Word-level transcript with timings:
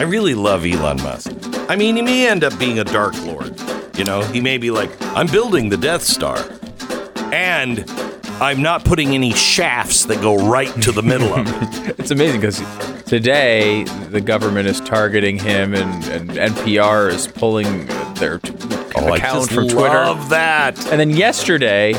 I 0.00 0.04
really 0.04 0.34
love 0.34 0.64
Elon 0.64 0.96
Musk. 1.02 1.30
I 1.68 1.76
mean, 1.76 1.94
he 1.96 2.02
may 2.02 2.26
end 2.26 2.42
up 2.42 2.58
being 2.58 2.78
a 2.78 2.84
Dark 2.84 3.14
Lord. 3.24 3.54
You 3.98 4.04
know, 4.04 4.22
he 4.22 4.40
may 4.40 4.56
be 4.56 4.70
like, 4.70 4.90
I'm 5.14 5.26
building 5.26 5.68
the 5.68 5.76
Death 5.76 6.02
Star. 6.02 6.38
And 7.32 7.84
I'm 8.40 8.62
not 8.62 8.82
putting 8.84 9.10
any 9.14 9.32
shafts 9.34 10.06
that 10.06 10.22
go 10.22 10.48
right 10.48 10.72
to 10.82 10.90
the 10.92 11.02
middle 11.02 11.34
of 11.34 11.46
it. 11.46 11.80
It's 12.00 12.10
amazing 12.10 12.40
because 12.40 12.62
today 13.04 13.84
the 14.08 14.22
government 14.22 14.68
is 14.68 14.80
targeting 14.80 15.38
him 15.38 15.74
and, 15.74 16.02
and 16.06 16.30
NPR 16.30 17.10
is 17.12 17.26
pulling 17.28 17.86
their 18.14 18.38
t- 18.38 18.54
Oh, 18.96 19.12
account 19.14 19.50
from 19.50 19.68
Twitter. 19.68 19.88
love 19.94 20.30
that. 20.30 20.78
And 20.90 20.98
then 20.98 21.10
yesterday, 21.10 21.92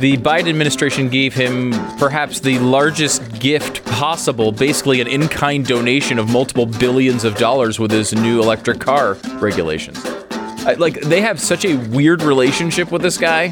the 0.00 0.16
Biden 0.18 0.48
administration 0.48 1.08
gave 1.08 1.34
him 1.34 1.70
perhaps 1.98 2.40
the 2.40 2.58
largest 2.58 3.27
gift 3.40 3.84
possible, 3.84 4.52
basically 4.52 5.00
an 5.00 5.06
in 5.06 5.28
kind 5.28 5.66
donation 5.66 6.18
of 6.18 6.28
multiple 6.30 6.66
billions 6.66 7.24
of 7.24 7.36
dollars 7.36 7.78
with 7.78 7.90
his 7.90 8.12
new 8.14 8.40
electric 8.40 8.80
car 8.80 9.14
regulations. 9.40 9.98
I- 10.04 10.74
Like, 10.78 11.00
they 11.00 11.20
have 11.22 11.40
such 11.40 11.64
a 11.64 11.76
weird 11.76 12.22
relationship 12.22 12.92
with 12.92 13.02
this 13.02 13.16
guy. 13.16 13.48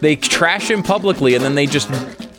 They 0.00 0.16
trash 0.16 0.70
him 0.70 0.82
publicly 0.82 1.34
and 1.34 1.44
then 1.44 1.54
they 1.54 1.66
just. 1.66 1.88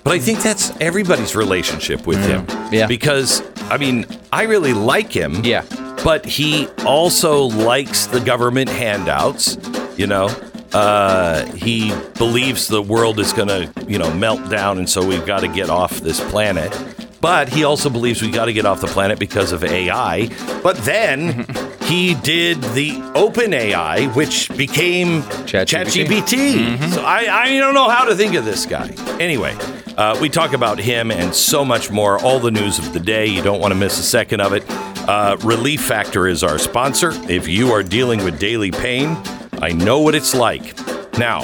But 0.03 0.13
I 0.13 0.19
think 0.19 0.41
that's 0.41 0.71
everybody's 0.79 1.35
relationship 1.35 2.07
with 2.07 2.17
mm. 2.19 2.27
him. 2.27 2.71
Yeah. 2.71 2.87
Because, 2.87 3.41
I 3.69 3.77
mean, 3.77 4.05
I 4.31 4.43
really 4.43 4.73
like 4.73 5.11
him. 5.11 5.43
Yeah. 5.43 5.63
But 6.03 6.25
he 6.25 6.67
also 6.85 7.43
likes 7.43 8.05
the 8.05 8.19
government 8.19 8.69
handouts, 8.69 9.57
you 9.97 10.07
know? 10.07 10.29
Uh, 10.73 11.45
he 11.53 11.93
believes 12.17 12.67
the 12.67 12.81
world 12.81 13.19
is 13.19 13.33
going 13.33 13.47
to, 13.47 13.71
you 13.87 13.97
know, 13.97 14.13
melt 14.13 14.49
down, 14.49 14.77
and 14.77 14.89
so 14.89 15.05
we've 15.05 15.25
got 15.25 15.41
to 15.41 15.47
get 15.47 15.69
off 15.69 15.99
this 15.99 16.19
planet. 16.29 16.71
But 17.19 17.49
he 17.49 17.63
also 17.63 17.89
believes 17.89 18.21
we've 18.21 18.33
got 18.33 18.45
to 18.45 18.53
get 18.53 18.65
off 18.65 18.81
the 18.81 18.87
planet 18.87 19.17
because 19.17 19.51
of 19.51 19.63
AI. 19.63 20.27
But 20.61 20.77
then 20.77 21.45
he 21.83 22.13
did 22.13 22.61
the 22.61 22.91
OpenAI, 23.15 24.13
which 24.15 24.49
became 24.55 25.23
ChatGPT. 25.23 26.05
ChatGPT. 26.05 26.93
So 26.93 27.03
I, 27.03 27.27
I 27.43 27.57
don't 27.57 27.73
know 27.73 27.89
how 27.89 28.05
to 28.05 28.15
think 28.15 28.35
of 28.35 28.45
this 28.45 28.65
guy. 28.65 28.89
Anyway, 29.19 29.57
uh, 29.97 30.17
we 30.21 30.29
talk 30.29 30.53
about 30.53 30.77
him 30.77 31.09
and 31.09 31.33
so 31.33 31.65
much 31.65 31.89
more. 31.89 32.21
All 32.21 32.39
the 32.39 32.51
news 32.51 32.77
of 32.77 32.93
the 32.93 32.99
day. 32.99 33.25
You 33.25 33.41
don't 33.41 33.59
want 33.59 33.71
to 33.73 33.79
miss 33.79 33.97
a 33.97 34.03
second 34.03 34.41
of 34.41 34.53
it. 34.53 34.63
Uh, 34.69 35.37
Relief 35.43 35.81
Factor 35.81 36.27
is 36.27 36.43
our 36.43 36.59
sponsor. 36.59 37.11
If 37.29 37.47
you 37.47 37.71
are 37.71 37.81
dealing 37.81 38.23
with 38.23 38.39
daily 38.39 38.71
pain, 38.71 39.17
I 39.59 39.71
know 39.71 39.99
what 39.99 40.13
it's 40.13 40.35
like. 40.35 40.77
Now, 41.17 41.41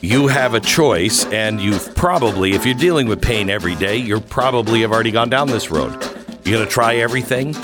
you 0.00 0.26
have 0.28 0.54
a 0.54 0.60
choice, 0.60 1.24
and 1.26 1.60
you've 1.60 1.94
probably, 1.94 2.52
if 2.52 2.66
you're 2.66 2.74
dealing 2.74 3.06
with 3.08 3.22
pain 3.22 3.50
every 3.50 3.74
day, 3.76 3.96
you're 3.96 4.20
probably 4.20 4.82
have 4.82 4.92
already 4.92 5.10
gone 5.10 5.30
down 5.30 5.48
this 5.48 5.70
road. 5.70 5.92
You're 6.44 6.56
going 6.58 6.66
to 6.66 6.72
try 6.72 6.96
everything? 6.96 7.54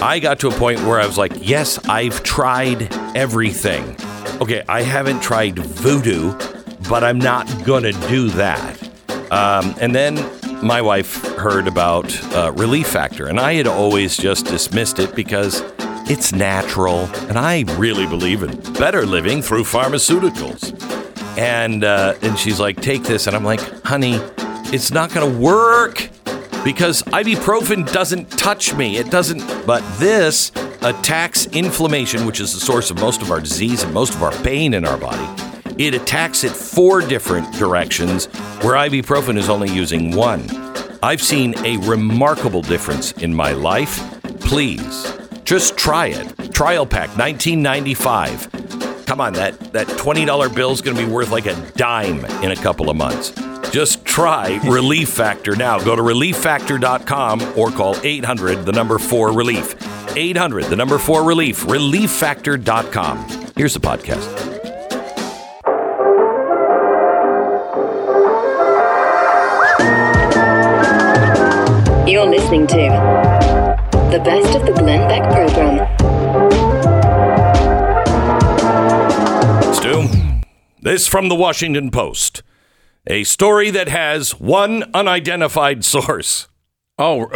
I 0.00 0.18
got 0.18 0.40
to 0.40 0.48
a 0.48 0.52
point 0.52 0.80
where 0.80 1.00
I 1.00 1.06
was 1.06 1.18
like, 1.18 1.32
yes, 1.40 1.78
I've 1.88 2.22
tried 2.22 2.92
everything. 3.16 3.96
Okay, 4.40 4.62
I 4.68 4.82
haven't 4.82 5.20
tried 5.20 5.58
voodoo, 5.58 6.32
but 6.88 7.02
I'm 7.02 7.18
not 7.18 7.46
going 7.64 7.82
to 7.82 7.92
do 8.08 8.28
that. 8.30 8.82
Um, 9.32 9.74
and 9.80 9.94
then 9.94 10.14
my 10.64 10.82
wife 10.82 11.24
heard 11.36 11.66
about 11.66 12.14
uh, 12.34 12.52
Relief 12.52 12.88
Factor, 12.88 13.26
and 13.26 13.40
I 13.40 13.54
had 13.54 13.66
always 13.66 14.16
just 14.16 14.46
dismissed 14.46 14.98
it 14.98 15.14
because 15.14 15.62
it's 16.08 16.32
natural, 16.32 17.08
and 17.28 17.38
I 17.38 17.64
really 17.76 18.06
believe 18.06 18.42
in 18.42 18.56
better 18.74 19.04
living 19.04 19.42
through 19.42 19.64
pharmaceuticals. 19.64 20.72
And 21.38 21.84
uh, 21.84 22.14
and 22.22 22.38
she's 22.38 22.58
like, 22.58 22.80
take 22.80 23.02
this, 23.02 23.26
and 23.26 23.36
I'm 23.36 23.44
like, 23.44 23.60
honey, 23.84 24.20
it's 24.72 24.90
not 24.90 25.12
going 25.12 25.30
to 25.30 25.38
work 25.38 26.08
because 26.64 27.02
ibuprofen 27.04 27.90
doesn't 27.92 28.30
touch 28.32 28.74
me. 28.74 28.96
It 28.96 29.10
doesn't. 29.10 29.66
But 29.66 29.82
this 29.98 30.50
attacks 30.82 31.46
inflammation, 31.46 32.26
which 32.26 32.40
is 32.40 32.52
the 32.52 32.60
source 32.60 32.90
of 32.90 32.98
most 32.98 33.22
of 33.22 33.30
our 33.30 33.40
disease 33.40 33.82
and 33.82 33.92
most 33.92 34.14
of 34.14 34.22
our 34.22 34.32
pain 34.42 34.74
in 34.74 34.84
our 34.84 34.96
body. 34.96 35.42
It 35.78 35.94
attacks 35.94 36.42
it 36.42 36.52
four 36.52 37.00
different 37.02 37.52
directions, 37.54 38.26
where 38.62 38.74
ibuprofen 38.74 39.36
is 39.36 39.48
only 39.50 39.68
using 39.70 40.14
one. 40.16 40.48
I've 41.02 41.22
seen 41.22 41.54
a 41.64 41.76
remarkable 41.78 42.62
difference 42.62 43.12
in 43.12 43.34
my 43.34 43.52
life. 43.52 44.00
Please, 44.40 45.12
just 45.46 45.76
try 45.76 46.08
it. 46.08 46.52
Trial 46.52 46.84
pack, 46.84 47.16
1995. 47.16 49.06
Come 49.06 49.20
on, 49.20 49.32
that, 49.34 49.58
that 49.72 49.86
$20 49.86 50.54
bill 50.54 50.72
is 50.72 50.80
going 50.82 50.96
to 50.96 51.06
be 51.06 51.10
worth 51.10 51.30
like 51.30 51.46
a 51.46 51.54
dime 51.76 52.24
in 52.42 52.50
a 52.50 52.56
couple 52.56 52.90
of 52.90 52.96
months. 52.96 53.30
Just 53.70 54.04
try 54.04 54.60
Relief 54.64 55.08
Factor 55.08 55.54
now. 55.54 55.78
Go 55.78 55.94
to 55.94 56.02
relieffactor.com 56.02 57.56
or 57.56 57.70
call 57.70 57.96
800, 58.02 58.66
the 58.66 58.72
number 58.72 58.98
4 58.98 59.32
relief. 59.32 59.76
800, 60.16 60.64
the 60.64 60.76
number 60.76 60.98
4 60.98 61.22
relief. 61.22 61.64
Relieffactor.com. 61.64 63.28
Here's 63.56 63.74
the 63.74 63.80
podcast. 63.80 64.52
You're 72.08 72.26
listening 72.26 72.66
to 72.68 73.25
the 74.16 74.22
best 74.24 74.56
of 74.56 74.64
the 74.64 74.72
Glenn 74.72 75.06
Beck 75.08 75.22
program. 75.30 75.86
Stu, 79.74 80.08
this 80.80 81.06
from 81.06 81.28
the 81.28 81.34
Washington 81.34 81.90
Post. 81.90 82.42
A 83.06 83.24
story 83.24 83.70
that 83.70 83.88
has 83.88 84.32
one 84.40 84.84
unidentified 84.94 85.84
source. 85.84 86.48
Oh, 86.98 87.30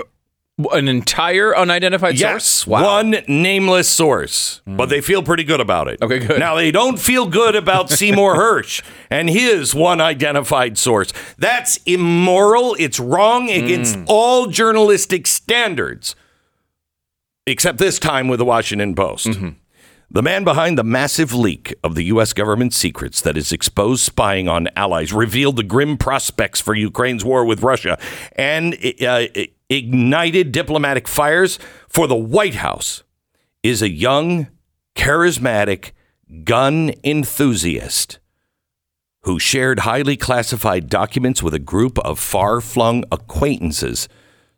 an 0.73 0.89
entire 0.89 1.55
unidentified 1.57 2.19
Yes, 2.19 2.45
source? 2.47 2.67
Wow. 2.67 2.83
one 2.97 3.17
nameless 3.29 3.89
source, 3.89 4.63
but 4.67 4.89
they 4.89 5.01
feel 5.03 5.23
pretty 5.23 5.45
good 5.45 5.61
about 5.61 5.87
it. 5.89 6.01
Okay, 6.03 6.19
good. 6.21 6.39
Now 6.39 6.55
they 6.55 6.71
don't 6.71 6.99
feel 6.99 7.27
good 7.27 7.55
about 7.57 7.91
Seymour 7.99 8.37
Hersh 8.37 8.83
and 9.11 9.29
his 9.29 9.75
one 9.75 10.01
identified 10.01 10.79
source. 10.79 11.13
That's 11.39 11.79
immoral. 11.85 12.75
It's 12.79 12.99
wrong 12.99 13.51
against 13.51 13.97
Mm. 13.97 14.05
all 14.07 14.47
journalistic 14.47 15.27
standards, 15.27 16.15
except 17.51 17.79
this 17.79 17.99
time 17.99 18.29
with 18.29 18.39
the 18.39 18.45
Washington 18.45 18.95
Post. 18.95 19.27
Mm-hmm. 19.27 19.49
The 20.13 20.23
man 20.23 20.43
behind 20.43 20.77
the 20.77 20.83
massive 20.83 21.33
leak 21.33 21.73
of 21.85 21.95
the 21.95 22.05
U.S. 22.05 22.33
government 22.33 22.75
secrets 22.75 23.21
that 23.21 23.37
has 23.37 23.53
exposed 23.53 24.03
spying 24.03 24.49
on 24.49 24.69
allies, 24.75 25.13
revealed 25.13 25.55
the 25.55 25.63
grim 25.63 25.97
prospects 25.97 26.61
for 26.61 26.75
Ukraine's 26.75 27.25
war 27.25 27.45
with 27.45 27.63
Russia, 27.63 27.97
and 28.35 28.77
uh, 29.03 29.27
ignited 29.69 30.51
diplomatic 30.51 31.07
fires 31.07 31.61
for 31.87 32.09
the 32.09 32.17
White 32.17 32.57
House 32.57 33.05
is 33.63 33.83
a 33.83 33.91
young, 33.91 34.49
charismatic 34.97 35.93
gun 36.45 36.93
enthusiast 37.05 38.19
who 39.23 39.39
shared 39.39 39.81
highly 39.81 40.17
classified 40.17 40.89
documents 40.89 41.43
with 41.43 41.55
a 41.55 41.59
group 41.59 41.99
of 42.01 42.19
far 42.19 42.61
flung 42.61 43.05
acquaintances 43.13 44.09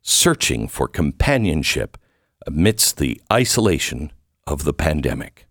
searching 0.00 0.69
for 0.69 0.88
companionship 0.88 1.98
amidst 2.47 2.97
the 2.98 3.20
isolation 3.32 4.12
of 4.46 4.64
the 4.64 4.72
pandemic. 4.72 5.46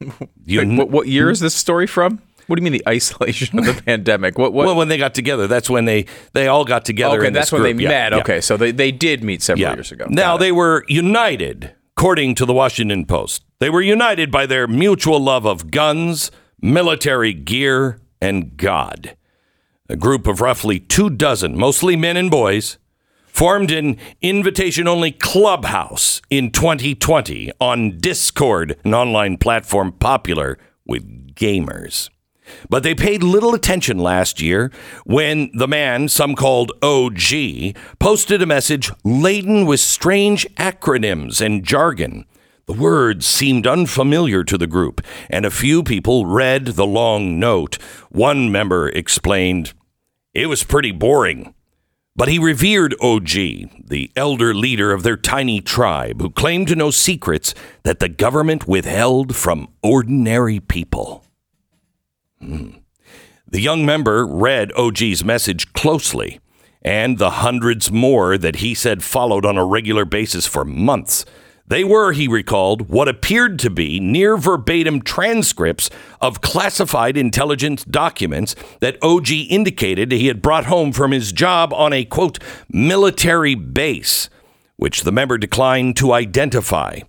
You 0.46 0.64
what, 0.76 0.90
what 0.90 1.08
year 1.08 1.28
is 1.28 1.40
this 1.40 1.54
story 1.54 1.86
from? 1.86 2.22
What 2.46 2.56
do 2.56 2.62
you 2.62 2.64
mean 2.70 2.72
the 2.72 2.88
isolation 2.88 3.58
of 3.58 3.66
the 3.66 3.82
pandemic? 3.86 4.38
What? 4.38 4.54
What? 4.54 4.64
well, 4.66 4.76
when 4.76 4.88
they 4.88 4.96
got 4.96 5.12
together, 5.12 5.46
that's 5.46 5.68
when 5.68 5.84
they 5.84 6.06
they 6.32 6.46
all 6.48 6.64
got 6.64 6.84
together. 6.86 7.18
okay, 7.20 7.30
that's 7.30 7.52
when 7.52 7.62
they. 7.62 7.72
Yeah, 7.74 7.88
met. 7.88 8.12
yeah. 8.12 8.18
Okay, 8.20 8.40
so 8.40 8.56
they, 8.56 8.70
they 8.70 8.90
did 8.90 9.22
meet 9.22 9.42
several 9.42 9.74
years 9.74 9.92
ago. 9.92 10.06
Now 10.08 10.32
Got 10.32 10.34
it. 10.36 10.38
they 10.38 10.52
were 10.52 10.84
united, 10.88 11.74
according 11.96 12.36
to 12.36 12.46
the 12.46 12.54
Washington 12.54 13.04
Post. 13.04 13.44
They 13.58 13.68
were 13.68 13.82
united 13.82 14.30
by 14.30 14.46
their 14.46 14.66
mutual 14.66 15.20
love 15.20 15.44
of 15.44 15.70
guns, 15.70 16.30
military 16.62 17.34
gear, 17.34 18.00
and 18.20 18.56
God. 18.56 19.16
A 19.90 19.96
group 19.96 20.26
of 20.26 20.40
roughly 20.40 20.80
two 20.80 21.10
dozen, 21.10 21.58
mostly 21.58 21.96
men 21.96 22.16
and 22.16 22.30
boys, 22.30 22.78
formed 23.38 23.70
an 23.70 23.96
invitation 24.20 24.88
only 24.88 25.12
clubhouse 25.12 26.20
in 26.28 26.50
2020 26.50 27.52
on 27.60 27.96
Discord, 27.98 28.76
an 28.82 28.92
online 28.92 29.36
platform 29.36 29.92
popular 29.92 30.58
with 30.84 31.36
gamers. 31.36 32.10
But 32.68 32.82
they 32.82 32.96
paid 32.96 33.22
little 33.22 33.54
attention 33.54 33.96
last 33.96 34.42
year 34.42 34.72
when 35.04 35.52
the 35.54 35.68
man, 35.68 36.08
some 36.08 36.34
called 36.34 36.72
OG, 36.82 37.76
posted 38.00 38.42
a 38.42 38.46
message 38.46 38.90
laden 39.04 39.66
with 39.66 39.78
strange 39.78 40.44
acronyms 40.56 41.40
and 41.40 41.62
jargon. 41.62 42.24
The 42.66 42.72
words 42.72 43.24
seemed 43.24 43.68
unfamiliar 43.68 44.42
to 44.42 44.58
the 44.58 44.66
group, 44.66 45.00
and 45.30 45.46
a 45.46 45.52
few 45.52 45.84
people 45.84 46.26
read 46.26 46.66
the 46.66 46.86
long 46.86 47.38
note. 47.38 47.76
One 48.10 48.50
member 48.50 48.88
explained, 48.88 49.74
It 50.34 50.46
was 50.46 50.64
pretty 50.64 50.90
boring. 50.90 51.54
But 52.18 52.26
he 52.26 52.40
revered 52.40 52.96
OG, 53.00 53.28
the 53.86 54.10
elder 54.16 54.52
leader 54.52 54.92
of 54.92 55.04
their 55.04 55.16
tiny 55.16 55.60
tribe, 55.60 56.20
who 56.20 56.30
claimed 56.30 56.66
to 56.66 56.74
know 56.74 56.90
secrets 56.90 57.54
that 57.84 58.00
the 58.00 58.08
government 58.08 58.66
withheld 58.66 59.36
from 59.36 59.68
ordinary 59.84 60.58
people. 60.58 61.24
Hmm. 62.40 62.70
The 63.46 63.60
young 63.60 63.86
member 63.86 64.26
read 64.26 64.72
OG's 64.72 65.22
message 65.22 65.72
closely, 65.74 66.40
and 66.82 67.18
the 67.18 67.30
hundreds 67.30 67.92
more 67.92 68.36
that 68.36 68.56
he 68.56 68.74
said 68.74 69.04
followed 69.04 69.46
on 69.46 69.56
a 69.56 69.64
regular 69.64 70.04
basis 70.04 70.44
for 70.44 70.64
months. 70.64 71.24
They 71.68 71.84
were, 71.84 72.12
he 72.12 72.28
recalled, 72.28 72.88
what 72.88 73.08
appeared 73.08 73.58
to 73.60 73.70
be 73.70 74.00
near 74.00 74.38
verbatim 74.38 75.02
transcripts 75.02 75.90
of 76.20 76.40
classified 76.40 77.16
intelligence 77.18 77.84
documents 77.84 78.54
that 78.80 78.96
OG 79.02 79.30
indicated 79.30 80.10
he 80.10 80.28
had 80.28 80.40
brought 80.40 80.64
home 80.64 80.92
from 80.92 81.12
his 81.12 81.30
job 81.30 81.74
on 81.74 81.92
a 81.92 82.06
quote 82.06 82.38
military 82.70 83.54
base, 83.54 84.30
which 84.76 85.02
the 85.02 85.12
member 85.12 85.36
declined 85.36 85.96
to 85.98 86.12
identify. 86.12 87.00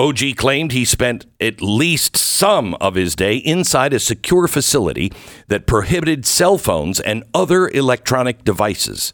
OG 0.00 0.36
claimed 0.36 0.72
he 0.72 0.84
spent 0.84 1.26
at 1.40 1.60
least 1.60 2.16
some 2.16 2.74
of 2.74 2.96
his 2.96 3.14
day 3.14 3.36
inside 3.36 3.92
a 3.92 4.00
secure 4.00 4.48
facility 4.48 5.12
that 5.46 5.66
prohibited 5.66 6.26
cell 6.26 6.58
phones 6.58 6.98
and 6.98 7.22
other 7.34 7.68
electronic 7.68 8.44
devices. 8.44 9.12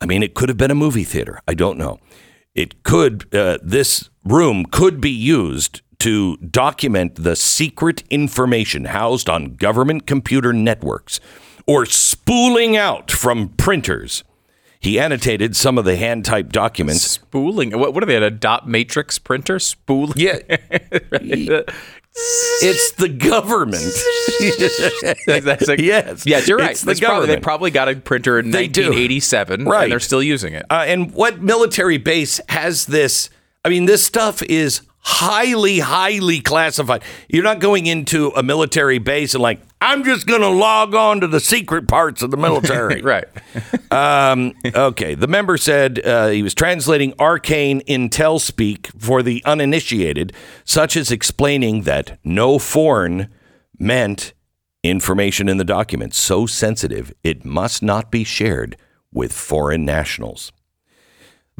I 0.00 0.06
mean, 0.06 0.22
it 0.22 0.34
could 0.34 0.48
have 0.48 0.58
been 0.58 0.70
a 0.70 0.76
movie 0.76 1.04
theater. 1.04 1.40
I 1.48 1.54
don't 1.54 1.78
know. 1.78 1.98
It 2.58 2.82
could, 2.82 3.32
uh, 3.32 3.58
this 3.62 4.10
room 4.24 4.66
could 4.66 5.00
be 5.00 5.12
used 5.12 5.80
to 6.00 6.36
document 6.38 7.14
the 7.14 7.36
secret 7.36 8.02
information 8.10 8.86
housed 8.86 9.30
on 9.30 9.54
government 9.54 10.08
computer 10.08 10.52
networks 10.52 11.20
or 11.68 11.86
spooling 11.86 12.76
out 12.76 13.12
from 13.12 13.50
printers. 13.50 14.24
He 14.80 14.98
annotated 14.98 15.54
some 15.54 15.78
of 15.78 15.84
the 15.84 15.94
hand 15.94 16.24
typed 16.24 16.50
documents. 16.50 17.02
Spooling. 17.02 17.78
What, 17.78 17.94
what 17.94 18.02
are 18.02 18.06
they? 18.06 18.16
A 18.16 18.28
dot 18.28 18.68
matrix 18.68 19.20
printer? 19.20 19.60
Spooling. 19.60 20.14
Yeah. 20.16 20.40
it's 22.62 22.92
the 22.92 23.08
government. 23.08 23.82
That's 25.44 25.68
Yes, 25.80 26.26
Yes, 26.26 26.48
you're 26.48 26.58
right. 26.58 26.70
it's 26.72 26.80
the 26.80 26.86
That's 26.88 27.00
probably- 27.00 27.26
they 27.28 27.36
probably 27.38 27.70
got 27.70 27.88
a 27.88 27.96
printer 27.96 28.38
in 28.38 28.50
They 28.50 28.66
do. 28.68 28.82
1987, 28.82 29.64
Right. 29.64 29.84
and 29.84 29.92
they're 29.92 30.00
still 30.00 30.22
using 30.22 30.54
it. 30.54 30.66
Uh, 30.70 30.84
and 30.86 31.12
what 31.12 31.40
military 31.40 31.98
base 31.98 32.40
has 32.48 32.86
this? 32.86 33.30
I 33.64 33.68
mean, 33.68 33.86
this 33.86 34.04
stuff 34.04 34.42
is 34.44 34.80
highly, 35.00 35.78
highly 35.78 36.40
classified. 36.40 37.02
You're 37.28 37.44
not 37.44 37.60
going 37.60 37.86
into 37.86 38.28
a 38.36 38.42
military 38.42 38.98
base 38.98 39.34
and 39.34 39.42
like, 39.42 39.60
I'm 39.80 40.04
just 40.04 40.26
going 40.26 40.40
to 40.40 40.48
log 40.48 40.94
on 40.94 41.20
to 41.20 41.26
the 41.26 41.40
secret 41.40 41.88
parts 41.88 42.22
of 42.22 42.30
the 42.30 42.36
military. 42.36 43.02
right. 43.02 43.26
Um, 43.90 44.52
okay. 44.66 45.14
The 45.14 45.26
member 45.26 45.56
said 45.56 46.04
uh, 46.04 46.28
he 46.28 46.42
was 46.42 46.54
translating 46.54 47.14
arcane 47.18 47.80
intel 47.86 48.38
speak 48.38 48.88
for 48.98 49.22
the 49.22 49.42
uninitiated, 49.46 50.34
such 50.66 50.94
as 50.94 51.10
explaining 51.10 51.84
that 51.84 52.18
no 52.22 52.58
foreign 52.58 53.32
meant 53.78 54.34
information 54.82 55.48
in 55.48 55.56
the 55.56 55.64
document 55.64 56.12
so 56.12 56.44
sensitive 56.44 57.14
it 57.24 57.46
must 57.46 57.82
not 57.82 58.10
be 58.10 58.24
shared 58.24 58.76
with 59.10 59.32
foreign 59.32 59.86
nationals. 59.86 60.52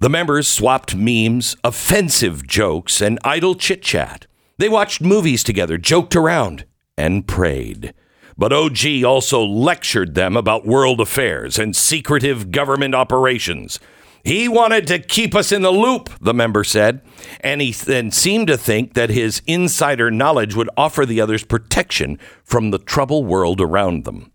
The 0.01 0.09
members 0.09 0.47
swapped 0.47 0.95
memes, 0.95 1.57
offensive 1.65 2.47
jokes, 2.47 3.01
and 3.01 3.19
idle 3.25 3.57
chit 3.57 3.83
chat. 3.83 4.29
They 4.57 4.69
watched 4.69 5.01
movies 5.01 5.43
together, 5.43 5.77
joked 5.77 6.15
around, 6.15 6.65
and 6.97 7.27
prayed. 7.27 7.95
But 8.37 8.53
OG 8.53 9.03
also 9.05 9.43
lectured 9.43 10.15
them 10.15 10.37
about 10.37 10.65
world 10.65 11.01
affairs 11.01 11.59
and 11.59 11.75
secretive 11.75 12.53
government 12.53 12.95
operations. 12.95 13.81
He 14.23 14.49
wanted 14.49 14.87
to 14.87 15.01
keep 15.01 15.35
us 15.35 15.51
in 15.51 15.63
the 15.63 15.73
loop, 15.73 16.11
the 16.21 16.35
member 16.35 16.63
said, 16.63 17.03
and 17.41 17.61
he 17.61 17.73
then 17.73 18.13
seemed 18.13 18.47
to 18.47 18.57
think 18.57 18.95
that 18.95 19.11
his 19.11 19.43
insider 19.49 20.13
knowledge 20.13 20.55
would 20.55 20.71
offer 20.77 21.07
the 21.07 21.21
others 21.21 21.45
protection 21.45 22.21
from 22.45 22.71
the 22.71 22.79
troubled 22.79 23.27
world 23.27 23.61
around 23.61 24.05
them. 24.05 24.31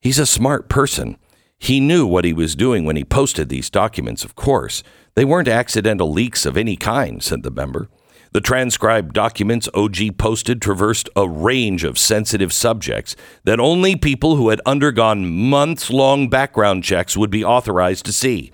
He's 0.00 0.20
a 0.20 0.26
smart 0.26 0.68
person. 0.68 1.16
He 1.58 1.80
knew 1.80 2.06
what 2.06 2.24
he 2.24 2.32
was 2.32 2.54
doing 2.56 2.84
when 2.84 2.96
he 2.96 3.04
posted 3.04 3.48
these 3.48 3.70
documents, 3.70 4.24
of 4.24 4.34
course. 4.34 4.82
They 5.14 5.24
weren't 5.24 5.48
accidental 5.48 6.12
leaks 6.12 6.44
of 6.44 6.56
any 6.56 6.76
kind, 6.76 7.22
said 7.22 7.42
the 7.42 7.50
member. 7.50 7.88
The 8.32 8.40
transcribed 8.40 9.14
documents 9.14 9.68
OG 9.74 10.18
posted 10.18 10.60
traversed 10.60 11.08
a 11.14 11.28
range 11.28 11.84
of 11.84 11.96
sensitive 11.96 12.52
subjects 12.52 13.14
that 13.44 13.60
only 13.60 13.94
people 13.94 14.34
who 14.34 14.48
had 14.48 14.60
undergone 14.66 15.24
months 15.48 15.88
long 15.88 16.28
background 16.28 16.82
checks 16.82 17.16
would 17.16 17.30
be 17.30 17.44
authorized 17.44 18.04
to 18.06 18.12
see. 18.12 18.50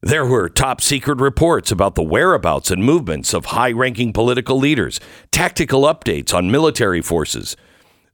There 0.00 0.24
were 0.24 0.48
top 0.48 0.80
secret 0.80 1.18
reports 1.20 1.72
about 1.72 1.96
the 1.96 2.04
whereabouts 2.04 2.70
and 2.70 2.84
movements 2.84 3.34
of 3.34 3.46
high 3.46 3.72
ranking 3.72 4.12
political 4.12 4.56
leaders, 4.56 5.00
tactical 5.32 5.82
updates 5.82 6.32
on 6.32 6.52
military 6.52 7.02
forces, 7.02 7.56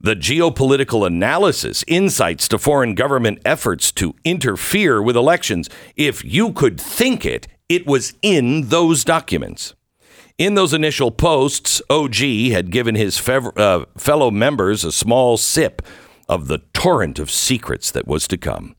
the 0.03 0.17
geopolitical 0.17 1.07
analysis, 1.07 1.85
insights 1.87 2.49
to 2.49 2.59
foreign 2.59 2.95
government 2.95 3.39
efforts 3.45 3.93
to 3.93 4.15
interfere 4.25 5.01
with 5.01 5.17
elections. 5.17 5.71
If 5.97 6.25
you 6.25 6.53
could 6.53 6.81
think 6.81 7.25
it, 7.25 7.47
it 7.69 7.87
was 7.87 8.15
in 8.21 8.69
those 8.69 9.05
documents. 9.05 9.75
In 10.39 10.55
those 10.55 10.75
initial 10.75 11.11
posts, 11.11 11.81
OG 11.89 12.17
had 12.51 12.73
given 12.73 12.97
his 12.97 13.17
fev- 13.17 13.57
uh, 13.57 13.87
fellow 13.97 14.31
members 14.31 14.85
a 14.85 14.91
small 14.91 15.37
sip 15.37 15.83
of 16.29 16.49
the 16.49 16.59
torrent 16.73 17.19
of 17.19 17.31
secrets 17.31 17.91
that 17.93 18.09
was 18.09 18.27
to 18.29 18.37
come. 18.37 18.75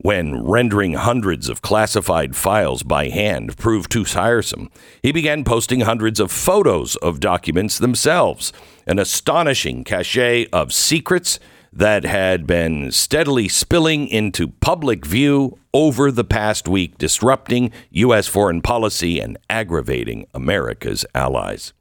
When 0.00 0.44
rendering 0.44 0.92
hundreds 0.92 1.48
of 1.48 1.60
classified 1.60 2.36
files 2.36 2.84
by 2.84 3.08
hand 3.08 3.58
proved 3.58 3.90
too 3.90 4.04
tiresome, 4.04 4.70
he 5.02 5.10
began 5.10 5.42
posting 5.42 5.80
hundreds 5.80 6.20
of 6.20 6.30
photos 6.30 6.94
of 6.96 7.18
documents 7.18 7.78
themselves, 7.78 8.52
an 8.86 9.00
astonishing 9.00 9.82
cachet 9.82 10.46
of 10.52 10.72
secrets 10.72 11.40
that 11.72 12.04
had 12.04 12.46
been 12.46 12.92
steadily 12.92 13.48
spilling 13.48 14.06
into 14.06 14.46
public 14.46 15.04
view 15.04 15.58
over 15.74 16.12
the 16.12 16.22
past 16.22 16.68
week, 16.68 16.96
disrupting 16.96 17.72
U.S. 17.90 18.28
foreign 18.28 18.62
policy 18.62 19.18
and 19.18 19.36
aggravating 19.50 20.28
America's 20.32 21.04
allies. 21.12 21.72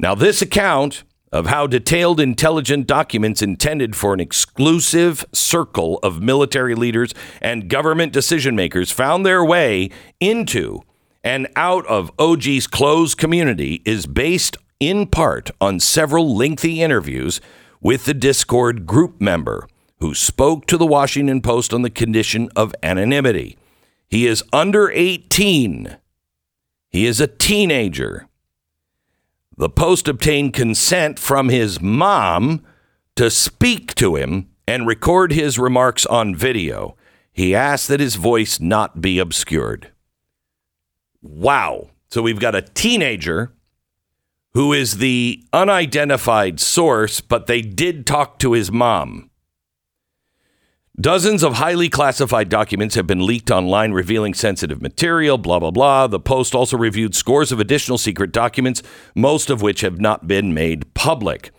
Now, 0.00 0.16
this 0.16 0.42
account 0.42 1.04
of 1.34 1.46
how 1.46 1.66
detailed 1.66 2.20
intelligent 2.20 2.86
documents 2.86 3.42
intended 3.42 3.96
for 3.96 4.14
an 4.14 4.20
exclusive 4.20 5.26
circle 5.32 5.98
of 6.04 6.22
military 6.22 6.76
leaders 6.76 7.12
and 7.42 7.68
government 7.68 8.12
decision 8.12 8.54
makers 8.54 8.92
found 8.92 9.26
their 9.26 9.44
way 9.44 9.90
into 10.20 10.80
and 11.24 11.48
out 11.56 11.84
of 11.86 12.12
OG's 12.20 12.68
closed 12.68 13.18
community 13.18 13.82
is 13.84 14.06
based 14.06 14.56
in 14.78 15.08
part 15.08 15.50
on 15.60 15.80
several 15.80 16.36
lengthy 16.36 16.80
interviews 16.80 17.40
with 17.80 18.04
the 18.04 18.14
Discord 18.14 18.86
group 18.86 19.20
member 19.20 19.66
who 19.98 20.14
spoke 20.14 20.66
to 20.66 20.76
the 20.76 20.86
Washington 20.86 21.40
Post 21.40 21.74
on 21.74 21.82
the 21.82 21.90
condition 21.90 22.48
of 22.54 22.74
anonymity. 22.82 23.56
He 24.06 24.26
is 24.26 24.44
under 24.52 24.88
18. 24.90 25.96
He 26.90 27.06
is 27.06 27.20
a 27.20 27.26
teenager. 27.26 28.28
The 29.56 29.68
Post 29.68 30.08
obtained 30.08 30.52
consent 30.52 31.18
from 31.18 31.48
his 31.48 31.80
mom 31.80 32.64
to 33.16 33.30
speak 33.30 33.94
to 33.94 34.16
him 34.16 34.48
and 34.66 34.86
record 34.86 35.32
his 35.32 35.58
remarks 35.58 36.04
on 36.06 36.34
video. 36.34 36.96
He 37.32 37.54
asked 37.54 37.88
that 37.88 38.00
his 38.00 38.16
voice 38.16 38.58
not 38.58 39.00
be 39.00 39.18
obscured. 39.18 39.92
Wow. 41.22 41.90
So 42.08 42.22
we've 42.22 42.40
got 42.40 42.54
a 42.54 42.62
teenager 42.62 43.52
who 44.54 44.72
is 44.72 44.98
the 44.98 45.44
unidentified 45.52 46.60
source, 46.60 47.20
but 47.20 47.46
they 47.46 47.60
did 47.60 48.06
talk 48.06 48.38
to 48.38 48.52
his 48.52 48.70
mom. 48.70 49.30
Dozens 51.00 51.42
of 51.42 51.54
highly 51.54 51.88
classified 51.88 52.48
documents 52.48 52.94
have 52.94 53.06
been 53.06 53.26
leaked 53.26 53.50
online 53.50 53.92
revealing 53.92 54.32
sensitive 54.32 54.80
material, 54.80 55.38
blah, 55.38 55.58
blah, 55.58 55.72
blah. 55.72 56.06
The 56.06 56.20
Post 56.20 56.54
also 56.54 56.76
reviewed 56.76 57.16
scores 57.16 57.50
of 57.50 57.58
additional 57.58 57.98
secret 57.98 58.30
documents, 58.30 58.80
most 59.16 59.50
of 59.50 59.60
which 59.60 59.80
have 59.80 60.00
not 60.00 60.28
been 60.28 60.54
made 60.54 60.92
public. 60.94 61.50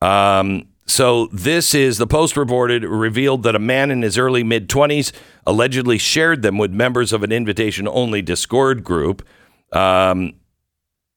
Um, 0.00 0.68
so, 0.86 1.26
this 1.34 1.74
is 1.74 1.98
the 1.98 2.06
Post 2.06 2.34
reported, 2.34 2.82
revealed 2.82 3.42
that 3.42 3.54
a 3.54 3.58
man 3.58 3.90
in 3.90 4.00
his 4.00 4.16
early 4.16 4.42
mid 4.42 4.70
20s 4.70 5.12
allegedly 5.46 5.98
shared 5.98 6.40
them 6.40 6.56
with 6.56 6.72
members 6.72 7.12
of 7.12 7.22
an 7.22 7.30
invitation 7.30 7.86
only 7.86 8.22
Discord 8.22 8.84
group. 8.84 9.22
Um, 9.70 10.32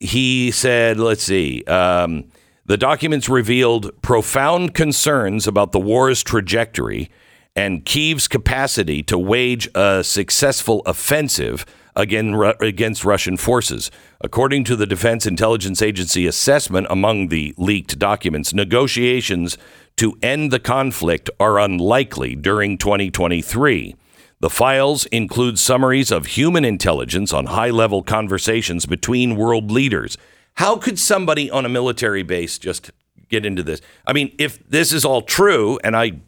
he 0.02 0.52
said, 0.52 1.00
let's 1.00 1.24
see, 1.24 1.64
um, 1.66 2.26
The 2.66 2.76
documents 2.76 3.30
revealed 3.30 3.92
profound 4.02 4.74
concerns 4.74 5.48
about 5.48 5.72
the 5.72 5.80
war's 5.80 6.22
trajectory 6.22 7.10
and 7.56 7.86
Kiev's 7.86 8.28
capacity 8.28 9.04
to 9.04 9.18
wage 9.18 9.70
a 9.76 10.04
successful 10.04 10.82
offensive 10.86 11.66
again, 11.96 12.34
against 12.60 13.06
Russian 13.06 13.38
forces. 13.38 13.92
According 14.22 14.64
to 14.66 14.76
the 14.76 14.86
Defense 14.86 15.26
Intelligence 15.26 15.82
Agency 15.82 16.28
assessment 16.28 16.88
among 16.90 17.28
the 17.28 17.54
leaked 17.58 18.00
documents, 18.00 18.54
negotiations 18.54 19.58
to 19.98 20.18
end 20.22 20.52
the 20.52 20.60
conflict 20.60 21.30
are 21.40 21.60
unlikely 21.60 22.36
during 22.36 22.78
2023. 22.78 23.96
The 24.40 24.50
files 24.50 25.06
include 25.08 25.60
summaries 25.60 26.12
of 26.12 26.26
human 26.26 26.66
intelligence 26.66 27.32
on 27.32 27.48
high 27.48 27.70
level 27.70 28.02
conversations 28.02 28.86
between 28.86 29.36
world 29.36 29.70
leaders. 29.70 30.18
How 30.56 30.78
could 30.78 30.98
somebody 30.98 31.52
on 31.52 31.66
a 31.66 31.70
military 31.70 32.24
base 32.24 32.58
just 32.58 32.92
get 33.30 33.46
into 33.46 33.62
this? 33.62 33.82
I 34.08 34.14
mean, 34.14 34.34
if 34.40 34.68
this 34.68 34.92
is 34.92 35.06
all 35.06 35.22
true, 35.22 35.80
and 35.84 35.96
I, 35.96 36.22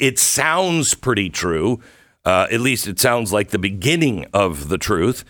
it 0.00 0.18
sounds 0.18 0.94
pretty 0.94 1.30
true, 1.30 1.80
uh, 2.24 2.46
at 2.50 2.60
least 2.60 2.86
it 2.86 2.98
sounds 2.98 3.32
like 3.32 3.50
the 3.50 3.58
beginning 3.58 4.26
of 4.32 4.68
the 4.68 4.78
truth. 4.78 5.24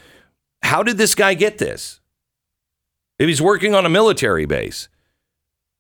How 0.62 0.83
did 0.83 0.99
this 0.99 1.14
guy 1.14 1.35
get 1.35 1.59
this? 1.59 2.00
If 3.19 3.28
he's 3.28 3.42
working 3.42 3.75
on 3.75 3.87
a 3.87 3.90
military 3.90 4.47
base, 4.47 4.88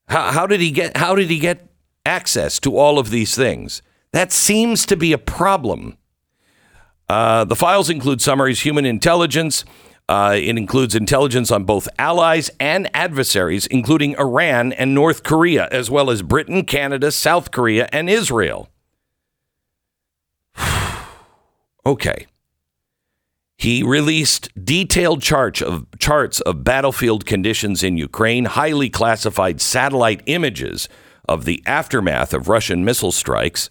how, 0.08 0.32
how 0.32 0.46
did 0.46 0.60
he 0.60 0.70
get? 0.70 0.96
How 0.96 1.14
did 1.14 1.30
he 1.30 1.38
get 1.38 1.68
access 2.04 2.58
to 2.60 2.76
all 2.76 2.98
of 2.98 3.10
these 3.10 3.34
things? 3.34 3.82
That 4.12 4.32
seems 4.32 4.84
to 4.86 4.96
be 4.96 5.12
a 5.12 5.18
problem. 5.18 5.96
Uh, 7.08 7.44
the 7.44 7.56
files 7.56 7.90
include 7.90 8.20
summaries, 8.20 8.60
human 8.60 8.86
intelligence. 8.86 9.64
Uh, 10.08 10.34
it 10.36 10.58
includes 10.58 10.94
intelligence 10.94 11.50
on 11.50 11.64
both 11.64 11.88
allies 11.98 12.50
and 12.60 12.90
adversaries, 12.94 13.66
including 13.66 14.16
Iran 14.18 14.72
and 14.72 14.94
North 14.94 15.22
Korea, 15.22 15.68
as 15.70 15.90
well 15.90 16.10
as 16.10 16.22
Britain, 16.22 16.64
Canada, 16.64 17.10
South 17.10 17.50
Korea, 17.50 17.88
and 17.92 18.10
Israel. 18.10 18.68
Okay. 21.84 22.26
He 23.58 23.82
released 23.82 24.48
detailed 24.64 25.22
charts 25.22 25.62
of, 25.62 25.86
charts 25.98 26.40
of 26.40 26.64
battlefield 26.64 27.26
conditions 27.26 27.82
in 27.82 27.96
Ukraine, 27.96 28.46
highly 28.46 28.90
classified 28.90 29.60
satellite 29.60 30.22
images 30.26 30.88
of 31.28 31.44
the 31.44 31.62
aftermath 31.66 32.34
of 32.34 32.48
Russian 32.48 32.84
missile 32.84 33.12
strikes. 33.12 33.70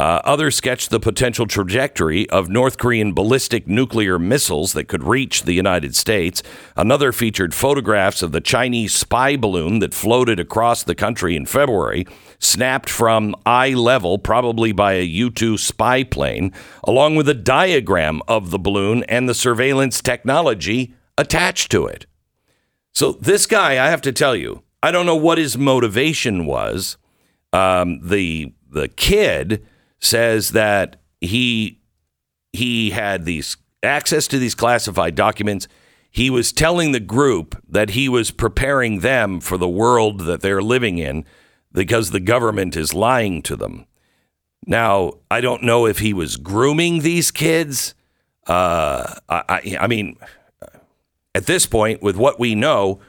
Uh, 0.00 0.20
others 0.24 0.56
sketched 0.56 0.90
the 0.90 0.98
potential 0.98 1.46
trajectory 1.46 2.28
of 2.30 2.48
North 2.48 2.78
Korean 2.78 3.12
ballistic 3.12 3.68
nuclear 3.68 4.18
missiles 4.18 4.72
that 4.72 4.88
could 4.88 5.04
reach 5.04 5.44
the 5.44 5.52
United 5.52 5.94
States. 5.94 6.42
Another 6.76 7.12
featured 7.12 7.54
photographs 7.54 8.20
of 8.20 8.32
the 8.32 8.40
Chinese 8.40 8.92
spy 8.92 9.36
balloon 9.36 9.78
that 9.78 9.94
floated 9.94 10.40
across 10.40 10.82
the 10.82 10.96
country 10.96 11.36
in 11.36 11.46
February 11.46 12.06
snapped 12.40 12.90
from 12.90 13.36
eye 13.46 13.70
level, 13.70 14.18
probably 14.18 14.72
by 14.72 14.94
a 14.94 15.02
U 15.02 15.30
2 15.30 15.56
spy 15.58 16.02
plane, 16.02 16.52
along 16.82 17.14
with 17.14 17.28
a 17.28 17.34
diagram 17.34 18.20
of 18.26 18.50
the 18.50 18.58
balloon 18.58 19.04
and 19.04 19.28
the 19.28 19.34
surveillance 19.34 20.02
technology 20.02 20.92
attached 21.16 21.70
to 21.70 21.86
it. 21.86 22.06
So, 22.92 23.12
this 23.12 23.46
guy, 23.46 23.72
I 23.72 23.90
have 23.90 24.02
to 24.02 24.12
tell 24.12 24.34
you, 24.34 24.64
I 24.82 24.90
don't 24.90 25.06
know 25.06 25.14
what 25.14 25.38
his 25.38 25.56
motivation 25.56 26.46
was. 26.46 26.96
Um, 27.52 28.00
the 28.02 28.52
the 28.68 28.88
kid 28.88 29.64
says 30.04 30.50
that 30.50 30.96
he 31.20 31.80
he 32.52 32.90
had 32.90 33.24
these 33.24 33.56
access 33.82 34.26
to 34.28 34.38
these 34.38 34.54
classified 34.54 35.14
documents. 35.14 35.66
He 36.10 36.30
was 36.30 36.52
telling 36.52 36.92
the 36.92 37.00
group 37.00 37.60
that 37.68 37.90
he 37.90 38.08
was 38.08 38.30
preparing 38.30 39.00
them 39.00 39.40
for 39.40 39.58
the 39.58 39.68
world 39.68 40.20
that 40.20 40.40
they're 40.40 40.62
living 40.62 40.98
in 40.98 41.24
because 41.72 42.10
the 42.10 42.20
government 42.20 42.76
is 42.76 42.94
lying 42.94 43.42
to 43.42 43.56
them. 43.56 43.86
Now, 44.66 45.14
I 45.30 45.40
don't 45.40 45.64
know 45.64 45.86
if 45.86 45.98
he 45.98 46.14
was 46.14 46.36
grooming 46.36 47.00
these 47.00 47.30
kids. 47.30 47.94
Uh, 48.46 49.14
I, 49.28 49.76
I 49.80 49.86
mean, 49.88 50.16
at 51.34 51.46
this 51.46 51.66
point, 51.66 52.02
with 52.02 52.16
what 52.16 52.38
we 52.38 52.54
know, 52.54 53.00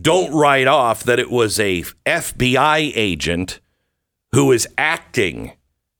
don't 0.00 0.34
write 0.34 0.66
off 0.66 1.04
that 1.04 1.20
it 1.20 1.30
was 1.30 1.60
a 1.60 1.82
FBI 2.04 2.92
agent 2.94 3.60
who 4.32 4.46
was 4.46 4.66
acting 4.76 5.52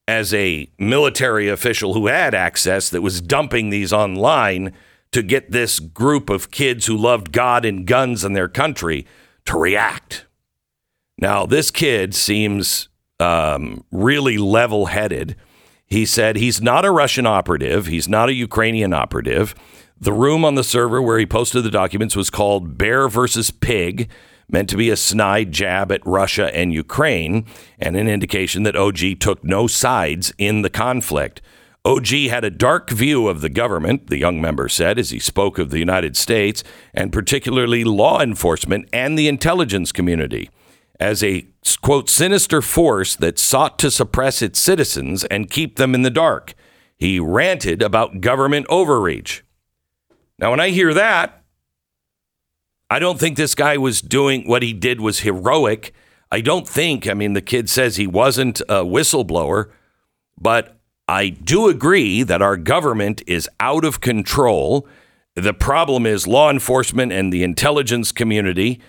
as 0.07 0.35
a 0.35 0.71
military 0.79 1.49
official 1.49 1.95
who 1.95 2.07
had 2.07 2.35
access 2.35 2.91
that 2.91 3.03
was 3.03 3.21
dumping 3.21 3.71
these 3.71 3.93
online 3.93 4.73
to 5.13 5.23
get 5.23 5.51
this 5.51 5.81
group 5.81 6.29
of 6.29 6.51
kids 6.51 6.87
who 6.87 6.97
loved 6.97 7.33
God 7.33 7.65
and 7.65 7.87
guns 7.87 8.25
and 8.25 8.35
their 8.35 8.49
country 8.49 9.07
to 9.47 9.57
react. 9.57 10.27
Now, 11.19 11.47
this 11.47 11.71
kid 11.71 12.15
seems 12.15 12.89
um, 13.21 13.85
really 13.91 14.39
level 14.39 14.87
headed. 14.87 15.37
He 15.87 16.05
said 16.07 16.37
he's 16.37 16.61
not 16.61 16.85
a 16.85 16.91
Russian 16.91 17.27
operative, 17.27 17.87
he's 17.87 18.09
not 18.09 18.29
a 18.29 18.35
Ukrainian 18.35 18.93
operative. 18.93 19.55
The 20.01 20.13
room 20.13 20.45
on 20.45 20.57
the 20.57 20.65
server 20.65 21.01
where 21.01 21.19
he 21.19 21.27
posted 21.27 21.63
the 21.63 21.71
documents 21.71 22.17
was 22.17 22.29
called 22.29 22.77
Bear 22.77 23.09
versus 23.09 23.51
Pig, 23.51 24.11
meant 24.49 24.69
to 24.71 24.77
be 24.77 24.91
a 24.91 24.97
snide 24.97 25.53
jab 25.53 25.91
at 25.93 26.07
Russia 26.07 26.55
and 26.55 26.73
Ukraine, 26.73 27.47
and 27.79 27.97
an 27.97 28.09
indication 28.09 28.63
that 28.65 28.77
OG 28.77 29.21
took 29.21 29.45
no 29.45 29.67
sides 29.67 30.33
in 30.39 30.63
the 30.63 30.71
conflict. 30.71 31.41
OG 31.87 32.09
had 32.31 32.45
a 32.45 32.51
dark 32.51 32.91
view 32.91 33.29
of 33.29 33.43
the 33.43 33.51
government, 33.51 34.07
the 34.07 34.19
young 34.19 34.41
member 34.41 34.69
said, 34.69 34.99
as 34.99 35.11
he 35.11 35.19
spoke 35.19 35.59
of 35.59 35.71
the 35.71 35.79
United 35.79 36.17
States, 36.17 36.65
and 36.95 37.13
particularly 37.13 37.85
law 37.85 38.23
enforcement 38.23 38.89
and 38.93 39.19
the 39.19 39.29
intelligence 39.29 39.93
community 39.93 40.49
as 40.99 41.23
a 41.23 41.47
quote 41.83 42.09
sinister 42.09 42.63
force 42.63 43.17
that 43.17 43.39
sought 43.39 43.79
to 43.79 43.91
suppress 43.91 44.41
its 44.41 44.59
citizens 44.59 45.25
and 45.25 45.51
keep 45.51 45.77
them 45.77 45.95
in 45.95 46.03
the 46.03 46.11
dark. 46.11 46.55
He 46.97 47.21
ranted 47.21 47.83
about 47.83 48.21
government 48.21 48.67
overreach. 48.69 49.45
Now, 50.39 50.51
when 50.51 50.61
I 50.61 50.71
hear 50.71 50.95
that, 50.95 51.44
I 52.95 53.01
don't 53.01 53.19
think 53.19 53.37
this 53.37 53.57
guy 53.57 53.77
was 53.77 54.01
doing 54.01 54.47
what 54.47 54.63
he 54.63 54.73
did 54.73 55.01
was 55.01 55.19
heroic. 55.19 55.93
I 56.31 56.41
don't 56.41 56.69
think, 56.69 57.09
I 57.09 57.15
mean, 57.15 57.33
the 57.33 57.43
kid 57.43 57.69
says 57.69 57.97
he 57.97 58.07
wasn't 58.07 58.61
a 58.61 58.85
whistleblower, 58.85 59.73
but 60.41 60.77
I 61.09 61.31
do 61.31 61.69
agree 61.69 62.23
that 62.23 62.41
our 62.41 62.57
government 62.57 63.21
is 63.27 63.51
out 63.59 63.85
of 63.85 64.01
control. 64.01 64.87
The 65.35 65.53
problem 65.53 66.07
is 66.07 66.29
law 66.29 66.49
enforcement 66.53 67.11
and 67.11 67.33
the 67.33 67.43
intelligence 67.43 68.13
community 68.13 68.81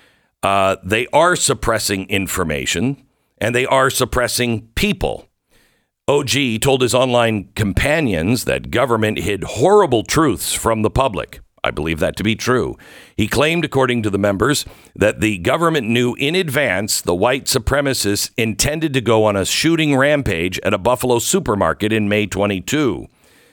uh, 0.43 0.75
they 0.83 1.07
are 1.07 1.35
suppressing 1.35 2.07
information 2.07 3.03
and 3.39 3.55
they 3.55 3.65
are 3.65 3.89
suppressing 3.89 4.67
people. 4.75 5.27
OG 6.07 6.61
told 6.61 6.83
his 6.83 6.93
online 6.93 7.49
companions 7.55 8.45
that 8.45 8.69
government 8.69 9.17
hid 9.17 9.43
horrible 9.43 10.03
truths 10.03 10.53
from 10.53 10.83
the 10.83 10.91
public. 10.91 11.39
I 11.65 11.71
believe 11.71 11.99
that 11.99 12.15
to 12.17 12.23
be 12.23 12.35
true. 12.35 12.77
He 13.17 13.27
claimed, 13.27 13.65
according 13.65 14.03
to 14.03 14.11
the 14.11 14.19
members, 14.19 14.65
that 14.95 15.19
the 15.19 15.39
government 15.39 15.89
knew 15.89 16.13
in 16.13 16.35
advance 16.35 17.01
the 17.01 17.15
white 17.15 17.45
supremacists 17.45 18.29
intended 18.37 18.93
to 18.93 19.01
go 19.01 19.25
on 19.25 19.35
a 19.35 19.45
shooting 19.45 19.97
rampage 19.97 20.59
at 20.59 20.75
a 20.75 20.77
Buffalo 20.77 21.17
supermarket 21.17 21.91
in 21.91 22.07
May 22.07 22.27
22. 22.27 23.07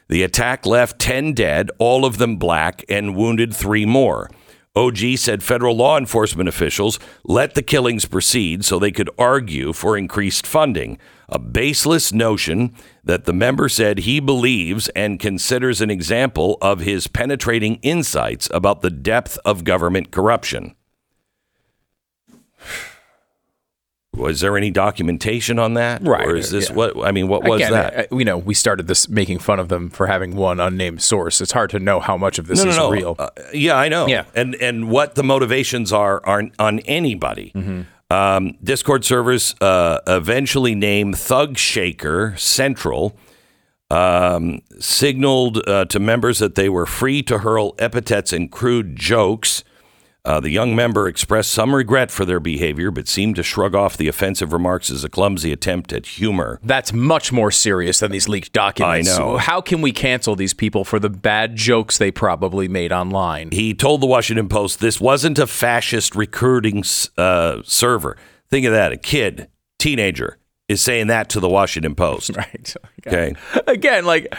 The 0.08 0.22
attack 0.22 0.66
left 0.66 0.98
10 0.98 1.32
dead, 1.32 1.70
all 1.78 2.04
of 2.04 2.18
them 2.18 2.36
black, 2.36 2.84
and 2.86 3.16
wounded 3.16 3.56
three 3.56 3.86
more. 3.86 4.28
OG 4.76 4.98
said 5.16 5.42
federal 5.42 5.74
law 5.74 5.96
enforcement 5.96 6.50
officials 6.50 6.98
let 7.24 7.54
the 7.54 7.62
killings 7.62 8.04
proceed 8.04 8.62
so 8.62 8.78
they 8.78 8.92
could 8.92 9.08
argue 9.18 9.72
for 9.72 9.96
increased 9.96 10.46
funding, 10.46 10.98
a 11.28 11.38
baseless 11.38 12.12
notion 12.12 12.74
that 13.04 13.24
the 13.24 13.32
member 13.32 13.68
said 13.68 13.98
he 14.00 14.20
believes 14.20 14.88
and 14.90 15.18
considers 15.18 15.80
an 15.80 15.90
example 15.90 16.58
of 16.60 16.80
his 16.80 17.06
penetrating 17.06 17.76
insights 17.76 18.48
about 18.52 18.80
the 18.82 18.90
depth 18.90 19.38
of 19.44 19.64
government 19.64 20.10
corruption. 20.10 20.74
Was 24.14 24.40
there 24.40 24.58
any 24.58 24.70
documentation 24.70 25.58
on 25.58 25.72
that? 25.74 26.02
Right. 26.02 26.26
Or 26.26 26.36
is 26.36 26.50
this 26.50 26.68
yeah. 26.68 26.74
what? 26.74 27.02
I 27.02 27.12
mean, 27.12 27.28
what 27.28 27.44
was 27.44 27.62
Again, 27.62 27.72
that? 27.72 27.98
I- 27.98 28.02
I- 28.02 28.18
you 28.18 28.26
know, 28.26 28.36
we 28.36 28.52
started 28.52 28.86
this 28.86 29.08
making 29.08 29.38
fun 29.38 29.58
of 29.58 29.68
them 29.68 29.88
for 29.88 30.06
having 30.06 30.36
one 30.36 30.60
unnamed 30.60 31.00
source. 31.00 31.40
It's 31.40 31.52
hard 31.52 31.70
to 31.70 31.78
know 31.78 31.98
how 31.98 32.18
much 32.18 32.38
of 32.38 32.46
this 32.46 32.58
no, 32.58 32.64
no, 32.64 32.70
is 32.70 32.76
no. 32.76 32.90
real. 32.90 33.16
Uh, 33.18 33.30
yeah, 33.54 33.74
I 33.74 33.88
know. 33.88 34.06
Yeah. 34.06 34.24
and 34.34 34.54
and 34.56 34.90
what 34.90 35.14
the 35.14 35.22
motivations 35.22 35.94
are 35.94 36.20
are 36.26 36.42
on 36.58 36.80
anybody. 36.80 37.52
Mm-hmm. 37.54 37.82
Um, 38.12 38.58
Discord 38.62 39.06
servers 39.06 39.54
uh, 39.62 40.00
eventually 40.06 40.74
named 40.74 41.16
Thug 41.16 41.56
Shaker 41.56 42.34
Central. 42.36 43.16
Um, 43.90 44.60
signaled 44.78 45.66
uh, 45.66 45.86
to 45.86 45.98
members 45.98 46.38
that 46.38 46.54
they 46.54 46.68
were 46.68 46.84
free 46.84 47.22
to 47.22 47.38
hurl 47.38 47.74
epithets 47.78 48.32
and 48.32 48.52
crude 48.52 48.96
jokes. 48.96 49.64
Uh, 50.24 50.38
the 50.38 50.50
young 50.50 50.76
member 50.76 51.08
expressed 51.08 51.50
some 51.50 51.74
regret 51.74 52.08
for 52.10 52.24
their 52.24 52.38
behavior, 52.38 52.92
but 52.92 53.08
seemed 53.08 53.34
to 53.34 53.42
shrug 53.42 53.74
off 53.74 53.96
the 53.96 54.06
offensive 54.06 54.52
remarks 54.52 54.88
as 54.88 55.02
a 55.02 55.08
clumsy 55.08 55.50
attempt 55.52 55.92
at 55.92 56.06
humor. 56.06 56.60
That's 56.62 56.92
much 56.92 57.32
more 57.32 57.50
serious 57.50 57.98
than 57.98 58.12
these 58.12 58.28
leaked 58.28 58.52
documents. 58.52 59.10
I 59.10 59.18
know. 59.18 59.36
How 59.36 59.60
can 59.60 59.80
we 59.80 59.90
cancel 59.90 60.36
these 60.36 60.54
people 60.54 60.84
for 60.84 61.00
the 61.00 61.10
bad 61.10 61.56
jokes 61.56 61.98
they 61.98 62.12
probably 62.12 62.68
made 62.68 62.92
online? 62.92 63.50
He 63.50 63.74
told 63.74 64.00
the 64.00 64.06
Washington 64.06 64.48
Post 64.48 64.78
this 64.78 65.00
wasn't 65.00 65.40
a 65.40 65.46
fascist 65.46 66.14
recruiting 66.14 66.84
uh, 67.18 67.62
server. 67.64 68.16
Think 68.48 68.64
of 68.66 68.72
that. 68.72 68.92
A 68.92 68.96
kid, 68.96 69.48
teenager, 69.80 70.38
is 70.68 70.80
saying 70.80 71.08
that 71.08 71.30
to 71.30 71.40
the 71.40 71.48
Washington 71.48 71.96
Post. 71.96 72.30
Right. 72.36 72.74
Okay. 73.04 73.34
Again, 73.66 74.04
like 74.04 74.32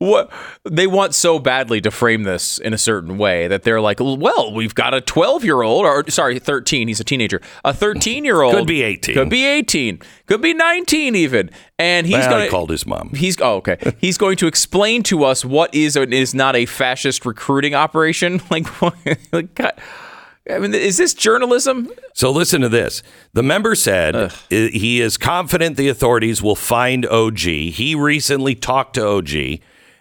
what 0.00 0.30
they 0.64 0.86
want 0.86 1.14
so 1.14 1.38
badly 1.38 1.78
to 1.82 1.90
frame 1.90 2.22
this 2.22 2.56
in 2.58 2.72
a 2.72 2.78
certain 2.78 3.18
way 3.18 3.46
that 3.48 3.64
they're 3.64 3.82
like, 3.82 3.98
well, 4.00 4.50
we've 4.52 4.74
got 4.74 4.94
a 4.94 5.00
12 5.02 5.44
year 5.44 5.60
old, 5.60 5.84
or 5.84 6.08
sorry, 6.08 6.38
13. 6.38 6.88
He's 6.88 7.00
a 7.00 7.04
teenager. 7.04 7.40
A 7.66 7.74
13 7.74 8.24
year 8.24 8.40
old 8.40 8.54
Could 8.54 8.66
be 8.66 8.80
18. 8.82 9.14
Could 9.14 9.28
be 9.28 9.44
18. 9.44 10.00
Could 10.26 10.40
be 10.40 10.54
19 10.54 11.14
even. 11.14 11.50
And 11.78 12.06
he's 12.06 12.16
Well, 12.16 12.30
going 12.30 12.42
I 12.44 12.48
called 12.48 12.70
his 12.70 12.86
mom. 12.86 13.10
He's 13.14 13.38
oh 13.42 13.56
okay. 13.56 13.76
He's 14.00 14.16
going 14.16 14.36
to 14.38 14.46
explain 14.46 15.02
to 15.04 15.22
us 15.24 15.44
what 15.44 15.74
is 15.74 15.96
and 15.96 16.14
is 16.14 16.34
not 16.34 16.56
a 16.56 16.64
fascist 16.66 17.26
recruiting 17.26 17.74
operation. 17.74 18.40
Like, 18.50 18.66
like 19.32 19.54
God, 19.54 19.72
I 20.50 20.58
mean, 20.58 20.74
is 20.74 20.96
this 20.96 21.12
journalism? 21.14 21.90
So 22.14 22.30
listen 22.30 22.62
to 22.62 22.68
this. 22.70 23.02
The 23.34 23.42
member 23.42 23.74
said 23.74 24.16
i- 24.16 24.30
he 24.50 25.00
is 25.02 25.16
confident 25.18 25.76
the 25.76 25.88
authorities 25.90 26.42
will 26.42 26.56
find 26.56 27.04
OG. 27.06 27.38
He 27.38 27.94
recently 27.94 28.54
talked 28.54 28.94
to 28.94 29.06
OG 29.06 29.60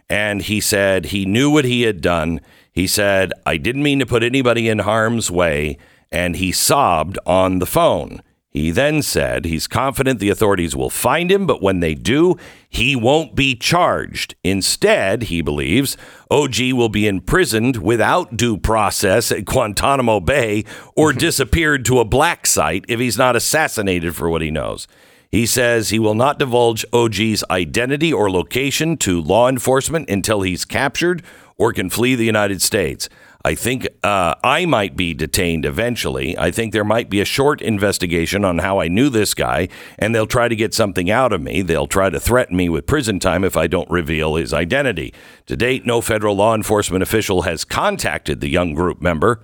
and 0.09 0.41
he 0.41 0.59
said 0.59 1.05
he 1.05 1.25
knew 1.25 1.49
what 1.51 1.65
he 1.65 1.83
had 1.83 2.01
done. 2.01 2.41
He 2.71 2.87
said, 2.87 3.31
I 3.45 3.57
didn't 3.57 3.83
mean 3.83 3.99
to 3.99 4.05
put 4.05 4.23
anybody 4.23 4.67
in 4.67 4.79
harm's 4.79 5.29
way. 5.29 5.77
And 6.11 6.37
he 6.37 6.51
sobbed 6.51 7.19
on 7.25 7.59
the 7.59 7.67
phone. 7.67 8.21
He 8.51 8.71
then 8.71 9.03
said 9.03 9.45
he's 9.45 9.67
confident 9.67 10.19
the 10.19 10.31
authorities 10.31 10.75
will 10.75 10.89
find 10.89 11.31
him, 11.31 11.45
but 11.45 11.61
when 11.61 11.81
they 11.81 11.93
do, 11.93 12.35
he 12.67 12.95
won't 12.95 13.35
be 13.35 13.55
charged. 13.55 14.33
Instead, 14.43 15.23
he 15.23 15.43
believes 15.43 15.95
OG 16.31 16.73
will 16.73 16.89
be 16.89 17.07
imprisoned 17.07 17.77
without 17.77 18.35
due 18.35 18.57
process 18.57 19.31
at 19.31 19.45
Guantanamo 19.45 20.19
Bay 20.19 20.65
or 20.95 21.13
disappeared 21.13 21.85
to 21.85 21.99
a 21.99 22.05
black 22.05 22.47
site 22.47 22.85
if 22.87 22.99
he's 22.99 23.19
not 23.19 23.35
assassinated 23.35 24.15
for 24.15 24.31
what 24.31 24.41
he 24.41 24.49
knows. 24.49 24.87
He 25.31 25.45
says 25.45 25.89
he 25.89 25.99
will 25.99 26.15
not 26.15 26.39
divulge 26.39 26.85
OG's 26.91 27.43
identity 27.51 28.11
or 28.11 28.31
location 28.31 28.97
to 28.97 29.21
law 29.21 29.47
enforcement 29.47 30.09
until 30.09 30.41
he's 30.41 30.65
captured 30.65 31.23
or 31.55 31.71
can 31.71 31.89
flee 31.89 32.15
the 32.15 32.25
United 32.25 32.61
States. 32.61 33.09
I 33.45 33.55
think 33.55 33.87
uh, 34.03 34.35
I 34.43 34.65
might 34.65 34.97
be 34.97 35.13
detained 35.13 35.65
eventually. 35.65 36.37
I 36.37 36.51
think 36.51 36.73
there 36.73 36.83
might 36.83 37.09
be 37.09 37.21
a 37.21 37.25
short 37.25 37.61
investigation 37.61 38.43
on 38.43 38.57
how 38.57 38.79
I 38.81 38.89
knew 38.89 39.09
this 39.09 39.33
guy, 39.33 39.69
and 39.97 40.13
they'll 40.13 40.27
try 40.27 40.49
to 40.49 40.55
get 40.55 40.73
something 40.73 41.09
out 41.09 41.31
of 41.31 41.41
me. 41.41 41.61
They'll 41.61 41.87
try 41.87 42.09
to 42.09 42.19
threaten 42.19 42.57
me 42.57 42.67
with 42.67 42.85
prison 42.85 43.19
time 43.19 43.45
if 43.45 43.55
I 43.55 43.67
don't 43.67 43.89
reveal 43.89 44.35
his 44.35 44.53
identity. 44.53 45.13
To 45.45 45.55
date, 45.55 45.85
no 45.85 46.01
federal 46.01 46.35
law 46.35 46.53
enforcement 46.53 47.01
official 47.01 47.43
has 47.43 47.63
contacted 47.63 48.41
the 48.41 48.49
young 48.49 48.73
group 48.73 49.01
member. 49.01 49.41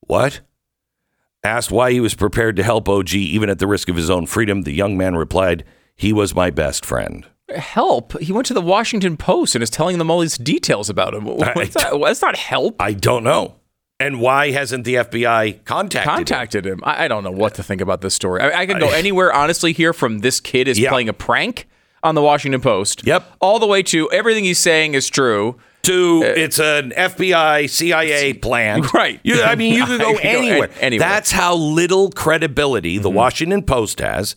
What? 0.00 0.40
Asked 1.44 1.70
why 1.70 1.92
he 1.92 2.00
was 2.00 2.14
prepared 2.14 2.56
to 2.56 2.62
help 2.62 2.88
OG 2.88 3.14
even 3.14 3.48
at 3.48 3.58
the 3.58 3.66
risk 3.66 3.88
of 3.88 3.96
his 3.96 4.10
own 4.10 4.26
freedom, 4.26 4.62
the 4.62 4.72
young 4.72 4.96
man 4.96 5.14
replied, 5.16 5.64
He 5.94 6.12
was 6.12 6.34
my 6.34 6.50
best 6.50 6.84
friend. 6.84 7.26
Help! 7.54 8.18
He 8.20 8.32
went 8.32 8.46
to 8.48 8.54
the 8.54 8.60
Washington 8.60 9.16
Post 9.16 9.54
and 9.54 9.62
is 9.62 9.70
telling 9.70 9.98
them 9.98 10.10
all 10.10 10.20
these 10.20 10.36
details 10.36 10.90
about 10.90 11.14
him. 11.14 11.24
What's 11.26 11.74
that? 11.74 11.98
That's 12.02 12.20
not 12.22 12.36
help. 12.36 12.76
I 12.80 12.92
don't 12.92 13.24
know. 13.24 13.54
And 14.00 14.20
why 14.20 14.50
hasn't 14.50 14.84
the 14.84 14.94
FBI 14.96 15.64
contacted 15.64 16.08
him? 16.10 16.16
Contacted 16.16 16.66
him. 16.66 16.80
I, 16.84 17.04
I 17.04 17.08
don't 17.08 17.24
know 17.24 17.30
what 17.32 17.54
to 17.54 17.62
think 17.62 17.80
about 17.80 18.00
this 18.00 18.14
story. 18.14 18.40
I, 18.42 18.60
I 18.60 18.66
could 18.66 18.78
go 18.78 18.90
anywhere 18.90 19.32
honestly 19.32 19.72
here 19.72 19.92
from 19.92 20.18
this 20.20 20.40
kid 20.40 20.68
is 20.68 20.78
Yeah. 20.78 20.90
playing 20.90 21.08
a 21.08 21.12
prank 21.12 21.66
on 22.02 22.14
the 22.14 22.22
Washington 22.22 22.60
Post. 22.60 23.04
Yep. 23.06 23.24
All 23.40 23.58
the 23.58 23.66
way 23.66 23.82
to 23.84 24.08
everything 24.12 24.44
he's 24.44 24.58
saying 24.60 24.94
is 24.94 25.08
true. 25.08 25.56
To 25.82 26.22
it's 26.24 26.58
an 26.58 26.90
FBI 26.90 27.68
CIA 27.70 28.34
plan. 28.34 28.82
Right. 28.94 29.20
You, 29.22 29.42
I 29.42 29.54
mean, 29.54 29.74
you 29.74 29.86
could 29.86 30.00
go 30.00 30.16
anywhere. 30.16 30.22
anywhere. 30.22 30.68
Mm-hmm. 30.68 30.98
That's 30.98 31.30
how 31.30 31.54
little 31.54 32.10
credibility 32.10 32.98
the 32.98 33.10
Washington 33.10 33.62
Post 33.62 34.00
has, 34.00 34.34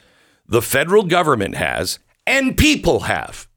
the 0.47 0.61
federal 0.61 1.03
government 1.03 1.55
has, 1.55 1.99
and 2.27 2.57
people 2.57 3.01
have. 3.01 3.47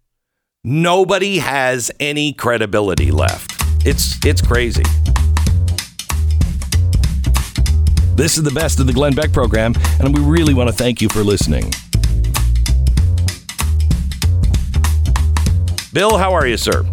Nobody 0.62 1.38
has 1.38 1.90
any 2.00 2.32
credibility 2.32 3.10
left. 3.10 3.52
It's 3.84 4.24
it's 4.24 4.40
crazy. 4.40 4.84
This 8.16 8.38
is 8.38 8.44
the 8.44 8.52
best 8.54 8.78
of 8.78 8.86
the 8.86 8.92
Glenn 8.92 9.14
Beck 9.14 9.32
program, 9.32 9.74
and 10.00 10.16
we 10.16 10.22
really 10.22 10.54
want 10.54 10.70
to 10.70 10.74
thank 10.74 11.02
you 11.02 11.08
for 11.08 11.24
listening. 11.24 11.72
Bill, 15.92 16.16
how 16.16 16.32
are 16.32 16.46
you, 16.46 16.56
sir? 16.56 16.84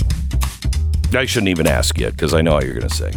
I 1.16 1.26
shouldn't 1.26 1.50
even 1.50 1.68
ask 1.68 1.98
yet 1.98 2.12
because 2.12 2.34
I 2.34 2.42
know 2.42 2.54
what 2.54 2.66
you're 2.66 2.76
going 2.76 2.88
to 2.90 2.96
say. 2.96 3.12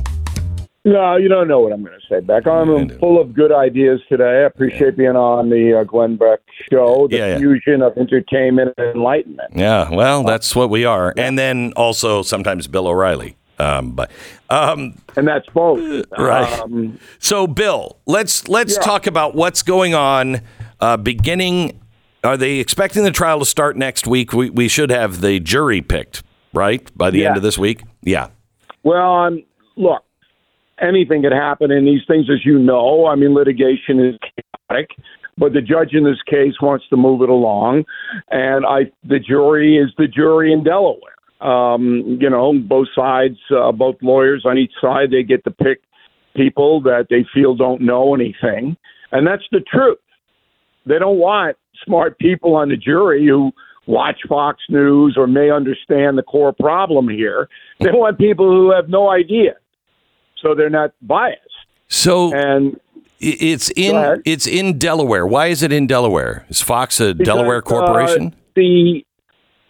No, 0.86 1.16
you 1.16 1.28
don't 1.28 1.48
know 1.48 1.60
what 1.60 1.72
I'm 1.72 1.82
going 1.82 1.98
to 1.98 2.06
say, 2.08 2.20
Beck. 2.20 2.46
I'm 2.46 2.90
full 2.98 3.18
of 3.18 3.32
good 3.32 3.50
ideas 3.52 4.00
today. 4.06 4.42
I 4.42 4.46
appreciate 4.46 4.98
being 4.98 5.16
on 5.16 5.48
the 5.48 5.80
uh, 5.80 5.84
Glenn 5.84 6.16
Beck 6.16 6.40
show, 6.70 7.08
the 7.08 7.16
Yeah, 7.16 7.26
yeah. 7.28 7.38
fusion 7.38 7.80
of 7.80 7.96
entertainment 7.96 8.74
and 8.76 8.94
enlightenment. 8.94 9.52
Yeah, 9.56 9.88
well, 9.90 10.24
that's 10.24 10.54
what 10.54 10.68
we 10.68 10.84
are. 10.84 11.14
And 11.16 11.38
then 11.38 11.72
also 11.74 12.20
sometimes 12.20 12.66
Bill 12.66 12.86
O'Reilly. 12.86 13.36
Um, 13.58 13.92
but 13.92 14.10
um, 14.50 14.98
And 15.16 15.26
that's 15.26 15.48
both. 15.54 16.04
Right. 16.18 16.60
Um, 16.60 16.98
so, 17.18 17.46
Bill, 17.46 17.96
let's 18.04 18.46
let's 18.48 18.74
Yeah. 18.74 18.82
talk 18.82 19.06
about 19.06 19.34
what's 19.34 19.62
going 19.62 19.94
on. 19.94 20.40
Uh, 20.80 20.98
beginning, 20.98 21.80
are 22.24 22.36
they 22.36 22.56
expecting 22.58 23.04
the 23.04 23.10
trial 23.12 23.38
to 23.38 23.46
start 23.46 23.76
next 23.78 24.06
week? 24.06 24.34
We 24.34 24.50
we 24.50 24.68
should 24.68 24.90
have 24.90 25.22
the 25.22 25.40
jury 25.40 25.80
picked, 25.80 26.22
right, 26.54 26.90
by 26.96 27.10
the 27.10 27.26
end 27.26 27.36
of 27.36 27.42
this 27.42 27.58
week. 27.58 27.82
Yeah, 28.02 28.28
well, 28.84 29.14
um, 29.14 29.42
look, 29.76 30.04
anything 30.80 31.22
could 31.22 31.32
happen 31.32 31.70
in 31.70 31.84
these 31.84 32.02
things, 32.06 32.26
as 32.30 32.44
you 32.44 32.58
know. 32.58 33.06
I 33.06 33.16
mean, 33.16 33.34
litigation 33.34 34.00
is 34.00 34.18
chaotic. 34.68 34.90
But 35.36 35.52
the 35.52 35.60
judge 35.60 35.94
in 35.94 36.04
this 36.04 36.22
case 36.26 36.54
wants 36.60 36.84
to 36.90 36.96
move 36.96 37.22
it 37.22 37.28
along, 37.28 37.84
and 38.30 38.64
I 38.64 38.92
the 39.02 39.18
jury 39.18 39.78
is 39.78 39.90
the 39.98 40.06
jury 40.06 40.52
in 40.52 40.62
Delaware. 40.62 41.10
Um, 41.40 42.18
you 42.20 42.30
know, 42.30 42.54
both 42.56 42.86
sides, 42.94 43.36
uh, 43.50 43.72
both 43.72 43.96
lawyers 44.00 44.44
on 44.46 44.58
each 44.58 44.72
side, 44.80 45.10
they 45.10 45.24
get 45.24 45.42
to 45.44 45.50
pick 45.50 45.80
people 46.36 46.80
that 46.82 47.08
they 47.10 47.26
feel 47.34 47.56
don't 47.56 47.80
know 47.80 48.14
anything, 48.14 48.76
and 49.10 49.26
that's 49.26 49.42
the 49.50 49.60
truth. 49.60 49.98
They 50.86 51.00
don't 51.00 51.18
want 51.18 51.56
smart 51.84 52.16
people 52.20 52.54
on 52.54 52.68
the 52.68 52.76
jury 52.76 53.26
who 53.26 53.50
watch 53.86 54.20
Fox 54.28 54.62
News 54.68 55.14
or 55.16 55.26
may 55.26 55.50
understand 55.50 56.16
the 56.18 56.22
core 56.22 56.52
problem 56.52 57.08
here. 57.08 57.48
They 57.80 57.90
want 57.92 58.18
people 58.18 58.48
who 58.50 58.72
have 58.72 58.88
no 58.88 59.10
idea, 59.10 59.54
so 60.40 60.54
they're 60.54 60.70
not 60.70 60.92
biased. 61.02 61.40
so 61.88 62.32
And 62.34 62.78
it's 63.20 63.70
in 63.76 64.22
it's 64.24 64.46
in 64.46 64.78
Delaware. 64.78 65.26
Why 65.26 65.46
is 65.46 65.62
it 65.62 65.72
in 65.72 65.86
Delaware? 65.86 66.44
Is 66.48 66.60
Fox 66.62 67.00
a 67.00 67.14
because, 67.14 67.26
Delaware 67.26 67.62
corporation? 67.62 68.34
uh, 68.34 68.36
the 68.56 69.04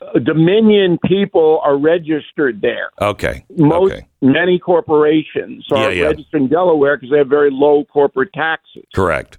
uh, 0.02 0.18
Dominion 0.18 0.98
people 1.04 1.60
are 1.64 1.76
registered 1.78 2.60
there. 2.60 2.90
okay, 3.00 3.44
Most 3.56 3.92
okay, 3.92 4.06
many 4.22 4.58
corporations 4.58 5.64
are 5.72 5.92
Yeah, 5.92 6.02
yeah. 6.02 6.06
registered 6.08 6.42
in 6.42 6.48
Delaware 6.48 6.96
because 6.96 7.10
they 7.10 7.18
have 7.18 7.28
very 7.28 7.50
low 7.50 7.84
corporate 7.84 8.32
taxes. 8.32 8.84
correct. 8.94 9.38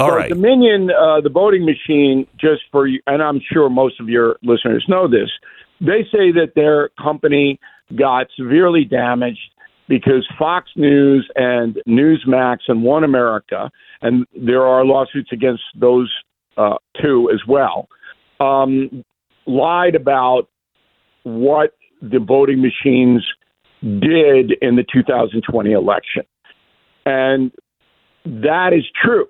All 0.00 0.08
so 0.10 0.16
right. 0.16 0.28
Dominion, 0.28 0.90
uh, 0.90 1.20
the 1.20 1.30
voting 1.30 1.64
machine, 1.64 2.26
just 2.38 2.62
for 2.70 2.86
you, 2.86 3.00
and 3.06 3.22
I'm 3.22 3.40
sure 3.52 3.68
most 3.68 4.00
of 4.00 4.08
your 4.08 4.36
listeners 4.42 4.84
know 4.88 5.08
this, 5.08 5.30
they 5.80 6.02
say 6.12 6.32
that 6.32 6.52
their 6.54 6.90
company 7.00 7.58
got 7.96 8.26
severely 8.36 8.84
damaged 8.84 9.40
because 9.88 10.26
Fox 10.38 10.70
News 10.76 11.28
and 11.34 11.78
Newsmax 11.88 12.58
and 12.68 12.82
One 12.82 13.04
America, 13.04 13.70
and 14.00 14.26
there 14.34 14.62
are 14.62 14.84
lawsuits 14.84 15.30
against 15.32 15.62
those 15.78 16.12
uh, 16.56 16.76
two 17.00 17.30
as 17.32 17.40
well, 17.46 17.88
um, 18.40 19.04
lied 19.46 19.94
about 19.94 20.48
what 21.24 21.74
the 22.00 22.18
voting 22.18 22.62
machines 22.62 23.24
did 23.82 24.52
in 24.62 24.76
the 24.76 24.84
2020 24.92 25.72
election. 25.72 26.22
And 27.04 27.52
that 28.24 28.70
is 28.72 28.84
true. 29.02 29.26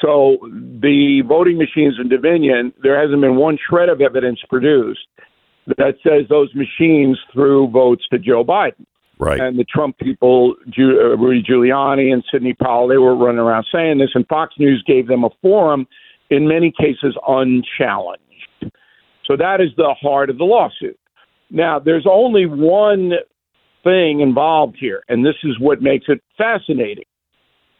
So 0.00 0.38
the 0.42 1.22
voting 1.26 1.58
machines 1.58 1.94
in 2.00 2.08
Dominion, 2.08 2.72
there 2.82 3.00
hasn't 3.00 3.20
been 3.20 3.36
one 3.36 3.58
shred 3.68 3.88
of 3.88 4.00
evidence 4.00 4.40
produced 4.48 5.06
that 5.76 5.94
says 6.02 6.26
those 6.28 6.54
machines 6.54 7.18
threw 7.32 7.68
votes 7.68 8.04
to 8.10 8.18
Joe 8.18 8.44
Biden. 8.44 8.86
right. 9.18 9.40
And 9.40 9.58
the 9.58 9.64
Trump 9.64 9.98
people, 9.98 10.54
uh, 10.78 11.16
Rudy 11.16 11.42
Giuliani 11.42 12.12
and 12.12 12.24
Sidney 12.32 12.54
Powell, 12.54 12.88
they 12.88 12.96
were 12.96 13.14
running 13.14 13.40
around 13.40 13.66
saying 13.72 13.98
this, 13.98 14.10
and 14.14 14.26
Fox 14.28 14.54
News 14.58 14.82
gave 14.86 15.06
them 15.06 15.24
a 15.24 15.30
forum, 15.42 15.86
in 16.30 16.48
many 16.48 16.72
cases 16.72 17.16
unchallenged. 17.26 18.22
So 19.26 19.36
that 19.36 19.60
is 19.60 19.68
the 19.76 19.94
heart 20.00 20.30
of 20.30 20.38
the 20.38 20.44
lawsuit. 20.44 20.98
Now, 21.50 21.78
there's 21.78 22.06
only 22.10 22.46
one 22.46 23.12
thing 23.84 24.20
involved 24.20 24.76
here, 24.78 25.02
and 25.08 25.24
this 25.24 25.36
is 25.44 25.58
what 25.58 25.82
makes 25.82 26.06
it 26.08 26.22
fascinating 26.36 27.04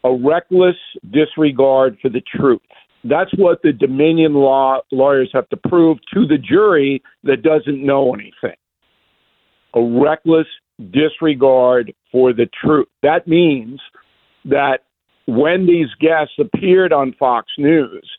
a 0.03 0.13
reckless 0.13 0.75
disregard 1.11 1.97
for 2.01 2.09
the 2.09 2.21
truth. 2.21 2.61
That's 3.03 3.31
what 3.37 3.61
the 3.61 3.71
Dominion 3.71 4.33
law 4.33 4.81
lawyers 4.91 5.29
have 5.33 5.47
to 5.49 5.57
prove 5.57 5.97
to 6.13 6.25
the 6.27 6.37
jury 6.37 7.01
that 7.23 7.43
doesn't 7.43 7.85
know 7.85 8.13
anything. 8.13 8.57
A 9.73 9.81
reckless 9.81 10.47
disregard 10.91 11.93
for 12.11 12.33
the 12.33 12.49
truth. 12.61 12.87
That 13.03 13.27
means 13.27 13.79
that 14.45 14.79
when 15.27 15.67
these 15.67 15.87
guests 15.99 16.33
appeared 16.39 16.91
on 16.91 17.13
Fox 17.19 17.47
News, 17.57 18.09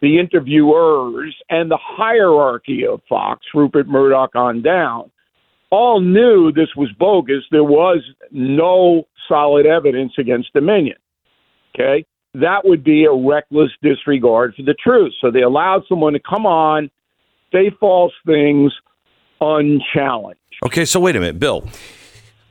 the 0.00 0.18
interviewers 0.18 1.34
and 1.50 1.70
the 1.70 1.78
hierarchy 1.80 2.86
of 2.86 3.00
Fox, 3.08 3.44
Rupert 3.54 3.86
Murdoch 3.86 4.34
on 4.34 4.62
down, 4.62 5.10
all 5.70 6.00
knew 6.00 6.52
this 6.52 6.74
was 6.76 6.90
bogus. 6.98 7.44
There 7.50 7.64
was 7.64 8.02
no 8.30 9.04
solid 9.28 9.66
evidence 9.66 10.12
against 10.18 10.52
Dominion. 10.52 10.96
Okay? 11.74 12.04
That 12.34 12.64
would 12.64 12.82
be 12.82 13.04
a 13.04 13.12
reckless 13.12 13.70
disregard 13.82 14.54
for 14.56 14.62
the 14.62 14.74
truth. 14.74 15.12
So 15.20 15.30
they 15.30 15.42
allowed 15.42 15.82
someone 15.88 16.14
to 16.14 16.20
come 16.20 16.46
on, 16.46 16.90
say 17.52 17.70
false 17.78 18.12
things 18.26 18.72
unchallenged. 19.40 20.40
Okay, 20.64 20.84
so 20.84 20.98
wait 21.00 21.16
a 21.16 21.20
minute, 21.20 21.38
Bill. 21.38 21.64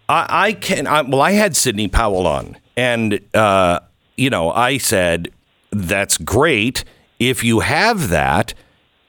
I, 0.07 0.47
I 0.47 0.53
can. 0.53 0.87
I, 0.87 1.01
well, 1.01 1.21
I 1.21 1.31
had 1.31 1.55
Sidney 1.55 1.87
Powell 1.87 2.27
on, 2.27 2.57
and 2.75 3.19
uh, 3.33 3.79
you 4.17 4.29
know, 4.29 4.51
I 4.51 4.77
said 4.77 5.29
that's 5.71 6.17
great. 6.17 6.83
If 7.19 7.43
you 7.43 7.61
have 7.61 8.09
that, 8.09 8.53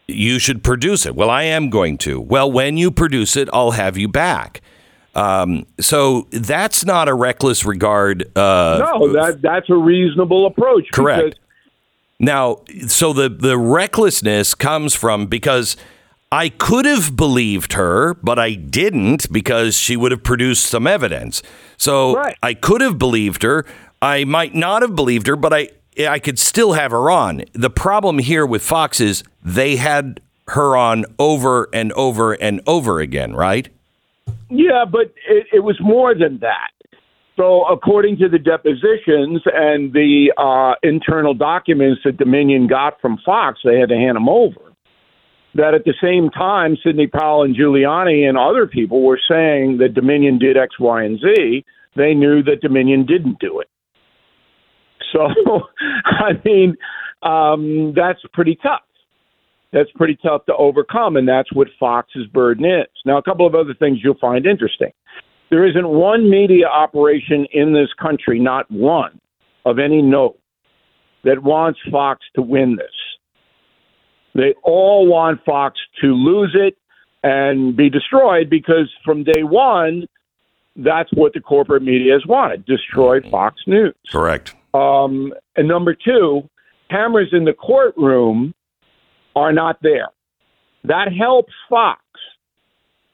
you 0.07 0.39
should 0.39 0.63
produce 0.63 1.07
it. 1.07 1.15
Well, 1.15 1.31
I 1.31 1.43
am 1.45 1.71
going 1.71 1.99
to. 1.99 2.21
Well, 2.21 2.51
when 2.51 2.77
you 2.77 2.91
produce 2.91 3.37
it, 3.37 3.49
I'll 3.53 3.73
have 3.73 3.97
you 3.99 4.09
back. 4.09 4.61
Um, 5.15 5.67
so 5.81 6.27
that's 6.31 6.85
not 6.85 7.09
a 7.09 7.15
reckless 7.15 7.65
regard. 7.65 8.25
Uh, 8.37 8.79
no, 8.81 9.13
that 9.13 9.41
that's 9.43 9.71
a 9.71 9.77
reasonable 9.77 10.47
approach. 10.47 10.89
Correct. 10.93 11.39
Now, 12.19 12.63
so 12.87 13.13
the 13.13 13.29
the 13.29 13.59
recklessness 13.59 14.55
comes 14.55 14.95
from 14.95 15.27
because 15.27 15.77
I 16.33 16.49
could 16.49 16.85
have 16.85 17.17
believed 17.17 17.75
her, 17.75 18.15
but 18.15 18.39
I 18.39 18.55
didn't 18.55 19.31
because 19.33 19.77
she 19.77 19.97
would 19.97 20.11
have 20.11 20.25
produced 20.25 20.67
some 20.67 20.87
evidence. 20.87 21.43
So 21.77 22.17
right. 22.17 22.37
I 22.43 22.55
could 22.55 22.81
have 22.81 22.99
believed 22.99 23.43
her. 23.43 23.65
I 24.03 24.25
might 24.25 24.55
not 24.55 24.83
have 24.83 24.97
believed 24.97 25.27
her, 25.29 25.37
but 25.37 25.53
I 25.53 25.69
I 25.99 26.19
could 26.19 26.39
still 26.39 26.73
have 26.73 26.91
her 26.91 27.11
on. 27.11 27.45
The 27.53 27.71
problem 27.71 28.19
here 28.19 28.45
with 28.45 28.63
Fox 28.63 29.01
is 29.01 29.23
they 29.43 29.77
had 29.77 30.21
her 30.49 30.77
on 30.77 31.05
over 31.19 31.69
and 31.73 31.93
over 31.93 32.33
and 32.33 32.61
over 32.67 33.01
again, 33.01 33.35
right? 33.35 33.69
Yeah, 34.51 34.85
but 34.91 35.13
it, 35.29 35.47
it 35.53 35.61
was 35.61 35.79
more 35.81 36.15
than 36.15 36.39
that. 36.41 36.71
So, 37.37 37.65
according 37.65 38.19
to 38.19 38.29
the 38.29 38.39
depositions 38.39 39.43
and 39.53 39.93
the 39.93 40.33
uh, 40.39 40.75
internal 40.89 41.35
documents 41.35 42.03
that 42.05 42.17
Dominion 42.17 42.69
got 42.69 43.01
from 43.01 43.19
Fox, 43.25 43.59
they 43.65 43.79
had 43.79 43.89
to 43.89 43.97
hand 43.97 44.17
them 44.17 44.29
over. 44.29 44.61
That 45.57 45.75
at 45.75 45.85
the 45.85 45.95
same 46.01 46.31
time, 46.31 46.77
Sidney 46.85 47.09
Powell 47.09 47.43
and 47.43 47.57
Giuliani 47.57 48.29
and 48.29 48.39
other 48.39 48.67
people 48.67 49.03
were 49.03 49.21
saying 49.29 49.79
that 49.79 49.95
Dominion 49.95 50.39
did 50.39 50.57
X, 50.57 50.79
Y, 50.79 51.03
and 51.03 51.19
Z. 51.19 51.65
They 51.97 52.15
knew 52.15 52.43
that 52.45 52.61
Dominion 52.61 53.05
didn't 53.07 53.39
do 53.41 53.61
it. 53.61 53.69
So, 55.13 55.29
I 56.05 56.33
mean, 56.45 56.77
um, 57.23 57.95
that's 57.97 58.21
pretty 58.33 58.57
tough 58.63 58.83
that's 59.75 59.91
pretty 59.97 60.17
tough 60.23 60.47
to 60.47 60.55
overcome, 60.55 61.17
and 61.17 61.29
that's 61.29 61.53
what 61.53 61.67
Fox's 61.81 62.27
burden 62.29 62.65
is. 62.65 62.87
Now, 63.05 63.19
a 63.19 63.23
couple 63.23 63.45
of 63.45 63.57
other 63.57 63.75
things 63.75 63.99
you'll 64.03 64.17
find 64.21 64.47
interesting. 64.47 64.93
There 65.51 65.67
isn't 65.67 65.89
one 65.89 66.31
media 66.31 66.67
operation 66.67 67.47
in 67.53 67.75
this 67.75 67.89
country, 68.01 68.39
not 68.39 68.71
one, 68.71 69.21
of 69.67 69.81
any 69.81 70.01
note, 70.01 70.39
that 71.25 71.43
wants 71.43 71.81
Fox 71.91 72.25
to 72.37 72.43
win 72.43 72.77
this. 72.77 72.87
They 74.35 74.55
all 74.63 75.09
want 75.09 75.45
Fox 75.45 75.79
to 76.03 76.15
lose 76.15 76.57
it 76.59 76.77
and 77.25 77.77
be 77.77 77.91
destroyed 77.91 78.49
because 78.49 78.91
from 79.05 79.25
day 79.25 79.43
one, 79.43 80.07
that's 80.77 81.11
what 81.15 81.33
the 81.35 81.41
corporate 81.41 81.83
media 81.83 82.13
has 82.13 82.27
wanted 82.27 82.65
destroy 82.67 83.21
Fox 83.29 83.57
News. 83.67 83.95
Correct. 84.11 84.55
Um, 84.73 85.33
and 85.57 85.67
number 85.67 85.95
two, 85.95 86.49
cameras 86.91 87.29
in 87.33 87.45
the 87.45 87.53
courtroom 87.53 88.55
are 89.37 89.53
not 89.53 89.79
there. 89.83 90.09
That 90.85 91.09
helps 91.17 91.53
Fox 91.69 92.01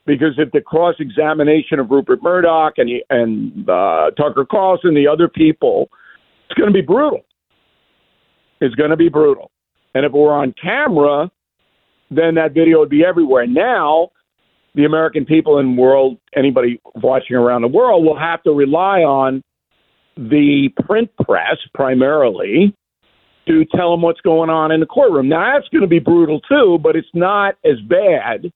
because 0.06 0.34
if 0.38 0.50
the 0.52 0.60
cross 0.60 0.96
examination 0.98 1.78
of 1.78 1.90
Rupert 1.90 2.22
Murdoch 2.22 2.74
and 2.78 2.90
and 3.10 3.68
uh, 3.68 4.10
Tucker 4.16 4.44
Carlson, 4.50 4.94
the 4.94 5.06
other 5.06 5.28
people, 5.28 5.88
it's 6.48 6.58
going 6.58 6.72
to 6.72 6.74
be 6.74 6.84
brutal. 6.84 7.24
It's 8.60 8.74
going 8.74 8.90
to 8.90 8.96
be 8.96 9.08
brutal. 9.08 9.50
And 9.94 10.04
if 10.04 10.12
we're 10.12 10.32
on 10.32 10.54
camera, 10.60 11.30
then 12.10 12.34
that 12.34 12.52
video 12.54 12.80
would 12.80 12.90
be 12.90 13.04
everywhere. 13.04 13.46
Now, 13.46 14.10
the 14.74 14.84
American 14.84 15.24
people 15.24 15.58
and 15.58 15.76
world, 15.76 16.18
anybody 16.36 16.80
watching 16.96 17.36
around 17.36 17.62
the 17.62 17.68
world, 17.68 18.04
will 18.04 18.18
have 18.18 18.42
to 18.44 18.52
rely 18.52 19.00
on 19.00 19.42
the 20.16 20.68
print 20.86 21.10
press 21.24 21.56
primarily 21.74 22.74
to 23.50 23.64
tell 23.76 23.90
them 23.90 24.02
what's 24.02 24.20
going 24.20 24.48
on 24.48 24.70
in 24.70 24.80
the 24.80 24.86
courtroom. 24.86 25.28
Now, 25.28 25.54
that's 25.54 25.68
going 25.68 25.82
to 25.82 25.88
be 25.88 25.98
brutal 25.98 26.40
too, 26.40 26.78
but 26.80 26.94
it's 26.94 27.08
not 27.12 27.56
as 27.64 27.80
bad 27.80 28.52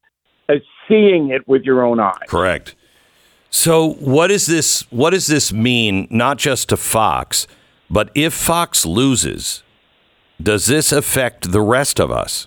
as 0.49 0.59
seeing 0.89 1.31
it 1.31 1.47
with 1.49 1.63
your 1.63 1.85
own 1.85 1.99
eyes. 1.99 2.29
Correct. 2.29 2.77
So, 3.51 3.95
what 3.95 4.31
is 4.31 4.47
this? 4.47 4.83
What 4.91 5.11
does 5.11 5.27
this 5.27 5.53
mean? 5.53 6.07
Not 6.11 6.39
just 6.39 6.69
to 6.69 6.77
Fox, 6.77 7.47
but 7.91 8.11
if 8.15 8.33
Fox 8.35 8.87
loses, 8.87 9.63
does 10.43 10.67
this 10.67 10.93
affect 10.93 11.51
the 11.53 11.61
rest 11.61 12.01
of 12.01 12.11
us? 12.11 12.47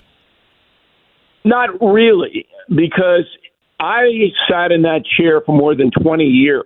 Not 1.43 1.81
really, 1.81 2.45
because 2.69 3.25
I 3.79 4.31
sat 4.49 4.71
in 4.71 4.81
that 4.83 5.03
chair 5.17 5.41
for 5.41 5.55
more 5.55 5.75
than 5.75 5.91
twenty 5.91 6.25
years 6.25 6.65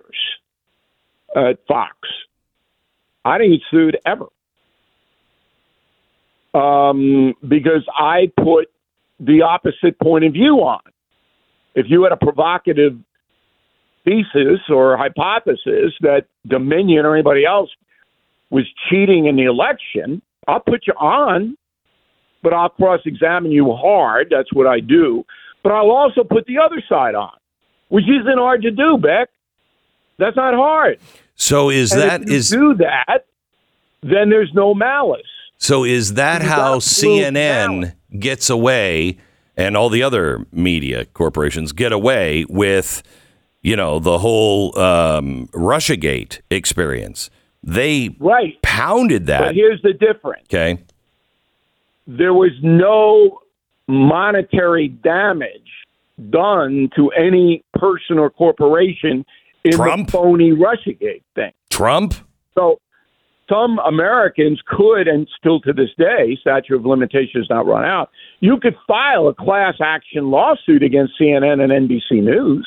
at 1.36 1.58
Fox. 1.66 1.96
I 3.24 3.38
didn't 3.38 3.52
get 3.52 3.62
sued 3.70 3.98
ever 4.04 4.26
um, 6.54 7.34
because 7.46 7.86
I 7.96 8.30
put 8.36 8.70
the 9.20 9.42
opposite 9.42 9.98
point 10.00 10.24
of 10.24 10.32
view 10.32 10.58
on. 10.58 10.80
If 11.74 11.86
you 11.88 12.02
had 12.02 12.12
a 12.12 12.16
provocative 12.16 12.98
thesis 14.04 14.60
or 14.68 14.96
hypothesis 14.96 15.94
that 16.00 16.26
Dominion 16.46 17.06
or 17.06 17.14
anybody 17.14 17.44
else 17.44 17.70
was 18.50 18.64
cheating 18.88 19.26
in 19.26 19.36
the 19.36 19.44
election, 19.44 20.20
I'll 20.46 20.60
put 20.60 20.86
you 20.86 20.92
on, 20.94 21.56
but 22.42 22.52
I'll 22.52 22.68
cross 22.68 23.00
examine 23.06 23.52
you 23.52 23.72
hard. 23.72 24.28
That's 24.30 24.52
what 24.52 24.66
I 24.66 24.80
do. 24.80 25.24
But 25.62 25.72
I'll 25.72 25.90
also 25.90 26.24
put 26.24 26.46
the 26.46 26.58
other 26.58 26.82
side 26.88 27.14
on, 27.14 27.32
which 27.88 28.04
isn't 28.04 28.38
hard 28.38 28.62
to 28.62 28.70
do, 28.70 28.98
Beck. 28.98 29.28
That's 30.18 30.36
not 30.36 30.54
hard. 30.54 30.98
So 31.36 31.70
is 31.70 31.92
and 31.92 32.02
that 32.02 32.22
if 32.22 32.28
you 32.28 32.34
is 32.34 32.50
do 32.50 32.74
that, 32.74 33.26
then 34.02 34.28
there's 34.30 34.50
no 34.52 34.74
malice. 34.74 35.22
So 35.62 35.84
is 35.84 36.14
that 36.14 36.42
how 36.42 36.80
CNN 36.80 37.94
gets 38.18 38.50
away 38.50 39.18
and 39.56 39.76
all 39.76 39.90
the 39.90 40.02
other 40.02 40.44
media 40.50 41.04
corporations 41.04 41.70
get 41.70 41.92
away 41.92 42.44
with, 42.48 43.04
you 43.60 43.76
know, 43.76 44.00
the 44.00 44.18
whole 44.18 44.76
um, 44.76 45.46
RussiaGate 45.52 46.40
experience? 46.50 47.30
They 47.62 48.16
right. 48.18 48.60
pounded 48.62 49.26
that. 49.26 49.38
But 49.38 49.54
here's 49.54 49.80
the 49.82 49.92
difference. 49.92 50.46
Okay. 50.46 50.82
There 52.08 52.34
was 52.34 52.50
no 52.60 53.38
monetary 53.86 54.88
damage 54.88 55.70
done 56.28 56.90
to 56.96 57.10
any 57.10 57.62
person 57.74 58.18
or 58.18 58.30
corporation 58.30 59.24
in 59.62 59.72
Trump? 59.74 60.08
the 60.08 60.12
phony 60.12 60.50
RussiaGate 60.50 61.22
thing. 61.36 61.52
Trump? 61.70 62.14
So 62.56 62.80
some 63.48 63.78
Americans 63.80 64.60
could, 64.66 65.08
and 65.08 65.28
still 65.38 65.60
to 65.60 65.72
this 65.72 65.90
day, 65.98 66.36
statute 66.40 66.76
of 66.76 66.86
limitations 66.86 67.46
not 67.50 67.66
run 67.66 67.84
out, 67.84 68.10
you 68.40 68.58
could 68.60 68.76
file 68.86 69.28
a 69.28 69.34
class 69.34 69.74
action 69.82 70.30
lawsuit 70.30 70.82
against 70.82 71.14
CNN 71.20 71.60
and 71.62 71.88
NBC 71.88 72.22
News. 72.22 72.66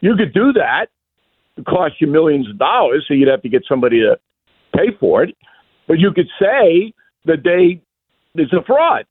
You 0.00 0.16
could 0.16 0.34
do 0.34 0.52
that. 0.52 0.86
It 1.56 1.64
cost 1.64 1.94
you 2.00 2.06
millions 2.06 2.50
of 2.50 2.58
dollars, 2.58 3.04
so 3.06 3.14
you'd 3.14 3.28
have 3.28 3.42
to 3.42 3.48
get 3.48 3.62
somebody 3.68 4.00
to 4.00 4.18
pay 4.74 4.88
for 5.00 5.22
it. 5.22 5.34
But 5.88 5.98
you 5.98 6.12
could 6.12 6.28
say 6.38 6.92
that 7.24 7.42
they 7.44 7.80
there's 8.34 8.52
a 8.52 8.64
fraud. 8.66 9.06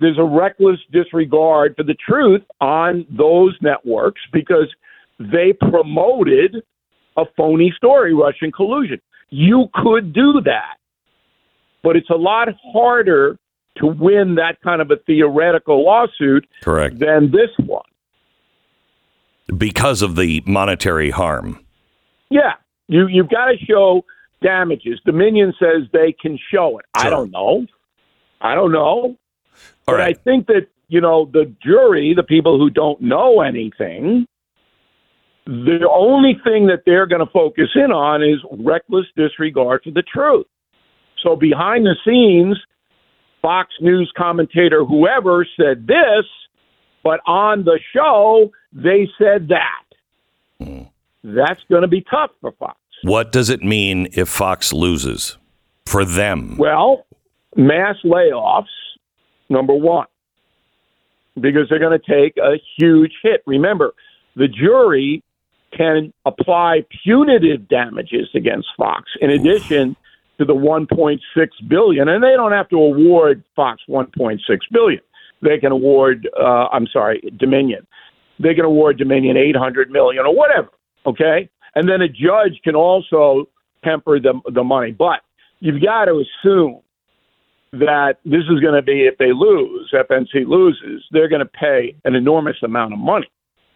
There's 0.00 0.18
a 0.18 0.24
reckless 0.24 0.78
disregard 0.90 1.74
for 1.76 1.82
the 1.82 1.94
truth 1.94 2.42
on 2.60 3.06
those 3.10 3.56
networks 3.60 4.20
because 4.32 4.68
they 5.18 5.52
promoted 5.52 6.56
a 7.16 7.24
phony 7.36 7.72
story, 7.76 8.14
Russian 8.14 8.52
collusion. 8.52 9.00
You 9.34 9.68
could 9.74 10.12
do 10.12 10.42
that, 10.44 10.76
but 11.82 11.96
it's 11.96 12.10
a 12.10 12.14
lot 12.16 12.48
harder 12.72 13.38
to 13.78 13.86
win 13.86 14.34
that 14.34 14.60
kind 14.62 14.82
of 14.82 14.90
a 14.90 14.96
theoretical 15.06 15.82
lawsuit 15.82 16.46
Correct. 16.62 16.98
than 16.98 17.30
this 17.32 17.48
one. 17.66 17.82
because 19.56 20.02
of 20.02 20.16
the 20.16 20.42
monetary 20.46 21.10
harm. 21.10 21.58
Yeah, 22.30 22.52
you 22.88 23.06
you've 23.06 23.30
got 23.30 23.46
to 23.46 23.56
show 23.58 24.04
damages. 24.42 25.00
Dominion 25.04 25.52
says 25.58 25.88
they 25.92 26.12
can 26.20 26.38
show 26.52 26.78
it. 26.78 26.84
I 26.94 27.08
don't 27.10 27.30
know. 27.30 27.66
I 28.40 28.54
don't 28.54 28.72
know. 28.72 28.80
All 28.80 29.16
but 29.86 29.94
right. 29.94 30.16
I 30.16 30.22
think 30.22 30.46
that 30.48 30.66
you 30.88 31.00
know 31.00 31.28
the 31.32 31.50
jury, 31.62 32.12
the 32.14 32.22
people 32.22 32.58
who 32.58 32.70
don't 32.70 33.00
know 33.00 33.40
anything, 33.40 34.26
the 35.46 35.88
only 35.90 36.34
thing 36.44 36.66
that 36.68 36.82
they're 36.86 37.06
going 37.06 37.24
to 37.24 37.32
focus 37.32 37.68
in 37.74 37.90
on 37.90 38.22
is 38.22 38.38
reckless 38.64 39.06
disregard 39.16 39.82
for 39.84 39.90
the 39.90 40.02
truth. 40.02 40.46
So 41.22 41.36
behind 41.36 41.86
the 41.86 41.96
scenes, 42.04 42.58
Fox 43.40 43.74
News 43.80 44.12
commentator 44.16 44.84
whoever 44.84 45.46
said 45.56 45.86
this, 45.86 46.24
but 47.02 47.20
on 47.26 47.64
the 47.64 47.78
show 47.94 48.50
they 48.72 49.08
said 49.18 49.48
that. 49.48 50.64
Hmm. 50.64 50.82
That's 51.24 51.60
going 51.68 51.82
to 51.82 51.88
be 51.88 52.04
tough 52.08 52.30
for 52.40 52.52
Fox. 52.52 52.78
What 53.02 53.32
does 53.32 53.50
it 53.50 53.62
mean 53.62 54.08
if 54.12 54.28
Fox 54.28 54.72
loses 54.72 55.36
for 55.86 56.04
them? 56.04 56.56
Well, 56.56 57.04
mass 57.56 57.96
layoffs, 58.04 58.66
number 59.48 59.74
one, 59.74 60.06
because 61.34 61.68
they're 61.68 61.80
going 61.80 61.98
to 61.98 62.24
take 62.24 62.36
a 62.36 62.60
huge 62.78 63.12
hit. 63.22 63.42
Remember, 63.46 63.92
the 64.36 64.48
jury 64.48 65.22
can 65.76 66.12
apply 66.26 66.84
punitive 67.04 67.68
damages 67.68 68.28
against 68.34 68.68
Fox 68.76 69.10
in 69.20 69.30
addition 69.30 69.96
to 70.38 70.44
the 70.44 70.54
1.6 70.54 71.18
billion, 71.68 72.08
and 72.08 72.22
they 72.22 72.32
don't 72.32 72.52
have 72.52 72.68
to 72.70 72.76
award 72.76 73.42
Fox 73.54 73.82
1.6 73.88 74.38
billion. 74.70 75.00
They 75.42 75.58
can 75.58 75.72
award, 75.72 76.28
uh, 76.38 76.68
I'm 76.72 76.86
sorry, 76.92 77.22
Dominion. 77.36 77.86
They 78.38 78.54
can 78.54 78.64
award 78.64 78.98
Dominion 78.98 79.36
800 79.36 79.90
million 79.90 80.24
or 80.26 80.34
whatever. 80.34 80.68
Okay, 81.06 81.48
and 81.74 81.88
then 81.88 82.00
a 82.00 82.08
judge 82.08 82.60
can 82.62 82.76
also 82.76 83.48
temper 83.84 84.20
the 84.20 84.40
the 84.52 84.62
money, 84.62 84.92
but 84.92 85.20
you've 85.60 85.82
got 85.82 86.04
to 86.04 86.22
assume 86.22 86.80
that 87.72 88.18
this 88.24 88.42
is 88.50 88.60
going 88.60 88.74
to 88.74 88.82
be 88.82 89.06
if 89.06 89.16
they 89.18 89.32
lose, 89.32 89.92
FNC 89.92 90.46
loses, 90.46 91.04
they're 91.10 91.28
going 91.28 91.40
to 91.40 91.46
pay 91.46 91.96
an 92.04 92.14
enormous 92.14 92.56
amount 92.62 92.92
of 92.92 92.98
money. 92.98 93.28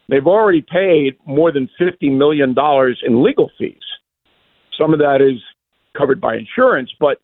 They've 0.09 0.27
already 0.27 0.62
paid 0.62 1.16
more 1.27 1.51
than 1.53 1.69
fifty 1.79 2.09
million 2.11 2.55
dollars 2.55 3.03
in 3.05 3.23
legal 3.23 3.51
fees. 3.59 3.81
Some 4.79 4.92
of 4.92 4.99
that 5.01 5.21
is 5.21 5.40
covered 5.97 6.21
by 6.21 6.37
insurance, 6.37 6.90
but 7.01 7.19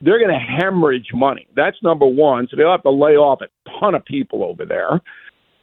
they're 0.00 0.18
going 0.18 0.30
to 0.30 0.38
hemorrhage 0.38 1.08
money. 1.12 1.48
That's 1.56 1.76
number 1.82 2.06
one. 2.06 2.46
So 2.50 2.56
they'll 2.56 2.70
have 2.70 2.82
to 2.82 2.90
lay 2.90 3.16
off 3.16 3.40
a 3.40 3.48
ton 3.80 3.94
of 3.94 4.04
people 4.04 4.44
over 4.44 4.64
there. 4.64 5.00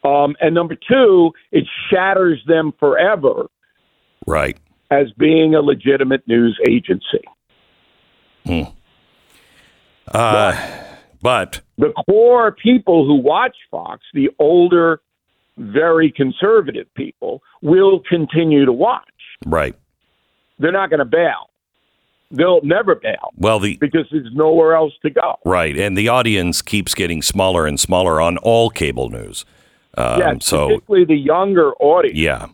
Um, 0.04 0.36
and 0.42 0.54
number 0.54 0.76
two, 0.76 1.32
it 1.52 1.66
shatters 1.90 2.44
them 2.48 2.74
forever 2.80 3.48
Right. 4.28 4.58
as 4.92 5.08
being 5.18 5.56
a 5.56 5.62
legitimate 5.62 6.28
news 6.28 6.60
agency. 6.68 7.24
Hmm. 8.46 8.62
Uh, 10.14 10.54
but 11.22 11.62
the 11.78 11.92
core 12.10 12.52
people 12.52 13.06
who 13.06 13.16
watch 13.16 13.56
Fox, 13.72 14.04
the 14.14 14.30
older, 14.38 15.02
very 15.58 16.12
conservative 16.12 16.88
people, 16.96 17.42
will 17.62 18.02
continue 18.08 18.66
to 18.66 18.72
watch. 18.74 19.04
right. 19.46 19.76
They're 20.60 20.72
not 20.72 20.90
going 20.90 21.00
to 21.00 21.06
bail. 21.06 21.50
They'll 22.32 22.62
never 22.64 22.96
bail 22.96 23.32
Well, 23.38 23.60
the 23.60 23.78
because 23.78 24.08
there's 24.12 24.34
nowhere 24.34 24.74
else 24.74 24.94
to 25.04 25.10
go. 25.10 25.36
right, 25.46 25.78
and 25.78 25.98
the 25.98 26.08
audience 26.08 26.62
keeps 26.62 26.94
getting 26.96 27.22
smaller 27.22 27.68
and 27.68 27.80
smaller 27.80 28.20
on 28.20 28.38
all 28.38 28.70
cable 28.70 29.10
news. 29.10 29.46
Um, 29.98 30.20
yes, 30.20 30.46
so 30.46 30.68
particularly 30.68 31.06
the 31.06 31.16
younger 31.16 31.74
audience. 31.76 32.18
yeah, 32.18 32.48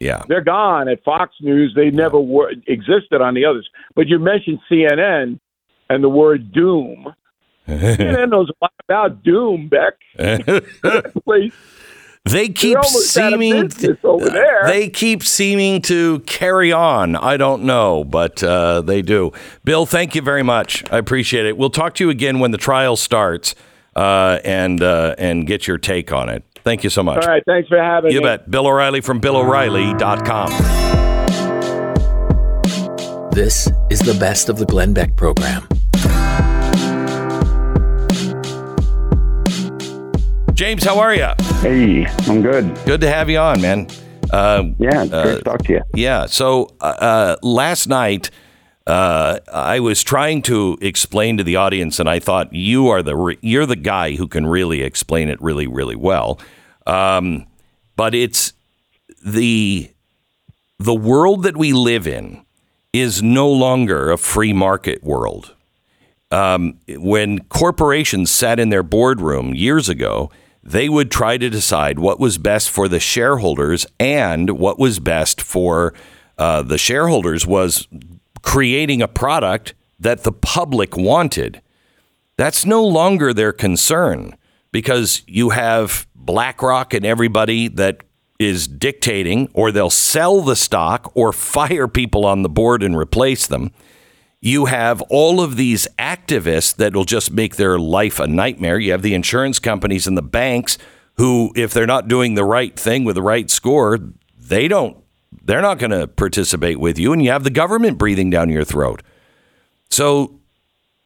yeah, 0.00 0.22
They're 0.28 0.42
gone 0.42 0.88
at 0.88 1.02
Fox 1.04 1.34
News. 1.40 1.72
They 1.76 1.90
never 1.90 2.18
were, 2.20 2.52
existed 2.66 3.20
on 3.22 3.34
the 3.34 3.44
others. 3.44 3.68
But 3.94 4.08
you 4.08 4.18
mentioned 4.18 4.58
CNN 4.70 5.38
and 5.88 6.04
the 6.04 6.08
word 6.08 6.52
doom. 6.52 7.14
CNN 7.68 8.30
knows 8.30 8.50
a 8.50 8.54
lot 8.60 8.72
about 8.88 9.22
doom, 9.22 9.68
Beck. 9.68 9.94
Please. 12.24 12.32
they 12.32 12.48
keep 12.48 12.76
almost 12.76 13.16
out 13.18 13.32
of 13.34 13.40
seeming 13.40 13.98
over 14.02 14.30
there. 14.30 14.62
they 14.66 14.88
keep 14.88 15.22
seeming 15.22 15.82
to 15.82 16.20
carry 16.20 16.72
on. 16.72 17.16
I 17.16 17.36
don't 17.36 17.64
know, 17.64 18.02
but 18.02 18.42
uh, 18.42 18.80
they 18.80 19.02
do. 19.02 19.32
Bill, 19.64 19.84
thank 19.84 20.14
you 20.14 20.22
very 20.22 20.42
much. 20.42 20.84
I 20.90 20.96
appreciate 20.98 21.44
it. 21.44 21.58
We'll 21.58 21.68
talk 21.70 21.94
to 21.96 22.04
you 22.04 22.10
again 22.10 22.38
when 22.38 22.50
the 22.50 22.58
trial 22.58 22.96
starts 22.96 23.54
uh, 23.94 24.40
and 24.44 24.82
uh, 24.82 25.14
and 25.18 25.46
get 25.46 25.66
your 25.66 25.76
take 25.76 26.12
on 26.12 26.30
it. 26.30 26.44
Thank 26.64 26.82
you 26.82 26.88
so 26.88 27.02
much. 27.02 27.22
All 27.22 27.28
right. 27.30 27.42
Thanks 27.46 27.68
for 27.68 27.76
having 27.78 28.10
You 28.10 28.20
me. 28.22 28.26
You 28.26 28.38
bet. 28.38 28.50
Bill 28.50 28.66
O'Reilly 28.66 29.02
from 29.02 29.20
BillO'Reilly.com. 29.20 30.50
This 33.32 33.70
is 33.90 33.98
the 33.98 34.16
best 34.18 34.48
of 34.48 34.58
the 34.58 34.64
Glenn 34.64 34.94
Beck 34.94 35.14
program. 35.16 35.68
James, 40.54 40.84
how 40.84 40.98
are 41.00 41.14
you? 41.14 41.28
Hey, 41.64 42.04
I'm 42.28 42.42
good. 42.42 42.78
Good 42.84 43.00
to 43.00 43.08
have 43.08 43.30
you 43.30 43.38
on, 43.38 43.62
man. 43.62 43.86
Uh, 44.30 44.64
Yeah, 44.78 45.06
great 45.06 45.08
to 45.08 45.40
talk 45.42 45.62
to 45.64 45.72
you. 45.72 45.82
Yeah. 45.94 46.26
So 46.26 46.74
uh, 46.78 46.84
uh, 46.84 47.36
last 47.42 47.86
night, 47.88 48.30
uh, 48.86 49.38
I 49.50 49.80
was 49.80 50.02
trying 50.02 50.42
to 50.42 50.76
explain 50.82 51.38
to 51.38 51.42
the 51.42 51.56
audience, 51.56 51.98
and 51.98 52.06
I 52.06 52.18
thought 52.18 52.52
you 52.52 52.88
are 52.88 53.02
the 53.02 53.16
re- 53.16 53.38
you're 53.40 53.64
the 53.64 53.76
guy 53.76 54.14
who 54.16 54.28
can 54.28 54.44
really 54.46 54.82
explain 54.82 55.30
it 55.30 55.40
really, 55.40 55.66
really 55.66 55.96
well. 55.96 56.38
Um, 56.86 57.46
but 57.96 58.14
it's 58.14 58.52
the 59.24 59.90
the 60.78 60.94
world 60.94 61.44
that 61.44 61.56
we 61.56 61.72
live 61.72 62.06
in 62.06 62.44
is 62.92 63.22
no 63.22 63.48
longer 63.50 64.10
a 64.10 64.18
free 64.18 64.52
market 64.52 65.02
world. 65.02 65.54
Um, 66.30 66.78
when 66.90 67.38
corporations 67.44 68.30
sat 68.30 68.60
in 68.60 68.68
their 68.68 68.82
boardroom 68.82 69.54
years 69.54 69.88
ago, 69.88 70.30
they 70.64 70.88
would 70.88 71.10
try 71.10 71.36
to 71.36 71.50
decide 71.50 71.98
what 71.98 72.18
was 72.18 72.38
best 72.38 72.70
for 72.70 72.88
the 72.88 72.98
shareholders 72.98 73.86
and 74.00 74.58
what 74.58 74.78
was 74.78 74.98
best 74.98 75.40
for 75.40 75.92
uh, 76.38 76.62
the 76.62 76.78
shareholders 76.78 77.46
was 77.46 77.86
creating 78.42 79.02
a 79.02 79.08
product 79.08 79.74
that 80.00 80.24
the 80.24 80.32
public 80.32 80.96
wanted. 80.96 81.60
That's 82.38 82.64
no 82.64 82.84
longer 82.84 83.34
their 83.34 83.52
concern 83.52 84.36
because 84.72 85.22
you 85.26 85.50
have 85.50 86.06
BlackRock 86.14 86.94
and 86.94 87.04
everybody 87.04 87.68
that 87.68 88.00
is 88.38 88.66
dictating, 88.66 89.48
or 89.52 89.70
they'll 89.70 89.90
sell 89.90 90.40
the 90.40 90.56
stock 90.56 91.12
or 91.14 91.32
fire 91.32 91.86
people 91.86 92.24
on 92.24 92.42
the 92.42 92.48
board 92.48 92.82
and 92.82 92.96
replace 92.96 93.46
them. 93.46 93.70
You 94.44 94.66
have 94.66 95.00
all 95.08 95.40
of 95.40 95.56
these 95.56 95.88
activists 95.98 96.76
that 96.76 96.94
will 96.94 97.06
just 97.06 97.32
make 97.32 97.56
their 97.56 97.78
life 97.78 98.20
a 98.20 98.26
nightmare. 98.26 98.78
You 98.78 98.92
have 98.92 99.00
the 99.00 99.14
insurance 99.14 99.58
companies 99.58 100.06
and 100.06 100.18
the 100.18 100.22
banks 100.22 100.76
who, 101.14 101.50
if 101.56 101.72
they're 101.72 101.86
not 101.86 102.08
doing 102.08 102.34
the 102.34 102.44
right 102.44 102.78
thing 102.78 103.04
with 103.04 103.14
the 103.14 103.22
right 103.22 103.48
score, 103.48 103.98
they 104.38 104.68
don't, 104.68 104.98
they're 105.42 105.62
not 105.62 105.78
going 105.78 105.92
to 105.92 106.06
participate 106.06 106.78
with 106.78 106.98
you. 106.98 107.14
And 107.14 107.24
you 107.24 107.30
have 107.30 107.42
the 107.42 107.48
government 107.48 107.96
breathing 107.96 108.28
down 108.28 108.50
your 108.50 108.64
throat. 108.64 109.02
So 109.88 110.38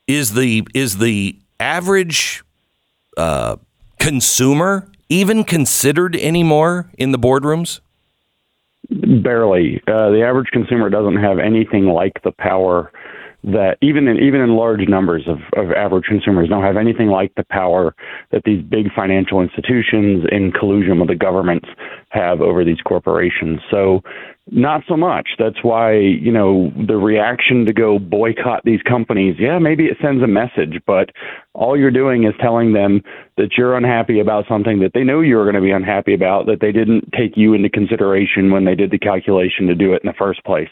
is 0.09 0.35
the 0.35 0.67
is 0.75 0.99
the 0.99 1.39
average 1.61 2.43
uh, 3.17 3.55
consumer 4.01 4.91
even 5.09 5.45
considered 5.45 6.17
anymore 6.17 6.91
in 6.99 7.13
the 7.13 7.19
boardrooms? 7.21 7.79
Barely. 8.91 9.81
Uh, 9.87 10.11
the 10.11 10.25
average 10.27 10.49
consumer 10.49 10.91
doesn't 10.91 11.19
have 11.19 11.39
anything 11.39 11.87
like 11.87 12.21
the 12.25 12.33
power 12.33 12.91
that 13.45 13.77
even 13.81 14.09
in 14.09 14.17
even 14.19 14.41
in 14.41 14.57
large 14.57 14.81
numbers 14.89 15.29
of, 15.29 15.39
of 15.57 15.71
average 15.73 16.05
consumers 16.05 16.49
don't 16.49 16.65
have 16.65 16.77
anything 16.77 17.09
like 17.09 17.33
the 17.37 17.45
power 17.45 17.95
that 18.33 18.43
these 18.45 18.63
big 18.63 18.93
financial 18.95 19.41
institutions 19.41 20.25
in 20.33 20.51
collusion 20.53 20.99
with 20.99 21.09
the 21.09 21.15
governments 21.15 21.69
have 22.11 22.41
over 22.41 22.65
these 22.65 22.81
corporations. 22.81 23.61
So 23.71 24.03
not 24.51 24.83
so 24.89 24.97
much. 24.97 25.31
That's 25.39 25.63
why, 25.63 25.95
you 25.95 26.33
know, 26.33 26.73
the 26.87 26.97
reaction 26.97 27.67
to 27.67 27.73
go 27.73 27.99
boycott 27.99 28.63
these 28.65 28.83
companies, 28.83 29.37
yeah, 29.39 29.59
maybe 29.59 29.85
it 29.85 29.99
sends 30.03 30.23
a 30.23 30.27
message, 30.27 30.81
but 30.87 31.11
all 31.55 31.79
you're 31.79 31.91
doing 31.91 32.25
is 32.25 32.35
telling 32.41 32.73
them 32.73 33.03
that 33.37 33.59
you're 33.59 33.77
unhappy 33.77 34.21
about 34.21 34.47
something 34.49 34.81
that 34.81 34.93
they 34.95 35.05
know 35.05 35.21
you're 35.21 35.45
going 35.45 35.55
to 35.55 35.61
be 35.61 35.71
unhappy 35.71 36.15
about, 36.15 36.47
that 36.47 36.61
they 36.61 36.73
didn't 36.73 37.13
take 37.13 37.37
you 37.37 37.53
into 37.55 37.69
consideration 37.69 38.51
when 38.51 38.65
they 38.65 38.75
did 38.75 38.91
the 38.91 38.99
calculation 38.99 39.67
to 39.67 39.75
do 39.75 39.93
it 39.93 40.03
in 40.03 40.07
the 40.07 40.17
first 40.19 40.43
place. 40.45 40.71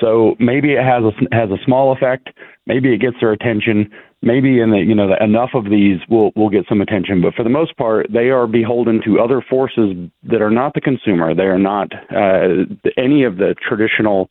So 0.00 0.34
maybe 0.38 0.72
it 0.72 0.84
has 0.84 1.02
a, 1.04 1.34
has 1.34 1.50
a 1.50 1.62
small 1.64 1.92
effect. 1.92 2.30
Maybe 2.66 2.92
it 2.94 2.98
gets 2.98 3.16
their 3.20 3.32
attention. 3.32 3.90
Maybe 4.22 4.60
in 4.60 4.70
the 4.70 4.78
you 4.78 4.94
know 4.94 5.08
the, 5.08 5.22
enough 5.22 5.50
of 5.54 5.64
these 5.64 5.98
will 6.08 6.30
will 6.36 6.50
get 6.50 6.66
some 6.68 6.80
attention. 6.80 7.22
But 7.22 7.34
for 7.34 7.42
the 7.42 7.50
most 7.50 7.76
part, 7.76 8.06
they 8.12 8.30
are 8.30 8.46
beholden 8.46 9.00
to 9.04 9.20
other 9.20 9.44
forces 9.48 9.96
that 10.24 10.42
are 10.42 10.50
not 10.50 10.74
the 10.74 10.80
consumer. 10.80 11.34
They 11.34 11.44
are 11.44 11.58
not 11.58 11.92
uh, 12.14 12.64
any 12.96 13.24
of 13.24 13.36
the 13.36 13.54
traditional 13.66 14.30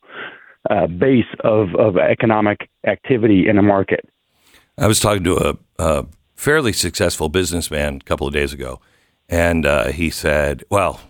uh, 0.68 0.86
base 0.86 1.24
of 1.40 1.74
of 1.74 1.96
economic 1.96 2.68
activity 2.86 3.48
in 3.48 3.58
a 3.58 3.62
market. 3.62 4.08
I 4.78 4.86
was 4.86 5.00
talking 5.00 5.24
to 5.24 5.36
a, 5.36 5.56
a 5.78 6.06
fairly 6.34 6.72
successful 6.72 7.28
businessman 7.28 7.96
a 7.96 8.04
couple 8.04 8.26
of 8.26 8.32
days 8.32 8.52
ago, 8.52 8.80
and 9.28 9.66
uh, 9.66 9.88
he 9.88 10.08
said, 10.10 10.62
"Well, 10.70 11.00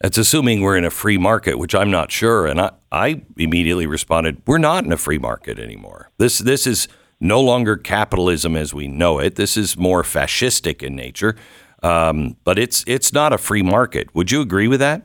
That's 0.00 0.16
assuming 0.16 0.62
we're 0.62 0.76
in 0.76 0.84
a 0.84 0.90
free 0.90 1.18
market, 1.18 1.58
which 1.58 1.74
I'm 1.74 1.90
not 1.90 2.10
sure. 2.10 2.46
And 2.46 2.60
I, 2.60 2.70
I 2.90 3.22
immediately 3.36 3.86
responded, 3.86 4.40
"We're 4.46 4.58
not 4.58 4.84
in 4.84 4.92
a 4.92 4.96
free 4.96 5.18
market 5.18 5.58
anymore. 5.58 6.10
This 6.18 6.38
this 6.38 6.66
is 6.66 6.88
no 7.20 7.40
longer 7.40 7.76
capitalism 7.76 8.56
as 8.56 8.72
we 8.72 8.88
know 8.88 9.18
it. 9.18 9.34
This 9.36 9.56
is 9.56 9.76
more 9.76 10.02
fascistic 10.02 10.82
in 10.82 10.96
nature, 10.96 11.36
um, 11.82 12.36
but 12.44 12.58
it's 12.58 12.82
it's 12.86 13.12
not 13.12 13.32
a 13.32 13.38
free 13.38 13.62
market. 13.62 14.14
Would 14.14 14.30
you 14.30 14.40
agree 14.40 14.68
with 14.68 14.80
that? 14.80 15.02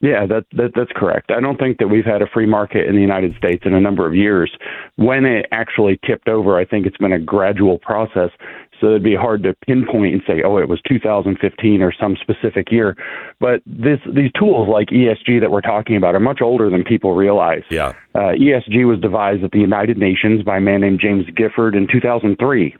Yeah, 0.00 0.26
that, 0.26 0.44
that 0.52 0.72
that's 0.76 0.92
correct. 0.94 1.30
I 1.30 1.40
don't 1.40 1.58
think 1.58 1.78
that 1.78 1.88
we've 1.88 2.04
had 2.04 2.20
a 2.20 2.26
free 2.26 2.46
market 2.46 2.86
in 2.86 2.94
the 2.94 3.00
United 3.00 3.34
States 3.36 3.62
in 3.64 3.72
a 3.72 3.80
number 3.80 4.06
of 4.06 4.14
years. 4.14 4.54
When 4.96 5.24
it 5.24 5.46
actually 5.52 5.98
tipped 6.06 6.28
over, 6.28 6.58
I 6.58 6.66
think 6.66 6.86
it's 6.86 6.98
been 6.98 7.14
a 7.14 7.18
gradual 7.18 7.78
process. 7.78 8.30
So 8.80 8.88
it'd 8.88 9.02
be 9.02 9.14
hard 9.14 9.42
to 9.44 9.54
pinpoint 9.66 10.14
and 10.14 10.22
say, 10.26 10.42
oh, 10.44 10.58
it 10.58 10.68
was 10.68 10.80
2015 10.88 11.82
or 11.82 11.92
some 11.92 12.16
specific 12.20 12.70
year. 12.70 12.96
But 13.40 13.62
this 13.66 13.98
these 14.14 14.30
tools 14.38 14.68
like 14.68 14.88
ESG 14.88 15.40
that 15.40 15.50
we're 15.50 15.60
talking 15.60 15.96
about 15.96 16.14
are 16.14 16.20
much 16.20 16.40
older 16.42 16.70
than 16.70 16.84
people 16.84 17.14
realize. 17.14 17.62
Yeah. 17.70 17.92
Uh, 18.14 18.32
ESG 18.38 18.86
was 18.86 18.98
devised 19.00 19.44
at 19.44 19.50
the 19.50 19.60
United 19.60 19.98
Nations 19.98 20.42
by 20.42 20.58
a 20.58 20.60
man 20.60 20.80
named 20.80 21.00
James 21.00 21.24
Gifford 21.36 21.74
in 21.74 21.86
2003 21.90 22.74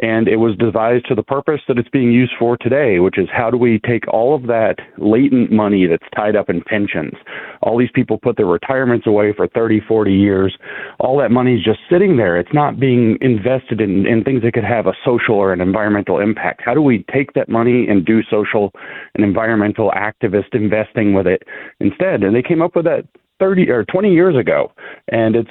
and 0.00 0.28
it 0.28 0.36
was 0.36 0.56
devised 0.56 1.06
to 1.06 1.14
the 1.14 1.22
purpose 1.22 1.60
that 1.68 1.78
it's 1.78 1.88
being 1.88 2.12
used 2.12 2.32
for 2.38 2.56
today, 2.58 2.98
which 2.98 3.18
is 3.18 3.28
how 3.32 3.50
do 3.50 3.56
we 3.56 3.80
take 3.86 4.06
all 4.08 4.34
of 4.34 4.42
that 4.42 4.76
latent 4.98 5.50
money 5.50 5.86
that's 5.86 6.04
tied 6.14 6.36
up 6.36 6.50
in 6.50 6.62
pensions? 6.62 7.14
All 7.62 7.78
these 7.78 7.90
people 7.94 8.18
put 8.18 8.36
their 8.36 8.46
retirements 8.46 9.06
away 9.06 9.32
for 9.32 9.48
30, 9.48 9.80
40 9.88 10.12
years. 10.12 10.56
All 11.00 11.16
that 11.18 11.30
money 11.30 11.54
is 11.54 11.64
just 11.64 11.80
sitting 11.90 12.18
there. 12.18 12.36
It's 12.36 12.52
not 12.52 12.78
being 12.78 13.16
invested 13.22 13.80
in, 13.80 14.06
in 14.06 14.22
things 14.22 14.42
that 14.42 14.52
could 14.52 14.64
have 14.64 14.86
a 14.86 14.92
social 15.04 15.34
or 15.34 15.52
an 15.52 15.62
environmental 15.62 16.20
impact. 16.20 16.60
How 16.62 16.74
do 16.74 16.82
we 16.82 17.04
take 17.12 17.32
that 17.32 17.48
money 17.48 17.86
and 17.88 18.04
do 18.04 18.22
social 18.30 18.72
and 19.14 19.24
environmental 19.24 19.92
activist 19.92 20.54
investing 20.54 21.14
with 21.14 21.26
it 21.26 21.42
instead? 21.80 22.22
And 22.22 22.36
they 22.36 22.42
came 22.42 22.60
up 22.60 22.76
with 22.76 22.84
that 22.84 23.06
30 23.38 23.70
or 23.70 23.84
20 23.84 24.12
years 24.12 24.36
ago. 24.36 24.72
And 25.08 25.36
it's 25.36 25.50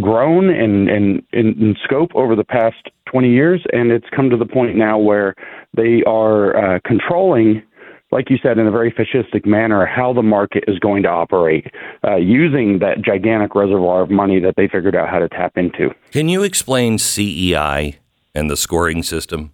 grown 0.00 0.50
in, 0.50 0.88
in, 0.88 1.26
in, 1.32 1.76
scope 1.84 2.10
over 2.14 2.34
the 2.34 2.44
past 2.44 2.90
20 3.06 3.30
years, 3.30 3.62
and 3.72 3.90
it's 3.92 4.06
come 4.14 4.30
to 4.30 4.36
the 4.36 4.46
point 4.46 4.76
now 4.76 4.98
where 4.98 5.34
they 5.76 6.02
are 6.06 6.56
uh, 6.56 6.80
controlling, 6.84 7.62
like 8.10 8.30
you 8.30 8.38
said, 8.42 8.58
in 8.58 8.66
a 8.66 8.70
very 8.70 8.90
fascistic 8.90 9.46
manner, 9.46 9.86
how 9.86 10.12
the 10.12 10.22
market 10.22 10.64
is 10.66 10.78
going 10.78 11.02
to 11.02 11.08
operate 11.08 11.66
uh, 12.04 12.16
using 12.16 12.78
that 12.80 13.02
gigantic 13.02 13.54
reservoir 13.54 14.02
of 14.02 14.10
money 14.10 14.40
that 14.40 14.54
they 14.56 14.68
figured 14.68 14.96
out 14.96 15.08
how 15.08 15.18
to 15.18 15.28
tap 15.28 15.56
into. 15.56 15.90
Can 16.10 16.28
you 16.28 16.42
explain 16.42 16.98
CEI 16.98 17.98
and 18.34 18.50
the 18.50 18.56
scoring 18.56 19.02
system? 19.02 19.52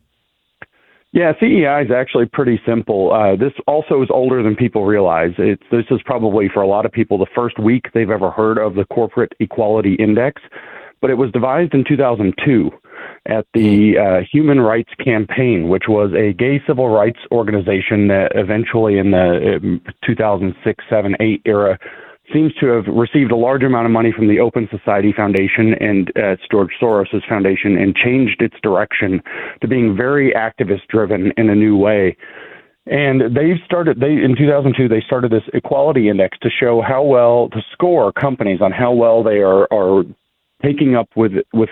Yeah, 1.13 1.33
CEI 1.41 1.83
is 1.83 1.91
actually 1.91 2.27
pretty 2.27 2.61
simple. 2.65 3.13
Uh, 3.13 3.35
this 3.35 3.53
also 3.67 4.01
is 4.03 4.09
older 4.11 4.45
than 4.45 4.55
people 4.55 4.85
realize. 4.85 5.33
It's, 5.39 5.63
this 5.73 5.87
is 5.91 6.01
probably 6.05 6.49
for 6.53 6.63
a 6.63 6.69
lot 6.69 6.87
of 6.87 6.93
people 6.93 7.19
the 7.19 7.27
first 7.35 7.59
week 7.59 7.87
they've 7.93 8.11
ever 8.11 8.31
heard 8.31 8.59
of 8.59 8.77
the 8.77 8.85
Corporate 8.85 9.33
Equality 9.41 9.95
Index, 9.95 10.41
but 11.01 11.11
it 11.11 11.15
was 11.15 11.33
devised 11.33 11.75
in 11.75 11.85
2002 11.85 12.71
at 13.27 13.45
the 13.55 13.95
uh, 13.99 14.25
Human 14.31 14.61
Rights 14.61 14.93
Campaign, 15.05 15.69
which 15.69 15.85
was 15.89 16.13
a 16.13 16.33
gay 16.33 16.63
civil 16.65 16.89
rights 16.91 17.19
organization 17.33 18.07
that 18.07 18.31
eventually 18.37 18.99
in 18.99 19.11
the 19.11 19.57
um, 19.61 19.81
2006, 20.07 20.85
7, 20.89 21.17
8 21.19 21.43
era 21.45 21.79
seems 22.33 22.53
to 22.61 22.67
have 22.67 22.87
received 22.87 23.31
a 23.31 23.37
large 23.37 23.63
amount 23.63 23.87
of 23.87 23.93
money 23.93 24.13
from 24.13 24.29
the 24.29 24.41
Open 24.41 24.69
Society 24.71 25.13
Foundation 25.13 25.75
and 25.75 26.11
uh, 26.17 26.37
George 26.51 26.71
Soros' 26.81 27.27
foundation 27.29 27.77
and 27.77 27.95
changed 27.95 28.43
its 28.43 28.57
direction 28.63 29.23
to 29.61 29.69
being 29.69 29.97
very 29.97 30.33
activist 30.33 30.87
driven 30.89 31.33
in 31.37 31.49
a 31.51 31.55
new 31.55 31.77
way. 31.77 32.17
And 32.87 33.37
they've 33.37 33.61
started 33.65 34.01
they 34.01 34.13
in 34.13 34.35
2002 34.37 34.89
they 34.89 35.03
started 35.07 35.31
this 35.31 35.43
equality 35.53 36.09
index 36.09 36.39
to 36.41 36.49
show 36.51 36.81
how 36.81 37.03
well 37.03 37.49
to 37.51 37.61
score 37.73 38.11
companies 38.11 38.61
on 38.61 38.73
how 38.73 38.93
well 38.93 39.23
they 39.23 39.39
are 39.39 39.69
are 39.73 40.03
taking 40.63 40.97
up 40.97 41.09
with 41.15 41.33
with 41.53 41.69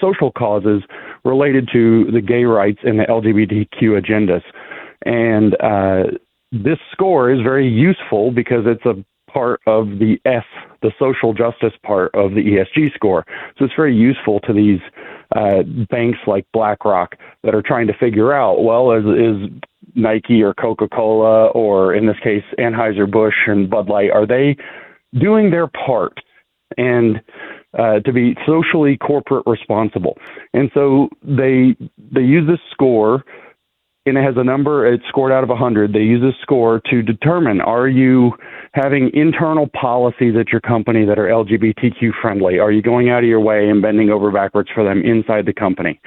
social 0.00 0.30
causes 0.30 0.82
related 1.24 1.68
to 1.72 2.10
the 2.12 2.20
gay 2.20 2.44
rights 2.44 2.80
and 2.84 2.98
the 2.98 3.04
LGBTQ 3.04 4.00
agendas. 4.00 4.42
And 5.06 5.54
uh, 5.60 6.18
this 6.52 6.78
score 6.92 7.32
is 7.32 7.40
very 7.40 7.68
useful 7.68 8.30
because 8.30 8.64
it's 8.66 8.84
a 8.84 9.04
part 9.34 9.60
of 9.66 9.98
the 9.98 10.18
S, 10.24 10.44
the 10.80 10.92
social 10.98 11.34
justice 11.34 11.72
part 11.82 12.14
of 12.14 12.30
the 12.30 12.40
ESG 12.40 12.94
score. 12.94 13.26
So 13.58 13.64
it's 13.64 13.74
very 13.76 13.94
useful 13.94 14.40
to 14.40 14.52
these 14.52 14.80
uh, 15.36 15.64
banks 15.90 16.20
like 16.26 16.46
BlackRock 16.52 17.16
that 17.42 17.54
are 17.54 17.62
trying 17.62 17.88
to 17.88 17.94
figure 17.94 18.32
out, 18.32 18.62
well, 18.62 18.92
is, 18.92 19.04
is 19.04 19.50
Nike 19.94 20.42
or 20.42 20.54
Coca 20.54 20.88
Cola 20.88 21.48
or 21.48 21.94
in 21.94 22.06
this 22.06 22.16
case 22.22 22.44
Anheuser 22.58 23.10
Busch 23.10 23.34
and 23.46 23.68
Bud 23.68 23.88
Light, 23.88 24.10
are 24.10 24.26
they 24.26 24.56
doing 25.18 25.50
their 25.50 25.66
part 25.66 26.18
and 26.76 27.20
uh, 27.78 28.00
to 28.00 28.12
be 28.12 28.36
socially 28.46 28.96
corporate 28.96 29.44
responsible? 29.46 30.16
And 30.52 30.70
so 30.74 31.08
they 31.22 31.76
they 31.98 32.22
use 32.22 32.46
this 32.46 32.60
score 32.70 33.24
and 34.06 34.18
it 34.18 34.24
has 34.24 34.34
a 34.36 34.44
number 34.44 34.86
it's 34.86 35.06
scored 35.08 35.32
out 35.32 35.42
of 35.42 35.48
100 35.48 35.92
they 35.92 36.00
use 36.00 36.20
this 36.20 36.34
score 36.42 36.80
to 36.90 37.02
determine 37.02 37.60
are 37.60 37.88
you 37.88 38.32
having 38.72 39.10
internal 39.14 39.68
policies 39.68 40.34
at 40.38 40.48
your 40.48 40.60
company 40.60 41.04
that 41.04 41.18
are 41.18 41.28
lgbtq 41.28 42.10
friendly 42.20 42.58
are 42.58 42.72
you 42.72 42.82
going 42.82 43.10
out 43.10 43.22
of 43.22 43.28
your 43.28 43.40
way 43.40 43.68
and 43.68 43.82
bending 43.82 44.10
over 44.10 44.30
backwards 44.30 44.68
for 44.74 44.84
them 44.84 45.02
inside 45.02 45.46
the 45.46 45.54
company 45.54 46.00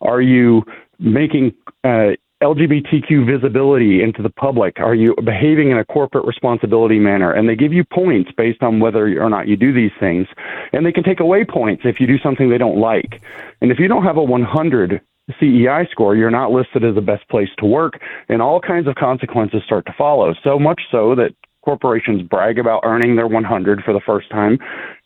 are 0.00 0.20
you 0.20 0.62
making 0.98 1.52
uh, 1.84 2.10
LGBTQ 2.42 3.26
visibility 3.26 4.02
into 4.02 4.22
the 4.22 4.30
public? 4.30 4.80
Are 4.80 4.94
you 4.94 5.14
behaving 5.24 5.70
in 5.70 5.76
a 5.76 5.84
corporate 5.84 6.24
responsibility 6.24 6.98
manner? 6.98 7.32
And 7.32 7.46
they 7.46 7.54
give 7.54 7.74
you 7.74 7.84
points 7.84 8.30
based 8.34 8.62
on 8.62 8.80
whether 8.80 9.22
or 9.22 9.28
not 9.28 9.46
you 9.46 9.56
do 9.56 9.74
these 9.74 9.90
things. 10.00 10.26
And 10.72 10.86
they 10.86 10.92
can 10.92 11.04
take 11.04 11.20
away 11.20 11.44
points 11.44 11.82
if 11.84 12.00
you 12.00 12.06
do 12.06 12.18
something 12.18 12.48
they 12.48 12.56
don't 12.56 12.78
like. 12.78 13.20
And 13.60 13.70
if 13.70 13.78
you 13.78 13.88
don't 13.88 14.04
have 14.04 14.16
a 14.16 14.22
100 14.22 15.02
CEI 15.38 15.88
score, 15.90 16.16
you're 16.16 16.30
not 16.30 16.50
listed 16.50 16.84
as 16.84 16.94
the 16.94 17.00
best 17.00 17.28
place 17.28 17.48
to 17.58 17.66
work, 17.66 18.00
and 18.28 18.42
all 18.42 18.60
kinds 18.60 18.88
of 18.88 18.94
consequences 18.94 19.62
start 19.64 19.86
to 19.86 19.94
follow. 19.96 20.34
So 20.42 20.58
much 20.58 20.82
so 20.90 21.14
that 21.14 21.32
corporations 21.64 22.22
brag 22.22 22.58
about 22.58 22.80
earning 22.84 23.16
their 23.16 23.26
100 23.26 23.82
for 23.84 23.92
the 23.92 24.00
first 24.04 24.30
time 24.30 24.58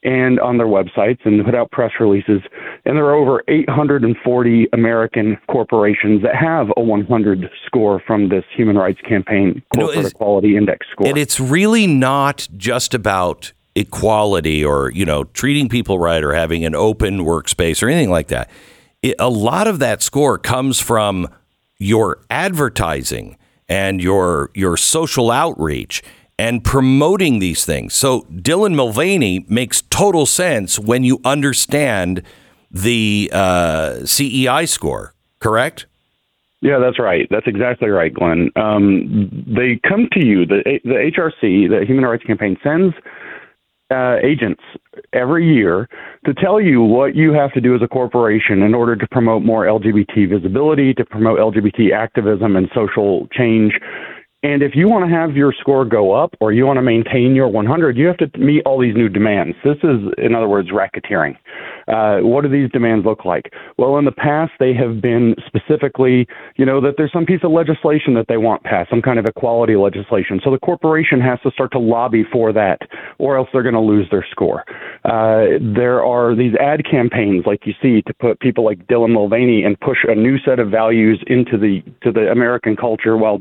and 0.02 0.38
on 0.40 0.56
their 0.58 0.66
websites 0.66 1.18
and 1.24 1.44
put 1.44 1.54
out 1.54 1.70
press 1.70 1.92
releases. 1.98 2.40
And 2.84 2.96
there 2.96 3.06
are 3.06 3.14
over 3.14 3.42
840 3.48 4.68
American 4.72 5.36
corporations 5.50 6.22
that 6.22 6.36
have 6.36 6.68
a 6.76 6.80
100 6.80 7.50
score 7.66 8.00
from 8.06 8.28
this 8.28 8.44
Human 8.56 8.76
Rights 8.76 9.00
Campaign 9.00 9.62
Corporate 9.74 9.96
you 9.96 10.02
know, 10.02 10.08
Equality 10.08 10.56
Index 10.56 10.86
score. 10.92 11.08
And 11.08 11.18
it's 11.18 11.40
really 11.40 11.86
not 11.86 12.46
just 12.56 12.94
about 12.94 13.52
equality 13.74 14.64
or, 14.64 14.92
you 14.92 15.04
know, 15.04 15.24
treating 15.24 15.68
people 15.68 15.98
right 15.98 16.22
or 16.22 16.32
having 16.32 16.64
an 16.64 16.74
open 16.74 17.20
workspace 17.20 17.82
or 17.82 17.88
anything 17.88 18.10
like 18.10 18.28
that 18.28 18.48
a 19.18 19.28
lot 19.28 19.66
of 19.66 19.78
that 19.78 20.02
score 20.02 20.38
comes 20.38 20.80
from 20.80 21.28
your 21.78 22.20
advertising 22.30 23.36
and 23.68 24.02
your 24.02 24.50
your 24.54 24.76
social 24.76 25.30
outreach 25.30 26.02
and 26.38 26.64
promoting 26.64 27.38
these 27.38 27.64
things. 27.64 27.94
So 27.94 28.22
Dylan 28.32 28.74
Mulvaney 28.74 29.44
makes 29.48 29.82
total 29.82 30.26
sense 30.26 30.78
when 30.78 31.04
you 31.04 31.20
understand 31.24 32.22
the 32.70 33.30
uh, 33.32 34.04
CEI 34.04 34.66
score. 34.66 35.14
Correct? 35.38 35.86
Yeah, 36.60 36.78
that's 36.78 36.98
right. 36.98 37.28
That's 37.30 37.46
exactly 37.46 37.90
right, 37.90 38.12
Glenn. 38.12 38.50
Um, 38.56 39.44
they 39.46 39.78
come 39.86 40.08
to 40.12 40.24
you. 40.24 40.46
The 40.46 40.80
the 40.82 41.12
HRC, 41.14 41.68
the 41.68 41.84
Human 41.86 42.04
Rights 42.04 42.24
Campaign, 42.24 42.56
sends 42.62 42.94
uh, 43.94 44.16
agents 44.26 44.62
every 45.12 45.46
year 45.46 45.88
to 46.26 46.34
tell 46.34 46.60
you 46.60 46.82
what 46.82 47.14
you 47.14 47.32
have 47.32 47.52
to 47.52 47.60
do 47.60 47.74
as 47.74 47.82
a 47.82 47.88
corporation 47.88 48.62
in 48.62 48.74
order 48.74 48.96
to 48.96 49.06
promote 49.10 49.42
more 49.42 49.64
LGBT 49.66 50.28
visibility, 50.28 50.92
to 50.94 51.04
promote 51.04 51.38
LGBT 51.38 51.92
activism 51.92 52.56
and 52.56 52.68
social 52.74 53.28
change 53.32 53.74
and 54.44 54.62
if 54.62 54.72
you 54.76 54.88
want 54.88 55.08
to 55.08 55.16
have 55.16 55.34
your 55.34 55.54
score 55.58 55.86
go 55.86 56.12
up 56.12 56.34
or 56.38 56.52
you 56.52 56.66
want 56.66 56.76
to 56.76 56.82
maintain 56.82 57.34
your 57.34 57.48
100, 57.48 57.96
you 57.96 58.06
have 58.06 58.18
to 58.18 58.30
meet 58.38 58.62
all 58.66 58.78
these 58.78 58.94
new 58.94 59.08
demands. 59.08 59.56
This 59.64 59.78
is, 59.78 60.12
in 60.18 60.34
other 60.34 60.48
words, 60.48 60.68
racketeering. 60.68 61.34
Uh, 61.88 62.18
what 62.18 62.42
do 62.42 62.48
these 62.48 62.70
demands 62.70 63.04
look 63.04 63.24
like? 63.24 63.52
Well, 63.78 63.98
in 63.98 64.04
the 64.04 64.12
past, 64.12 64.52
they 64.58 64.74
have 64.74 65.00
been 65.00 65.34
specifically, 65.46 66.26
you 66.56 66.64
know, 66.64 66.80
that 66.80 66.94
there's 66.96 67.12
some 67.12 67.26
piece 67.26 67.40
of 67.42 67.50
legislation 67.50 68.14
that 68.14 68.26
they 68.28 68.36
want 68.36 68.62
passed, 68.64 68.90
some 68.90 69.02
kind 69.02 69.18
of 69.18 69.26
equality 69.26 69.76
legislation. 69.76 70.40
So 70.42 70.50
the 70.50 70.58
corporation 70.58 71.20
has 71.20 71.38
to 71.42 71.50
start 71.50 71.72
to 71.72 71.78
lobby 71.78 72.24
for 72.30 72.52
that, 72.52 72.78
or 73.18 73.36
else 73.36 73.48
they're 73.52 73.62
going 73.62 73.74
to 73.74 73.80
lose 73.80 74.08
their 74.10 74.26
score. 74.30 74.64
Uh, 75.04 75.58
there 75.60 76.04
are 76.04 76.34
these 76.34 76.54
ad 76.60 76.82
campaigns, 76.90 77.44
like 77.46 77.66
you 77.66 77.74
see, 77.82 78.02
to 78.02 78.14
put 78.14 78.40
people 78.40 78.64
like 78.64 78.86
Dylan 78.86 79.12
Mulvaney 79.12 79.64
and 79.64 79.78
push 79.80 79.98
a 80.06 80.14
new 80.14 80.38
set 80.38 80.58
of 80.58 80.70
values 80.70 81.22
into 81.26 81.58
the 81.58 81.82
to 82.02 82.12
the 82.12 82.30
American 82.30 82.76
culture 82.76 83.16
while 83.16 83.40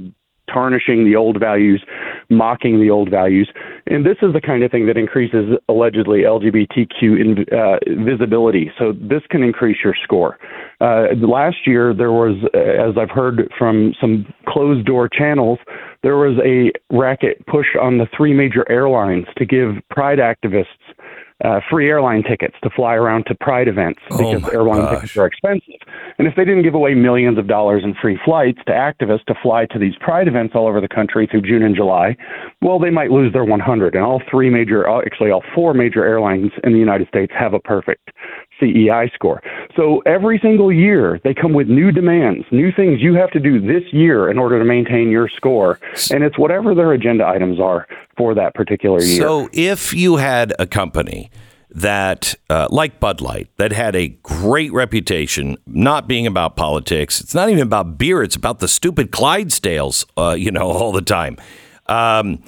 tarnishing 0.53 1.05
the 1.05 1.15
old 1.15 1.39
values, 1.39 1.83
mocking 2.29 2.79
the 2.79 2.89
old 2.89 3.09
values. 3.09 3.49
And 3.87 4.05
this 4.05 4.17
is 4.21 4.33
the 4.33 4.41
kind 4.41 4.63
of 4.63 4.71
thing 4.71 4.85
that 4.87 4.97
increases 4.97 5.57
allegedly 5.67 6.21
LGBTQ 6.21 7.01
in, 7.01 7.45
uh, 7.51 7.79
visibility. 8.05 8.71
So 8.77 8.93
this 8.93 9.21
can 9.29 9.43
increase 9.43 9.77
your 9.83 9.95
score. 10.03 10.37
Uh, 10.79 11.07
last 11.21 11.65
year, 11.65 11.93
there 11.93 12.11
was, 12.11 12.35
as 12.53 12.97
I've 12.97 13.09
heard 13.09 13.49
from 13.57 13.93
some 13.99 14.31
closed 14.47 14.85
door 14.85 15.09
channels, 15.09 15.59
there 16.03 16.17
was 16.17 16.37
a 16.43 16.71
racket 16.95 17.45
push 17.47 17.67
on 17.81 17.97
the 17.97 18.07
three 18.15 18.33
major 18.33 18.69
airlines 18.69 19.25
to 19.37 19.45
give 19.45 19.75
pride 19.89 20.19
activists 20.19 20.65
uh, 21.43 21.59
free 21.69 21.89
airline 21.89 22.23
tickets 22.23 22.55
to 22.63 22.69
fly 22.69 22.95
around 22.95 23.25
to 23.25 23.35
Pride 23.35 23.67
events 23.67 23.99
Oh 24.11 24.17
because 24.17 24.41
my 24.41 24.49
airline 24.51 24.81
gosh. 24.81 24.95
tickets 24.95 25.17
are 25.17 25.25
expensive. 25.25 25.75
And 26.17 26.27
if 26.27 26.35
they 26.35 26.45
didn't 26.45 26.63
give 26.63 26.73
away 26.73 26.93
millions 26.93 27.37
of 27.37 27.47
dollars 27.47 27.83
in 27.83 27.93
free 28.01 28.19
flights 28.23 28.59
to 28.67 28.71
activists 28.71 29.25
to 29.25 29.35
fly 29.41 29.65
to 29.67 29.79
these 29.79 29.95
Pride 29.99 30.27
events 30.27 30.53
all 30.55 30.67
over 30.67 30.79
the 30.79 30.87
country 30.87 31.27
through 31.29 31.41
June 31.41 31.63
and 31.63 31.75
July, 31.75 32.15
well, 32.61 32.79
they 32.79 32.89
might 32.89 33.11
lose 33.11 33.33
their 33.33 33.43
100. 33.45 33.95
And 33.95 34.03
all 34.03 34.21
three 34.29 34.49
major, 34.49 34.87
uh, 34.89 35.01
actually 35.05 35.31
all 35.31 35.43
four 35.53 35.73
major 35.73 36.05
airlines 36.05 36.51
in 36.63 36.73
the 36.73 36.79
United 36.79 37.07
States 37.07 37.33
have 37.37 37.53
a 37.53 37.59
perfect 37.59 38.11
CEI 38.63 39.11
score. 39.13 39.41
So 39.75 40.01
every 40.05 40.39
single 40.39 40.71
year 40.71 41.19
they 41.23 41.33
come 41.33 41.53
with 41.53 41.67
new 41.67 41.91
demands, 41.91 42.45
new 42.51 42.71
things 42.71 43.01
you 43.01 43.15
have 43.15 43.31
to 43.31 43.39
do 43.39 43.59
this 43.59 43.83
year 43.91 44.29
in 44.29 44.37
order 44.37 44.59
to 44.59 44.65
maintain 44.65 45.09
your 45.09 45.27
score. 45.29 45.79
And 46.11 46.23
it's 46.23 46.37
whatever 46.37 46.73
their 46.73 46.93
agenda 46.93 47.25
items 47.27 47.59
are 47.59 47.87
for 48.17 48.33
that 48.35 48.53
particular 48.53 49.01
year. 49.01 49.17
So 49.17 49.49
if 49.51 49.93
you 49.93 50.17
had 50.17 50.53
a 50.59 50.67
company 50.67 51.31
that, 51.73 52.35
uh, 52.49 52.67
like 52.69 52.99
Bud 52.99 53.19
Light, 53.19 53.49
that 53.57 53.71
had 53.71 53.95
a 53.95 54.09
great 54.21 54.71
reputation, 54.71 55.57
not 55.65 56.07
being 56.07 56.27
about 56.27 56.55
politics, 56.55 57.19
it's 57.19 57.33
not 57.33 57.49
even 57.49 57.63
about 57.63 57.97
beer, 57.97 58.21
it's 58.21 58.35
about 58.35 58.59
the 58.59 58.67
stupid 58.67 59.11
Clydesdales, 59.11 60.05
uh, 60.17 60.35
you 60.35 60.51
know, 60.51 60.67
all 60.71 60.91
the 60.91 61.01
time. 61.01 61.37
Um, 61.87 62.43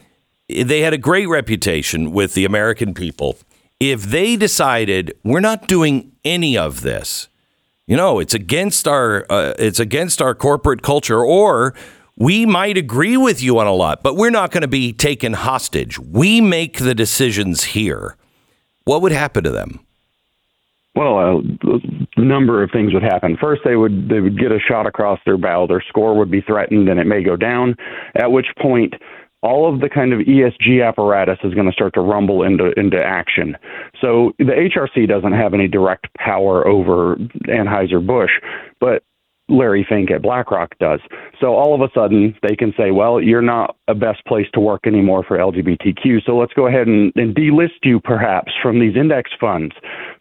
they 0.47 0.81
had 0.81 0.93
a 0.93 0.97
great 0.97 1.27
reputation 1.27 2.11
with 2.11 2.35
the 2.35 2.45
American 2.45 2.93
people. 2.93 3.37
If 3.79 4.03
they 4.03 4.35
decided 4.35 5.13
we're 5.23 5.41
not 5.41 5.67
doing 5.67 6.13
any 6.23 6.57
of 6.57 6.81
this, 6.81 7.27
you 7.87 7.97
know, 7.97 8.19
it's 8.19 8.33
against 8.33 8.87
our 8.87 9.25
uh, 9.29 9.53
it's 9.59 9.79
against 9.79 10.21
our 10.21 10.33
corporate 10.33 10.81
culture, 10.81 11.23
or 11.23 11.75
we 12.17 12.45
might 12.45 12.77
agree 12.77 13.17
with 13.17 13.43
you 13.43 13.59
on 13.59 13.67
a 13.67 13.73
lot, 13.73 14.01
but 14.01 14.15
we're 14.15 14.29
not 14.29 14.51
going 14.51 14.61
to 14.61 14.67
be 14.67 14.93
taken 14.93 15.33
hostage. 15.33 15.99
We 15.99 16.39
make 16.39 16.77
the 16.77 16.95
decisions 16.95 17.63
here. 17.63 18.15
What 18.85 19.01
would 19.01 19.11
happen 19.11 19.43
to 19.43 19.51
them? 19.51 19.81
Well, 20.95 21.41
a 22.15 22.21
number 22.21 22.63
of 22.63 22.71
things 22.71 22.93
would 22.93 23.03
happen. 23.03 23.37
First, 23.39 23.63
they 23.65 23.75
would 23.75 24.07
they 24.07 24.21
would 24.21 24.39
get 24.39 24.53
a 24.53 24.59
shot 24.59 24.87
across 24.87 25.19
their 25.25 25.37
bow. 25.37 25.67
Their 25.67 25.83
score 25.89 26.17
would 26.17 26.31
be 26.31 26.39
threatened, 26.39 26.87
and 26.87 26.99
it 26.99 27.05
may 27.05 27.21
go 27.21 27.35
down. 27.35 27.75
At 28.15 28.31
which 28.31 28.47
point, 28.61 28.93
all 29.45 29.71
of 29.71 29.79
the 29.79 29.89
kind 29.89 30.11
of 30.11 30.19
ESG 30.19 30.85
apparatus 30.85 31.37
is 31.43 31.53
going 31.53 31.67
to 31.67 31.73
start 31.73 31.93
to 31.93 32.01
rumble 32.01 32.43
into 32.43 32.71
into 32.77 33.01
action. 33.01 33.55
So 34.01 34.33
the 34.39 34.69
HRC 34.75 35.07
doesn't 35.07 35.33
have 35.33 35.53
any 35.53 35.67
direct 35.67 36.07
power 36.15 36.67
over 36.67 37.15
Anheuser 37.47 38.05
Busch, 38.05 38.31
but 38.79 39.03
Larry 39.47 39.85
Fink 39.87 40.09
at 40.11 40.21
BlackRock 40.21 40.77
does. 40.79 40.99
So 41.39 41.55
all 41.55 41.75
of 41.75 41.81
a 41.81 41.91
sudden 41.93 42.35
they 42.47 42.55
can 42.55 42.73
say, 42.77 42.91
well, 42.91 43.21
you're 43.21 43.41
not 43.41 43.75
a 43.87 43.93
best 43.93 44.25
place 44.25 44.47
to 44.53 44.59
work 44.59 44.87
anymore 44.87 45.23
for 45.27 45.37
LGBTQ. 45.37 46.25
So 46.25 46.35
let's 46.35 46.53
go 46.53 46.67
ahead 46.67 46.87
and, 46.87 47.11
and 47.15 47.35
delist 47.35 47.83
you 47.83 47.99
perhaps 47.99 48.51
from 48.61 48.79
these 48.79 48.95
index 48.95 49.31
funds. 49.39 49.75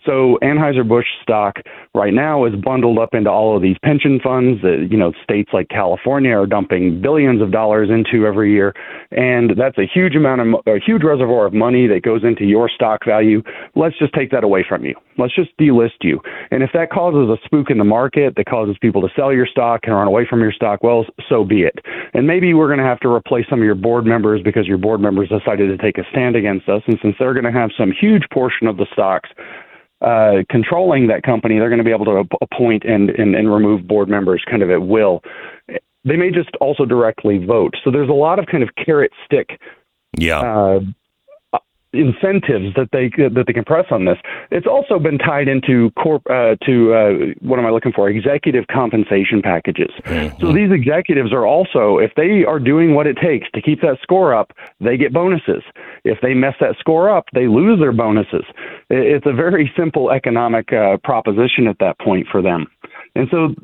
So 0.04 0.38
Anheuser-Busch 0.42 1.06
stock 1.22 1.56
right 1.94 2.12
now 2.12 2.44
is 2.44 2.54
bundled 2.56 2.98
up 2.98 3.14
into 3.14 3.30
all 3.30 3.56
of 3.56 3.62
these 3.62 3.76
pension 3.82 4.20
funds 4.22 4.60
that, 4.60 4.88
you 4.90 4.98
know, 4.98 5.12
states 5.22 5.50
like 5.52 5.68
California 5.68 6.32
are 6.32 6.46
dumping 6.46 7.00
billions 7.00 7.40
of 7.40 7.50
dollars 7.50 7.88
into 7.88 8.26
every 8.26 8.52
year. 8.52 8.74
And 9.12 9.52
that's 9.56 9.78
a 9.78 9.86
huge 9.86 10.14
amount 10.14 10.42
of, 10.42 10.48
a 10.66 10.78
huge 10.84 11.02
reservoir 11.02 11.46
of 11.46 11.54
money 11.54 11.86
that 11.86 12.02
goes 12.02 12.22
into 12.22 12.44
your 12.44 12.68
stock 12.68 13.04
value. 13.06 13.42
Let's 13.74 13.98
just 13.98 14.12
take 14.12 14.30
that 14.32 14.44
away 14.44 14.64
from 14.68 14.84
you. 14.84 14.94
Let's 15.16 15.34
just 15.34 15.56
delist 15.58 16.02
you. 16.02 16.20
And 16.50 16.62
if 16.62 16.70
that 16.74 16.90
causes 16.90 17.30
a 17.30 17.38
spook 17.44 17.70
in 17.70 17.78
the 17.78 17.84
market 17.84 18.34
that 18.36 18.46
causes 18.46 18.76
people 18.80 19.00
to 19.00 19.13
sell 19.16 19.32
your 19.32 19.46
stock 19.46 19.80
and 19.84 19.94
run 19.94 20.06
away 20.06 20.26
from 20.28 20.40
your 20.40 20.52
stock, 20.52 20.82
well, 20.82 21.04
so 21.28 21.44
be 21.44 21.62
it. 21.62 21.78
And 22.14 22.26
maybe 22.26 22.54
we're 22.54 22.68
going 22.68 22.78
to 22.78 22.84
have 22.84 23.00
to 23.00 23.08
replace 23.08 23.46
some 23.48 23.60
of 23.60 23.64
your 23.64 23.74
board 23.74 24.04
members 24.04 24.42
because 24.42 24.66
your 24.66 24.78
board 24.78 25.00
members 25.00 25.28
decided 25.28 25.68
to 25.68 25.76
take 25.76 25.98
a 25.98 26.04
stand 26.10 26.36
against 26.36 26.68
us. 26.68 26.82
And 26.86 26.98
since 27.02 27.16
they're 27.18 27.34
going 27.34 27.44
to 27.44 27.52
have 27.52 27.70
some 27.76 27.92
huge 27.92 28.24
portion 28.32 28.66
of 28.66 28.76
the 28.76 28.86
stocks 28.92 29.30
uh, 30.00 30.42
controlling 30.50 31.06
that 31.08 31.22
company, 31.22 31.58
they're 31.58 31.68
going 31.70 31.78
to 31.78 31.84
be 31.84 31.92
able 31.92 32.04
to 32.06 32.24
appoint 32.42 32.84
and, 32.84 33.10
and, 33.10 33.34
and 33.34 33.52
remove 33.52 33.86
board 33.86 34.08
members 34.08 34.42
kind 34.50 34.62
of 34.62 34.70
at 34.70 34.82
will. 34.82 35.22
They 36.04 36.16
may 36.16 36.30
just 36.30 36.50
also 36.60 36.84
directly 36.84 37.38
vote. 37.44 37.74
So 37.82 37.90
there's 37.90 38.10
a 38.10 38.12
lot 38.12 38.38
of 38.38 38.46
kind 38.46 38.62
of 38.62 38.68
carrot 38.84 39.12
stick 39.24 39.58
Yeah. 40.18 40.40
uh, 40.40 40.80
incentives 41.94 42.74
that 42.74 42.88
they 42.92 43.08
that 43.16 43.44
they 43.46 43.52
can 43.52 43.64
press 43.64 43.86
on 43.90 44.04
this. 44.04 44.18
It's 44.50 44.66
also 44.66 44.98
been 44.98 45.18
tied 45.18 45.48
into 45.48 45.90
corp 45.92 46.22
uh, 46.28 46.56
to 46.66 46.94
uh, 46.94 47.10
what 47.40 47.58
am 47.58 47.66
I 47.66 47.70
looking 47.70 47.92
for? 47.92 48.08
Executive 48.08 48.66
compensation 48.66 49.40
packages. 49.42 49.90
So 50.40 50.52
these 50.52 50.70
executives 50.72 51.32
are 51.32 51.46
also, 51.46 51.98
if 51.98 52.12
they 52.16 52.44
are 52.44 52.58
doing 52.58 52.94
what 52.94 53.06
it 53.06 53.16
takes 53.16 53.48
to 53.54 53.62
keep 53.62 53.80
that 53.82 53.98
score 54.02 54.34
up, 54.34 54.52
they 54.80 54.96
get 54.96 55.12
bonuses. 55.12 55.62
If 56.04 56.18
they 56.20 56.34
mess 56.34 56.54
that 56.60 56.76
score 56.78 57.08
up, 57.08 57.24
they 57.32 57.46
lose 57.46 57.78
their 57.80 57.92
bonuses. 57.92 58.44
It's 58.90 59.26
a 59.26 59.32
very 59.32 59.72
simple 59.76 60.10
economic 60.10 60.72
uh, 60.72 60.98
proposition 61.04 61.66
at 61.66 61.78
that 61.78 61.98
point 62.00 62.26
for 62.30 62.42
them, 62.42 62.66
and 63.14 63.28
so 63.30 63.54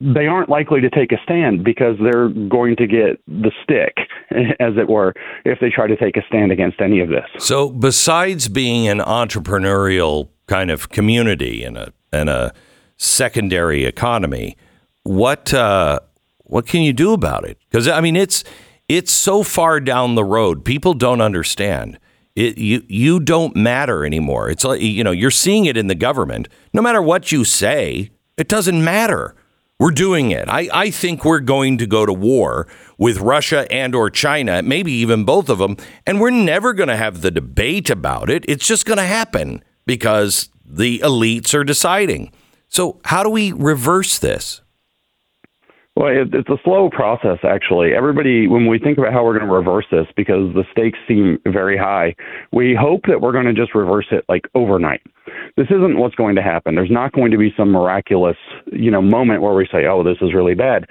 they 0.00 0.26
aren't 0.26 0.48
likely 0.48 0.80
to 0.80 0.90
take 0.90 1.10
a 1.12 1.18
stand 1.24 1.64
because 1.64 1.96
they're 2.00 2.28
going 2.28 2.76
to 2.76 2.86
get 2.86 3.20
the 3.26 3.50
stick, 3.62 3.96
as 4.60 4.76
it 4.76 4.88
were, 4.88 5.14
if 5.44 5.58
they 5.60 5.70
try 5.70 5.86
to 5.86 5.96
take 5.96 6.16
a 6.16 6.22
stand 6.28 6.52
against 6.52 6.80
any 6.80 7.00
of 7.00 7.08
this. 7.08 7.24
So, 7.38 7.70
besides 7.70 8.48
being 8.48 8.88
an 8.88 8.98
entrepreneurial 8.98 10.28
kind 10.46 10.70
of 10.70 10.88
community 10.88 11.64
and 11.64 11.76
a 11.76 11.92
and 12.12 12.28
a 12.28 12.54
secondary 12.96 13.84
economy, 13.84 14.56
what 15.02 15.52
uh, 15.52 16.00
what 16.44 16.66
can 16.66 16.82
you 16.82 16.92
do 16.92 17.12
about 17.12 17.44
it? 17.44 17.58
Because 17.70 17.88
I 17.88 18.00
mean, 18.00 18.16
it's 18.16 18.44
it's 18.88 19.12
so 19.12 19.42
far 19.42 19.80
down 19.80 20.14
the 20.14 20.24
road. 20.24 20.64
People 20.64 20.94
don't 20.94 21.20
understand. 21.20 21.98
It, 22.36 22.56
you 22.56 22.84
you 22.88 23.18
don't 23.18 23.56
matter 23.56 24.04
anymore. 24.06 24.48
It's 24.48 24.64
like 24.64 24.80
you 24.80 25.02
know 25.02 25.10
you're 25.10 25.30
seeing 25.32 25.64
it 25.64 25.76
in 25.76 25.88
the 25.88 25.96
government. 25.96 26.48
No 26.72 26.82
matter 26.82 27.02
what 27.02 27.32
you 27.32 27.44
say, 27.44 28.10
it 28.36 28.48
doesn't 28.48 28.84
matter. 28.84 29.34
We're 29.78 29.92
doing 29.92 30.32
it. 30.32 30.48
I, 30.48 30.68
I 30.72 30.90
think 30.90 31.24
we're 31.24 31.38
going 31.38 31.78
to 31.78 31.86
go 31.86 32.04
to 32.04 32.12
war 32.12 32.66
with 32.98 33.20
Russia 33.20 33.70
and 33.70 33.94
or 33.94 34.10
China, 34.10 34.60
maybe 34.60 34.90
even 34.90 35.24
both 35.24 35.48
of 35.48 35.58
them, 35.58 35.76
and 36.04 36.20
we're 36.20 36.30
never 36.30 36.72
going 36.72 36.88
to 36.88 36.96
have 36.96 37.20
the 37.20 37.30
debate 37.30 37.88
about 37.88 38.28
it. 38.28 38.44
It's 38.48 38.66
just 38.66 38.86
going 38.86 38.96
to 38.96 39.04
happen 39.04 39.62
because 39.86 40.48
the 40.64 40.98
elites 40.98 41.54
are 41.54 41.62
deciding. 41.62 42.32
So 42.66 43.00
how 43.04 43.22
do 43.22 43.30
we 43.30 43.52
reverse 43.52 44.18
this? 44.18 44.62
Well, 45.98 46.12
it, 46.14 46.32
it's 46.32 46.48
a 46.48 46.58
slow 46.62 46.88
process, 46.90 47.38
actually. 47.42 47.92
Everybody, 47.92 48.46
when 48.46 48.68
we 48.68 48.78
think 48.78 48.98
about 48.98 49.12
how 49.12 49.24
we're 49.24 49.36
going 49.36 49.48
to 49.48 49.52
reverse 49.52 49.86
this, 49.90 50.06
because 50.16 50.54
the 50.54 50.62
stakes 50.70 50.96
seem 51.08 51.40
very 51.44 51.76
high, 51.76 52.14
we 52.52 52.78
hope 52.80 53.00
that 53.08 53.20
we're 53.20 53.32
going 53.32 53.46
to 53.46 53.52
just 53.52 53.74
reverse 53.74 54.06
it 54.12 54.24
like 54.28 54.46
overnight. 54.54 55.02
This 55.56 55.66
isn't 55.70 55.98
what's 55.98 56.14
going 56.14 56.36
to 56.36 56.42
happen. 56.42 56.76
There's 56.76 56.88
not 56.88 57.12
going 57.14 57.32
to 57.32 57.36
be 57.36 57.52
some 57.56 57.72
miraculous, 57.72 58.36
you 58.70 58.92
know, 58.92 59.02
moment 59.02 59.42
where 59.42 59.54
we 59.54 59.66
say, 59.72 59.86
"Oh, 59.86 60.04
this 60.04 60.18
is 60.22 60.32
really 60.32 60.54
bad." 60.54 60.86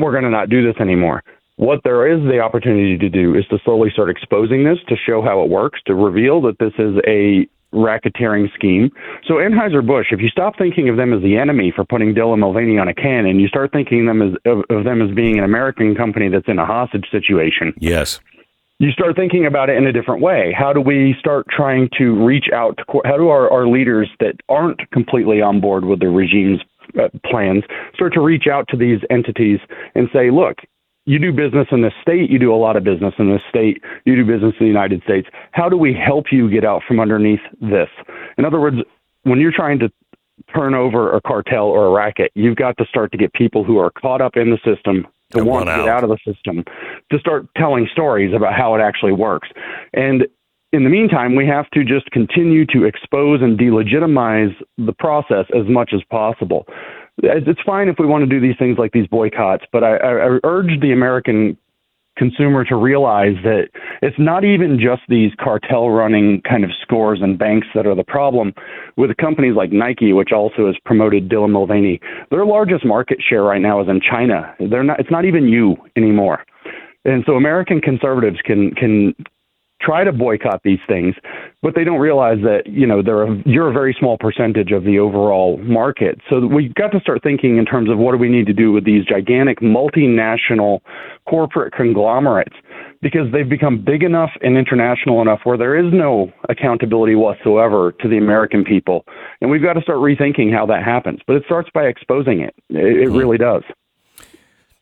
We're 0.00 0.10
going 0.10 0.24
to 0.24 0.30
not 0.30 0.50
do 0.50 0.60
this 0.60 0.80
anymore. 0.80 1.22
What 1.54 1.82
there 1.84 2.10
is 2.10 2.20
the 2.28 2.40
opportunity 2.40 2.98
to 2.98 3.08
do 3.08 3.36
is 3.36 3.46
to 3.50 3.58
slowly 3.64 3.90
start 3.92 4.10
exposing 4.10 4.64
this, 4.64 4.78
to 4.88 4.96
show 4.96 5.22
how 5.22 5.40
it 5.42 5.48
works, 5.48 5.78
to 5.86 5.94
reveal 5.94 6.42
that 6.42 6.58
this 6.58 6.72
is 6.80 6.96
a 7.06 7.48
racketeering 7.74 8.52
scheme. 8.54 8.90
So 9.26 9.34
Anheuser-Busch, 9.34 10.06
if 10.10 10.20
you 10.20 10.28
stop 10.28 10.56
thinking 10.56 10.88
of 10.88 10.96
them 10.96 11.12
as 11.12 11.22
the 11.22 11.36
enemy 11.36 11.72
for 11.74 11.84
putting 11.84 12.14
Dylan 12.14 12.38
Mulvaney 12.38 12.78
on 12.78 12.88
a 12.88 12.94
can 12.94 13.26
and 13.26 13.40
you 13.40 13.48
start 13.48 13.72
thinking 13.72 14.06
them 14.06 14.22
as, 14.22 14.34
of, 14.44 14.62
of 14.70 14.84
them 14.84 15.02
as 15.02 15.14
being 15.14 15.38
an 15.38 15.44
American 15.44 15.94
company 15.94 16.28
that's 16.28 16.48
in 16.48 16.58
a 16.58 16.66
hostage 16.66 17.06
situation, 17.10 17.74
Yes. 17.78 18.20
you 18.78 18.90
start 18.92 19.16
thinking 19.16 19.46
about 19.46 19.68
it 19.68 19.76
in 19.76 19.86
a 19.86 19.92
different 19.92 20.22
way. 20.22 20.54
How 20.56 20.72
do 20.72 20.80
we 20.80 21.14
start 21.18 21.46
trying 21.50 21.88
to 21.98 22.24
reach 22.24 22.46
out 22.52 22.78
to, 22.78 23.00
how 23.04 23.16
do 23.16 23.28
our, 23.28 23.50
our 23.50 23.66
leaders 23.66 24.08
that 24.20 24.36
aren't 24.48 24.90
completely 24.90 25.42
on 25.42 25.60
board 25.60 25.84
with 25.84 26.00
the 26.00 26.08
regime's 26.08 26.60
uh, 26.98 27.08
plans 27.28 27.64
start 27.94 28.14
to 28.14 28.20
reach 28.20 28.46
out 28.46 28.66
to 28.68 28.76
these 28.76 29.00
entities 29.10 29.58
and 29.94 30.08
say, 30.12 30.30
look, 30.30 30.56
you 31.06 31.18
do 31.18 31.32
business 31.32 31.68
in 31.70 31.82
this 31.82 31.92
state, 32.02 32.30
you 32.30 32.38
do 32.38 32.52
a 32.52 32.56
lot 32.56 32.76
of 32.76 32.84
business 32.84 33.14
in 33.18 33.30
this 33.30 33.40
state, 33.48 33.82
you 34.04 34.16
do 34.16 34.24
business 34.24 34.54
in 34.58 34.66
the 34.66 34.68
United 34.68 35.02
States. 35.04 35.28
How 35.52 35.68
do 35.68 35.76
we 35.76 35.94
help 35.94 36.26
you 36.32 36.50
get 36.50 36.64
out 36.64 36.82
from 36.86 37.00
underneath 37.00 37.40
this? 37.60 37.88
In 38.36 38.44
other 38.44 38.60
words, 38.60 38.78
when 39.22 39.40
you're 39.40 39.52
trying 39.52 39.78
to 39.78 39.90
turn 40.54 40.74
over 40.74 41.16
a 41.16 41.20
cartel 41.20 41.64
or 41.64 41.86
a 41.86 41.90
racket, 41.90 42.32
you've 42.34 42.56
got 42.56 42.76
to 42.78 42.84
start 42.86 43.12
to 43.12 43.18
get 43.18 43.32
people 43.32 43.64
who 43.64 43.78
are 43.78 43.90
caught 43.90 44.20
up 44.20 44.36
in 44.36 44.50
the 44.50 44.58
system 44.58 45.06
to 45.30 45.38
And 45.38 45.46
want 45.46 45.66
to 45.66 45.76
get 45.76 45.80
out. 45.80 45.88
out 45.88 46.04
of 46.04 46.10
the 46.10 46.18
system 46.32 46.64
to 47.10 47.18
start 47.18 47.46
telling 47.56 47.88
stories 47.90 48.34
about 48.34 48.54
how 48.54 48.74
it 48.74 48.80
actually 48.80 49.12
works. 49.12 49.48
And 49.94 50.26
in 50.72 50.84
the 50.84 50.90
meantime, 50.90 51.34
we 51.36 51.46
have 51.46 51.70
to 51.70 51.84
just 51.84 52.10
continue 52.10 52.66
to 52.66 52.84
expose 52.84 53.40
and 53.40 53.58
delegitimize 53.58 54.54
the 54.76 54.92
process 54.92 55.46
as 55.56 55.66
much 55.68 55.92
as 55.94 56.02
possible. 56.10 56.66
It's 57.22 57.60
fine 57.64 57.88
if 57.88 57.96
we 57.98 58.06
want 58.06 58.22
to 58.22 58.26
do 58.28 58.40
these 58.40 58.58
things 58.58 58.78
like 58.78 58.92
these 58.92 59.06
boycotts, 59.06 59.64
but 59.72 59.82
I, 59.82 59.96
I 59.96 60.10
I 60.26 60.38
urge 60.44 60.80
the 60.80 60.92
American 60.92 61.56
consumer 62.16 62.64
to 62.64 62.76
realize 62.76 63.36
that 63.44 63.68
it's 64.02 64.18
not 64.18 64.44
even 64.44 64.78
just 64.80 65.02
these 65.08 65.32
cartel 65.38 65.90
running 65.90 66.42
kind 66.48 66.64
of 66.64 66.70
scores 66.82 67.20
and 67.22 67.38
banks 67.38 67.66
that 67.74 67.86
are 67.86 67.94
the 67.94 68.04
problem. 68.04 68.52
With 68.96 69.16
companies 69.18 69.54
like 69.54 69.72
Nike, 69.72 70.12
which 70.12 70.32
also 70.32 70.66
has 70.66 70.76
promoted 70.84 71.28
Dylan 71.28 71.50
Mulvaney, 71.50 72.00
their 72.30 72.44
largest 72.44 72.84
market 72.84 73.18
share 73.26 73.42
right 73.42 73.60
now 73.60 73.80
is 73.82 73.88
in 73.88 74.00
China. 74.00 74.54
They're 74.58 74.84
not. 74.84 75.00
It's 75.00 75.10
not 75.10 75.24
even 75.24 75.48
you 75.48 75.76
anymore. 75.96 76.44
And 77.04 77.22
so 77.26 77.34
American 77.34 77.80
conservatives 77.80 78.38
can 78.44 78.72
can 78.74 79.14
try 79.80 80.04
to 80.04 80.12
boycott 80.12 80.62
these 80.64 80.78
things, 80.88 81.14
but 81.62 81.74
they 81.74 81.84
don't 81.84 82.00
realize 82.00 82.38
that 82.42 82.62
you 82.66 82.86
know 82.86 83.02
they're 83.02 83.24
a, 83.24 83.42
you're 83.44 83.68
a 83.68 83.72
very 83.72 83.94
small 83.98 84.16
percentage 84.18 84.72
of 84.72 84.84
the 84.84 84.98
overall 84.98 85.58
market. 85.58 86.20
So 86.30 86.46
we've 86.46 86.74
got 86.74 86.88
to 86.92 87.00
start 87.00 87.22
thinking 87.22 87.58
in 87.58 87.66
terms 87.66 87.90
of 87.90 87.98
what 87.98 88.12
do 88.12 88.18
we 88.18 88.28
need 88.28 88.46
to 88.46 88.52
do 88.52 88.72
with 88.72 88.84
these 88.84 89.04
gigantic 89.04 89.60
multinational 89.60 90.80
corporate 91.28 91.72
conglomerates 91.72 92.54
because 93.02 93.30
they've 93.32 93.48
become 93.48 93.82
big 93.84 94.02
enough 94.02 94.30
and 94.40 94.56
international 94.56 95.20
enough 95.20 95.40
where 95.44 95.58
there 95.58 95.76
is 95.76 95.92
no 95.92 96.32
accountability 96.48 97.14
whatsoever 97.14 97.92
to 98.00 98.08
the 98.08 98.16
American 98.16 98.64
people, 98.64 99.04
and 99.40 99.50
we've 99.50 99.62
got 99.62 99.74
to 99.74 99.82
start 99.82 99.98
rethinking 99.98 100.52
how 100.52 100.66
that 100.66 100.82
happens. 100.82 101.20
But 101.26 101.36
it 101.36 101.42
starts 101.44 101.68
by 101.74 101.84
exposing 101.84 102.40
it. 102.40 102.54
It, 102.70 102.76
it 102.76 103.08
mm-hmm. 103.08 103.16
really 103.16 103.38
does. 103.38 103.62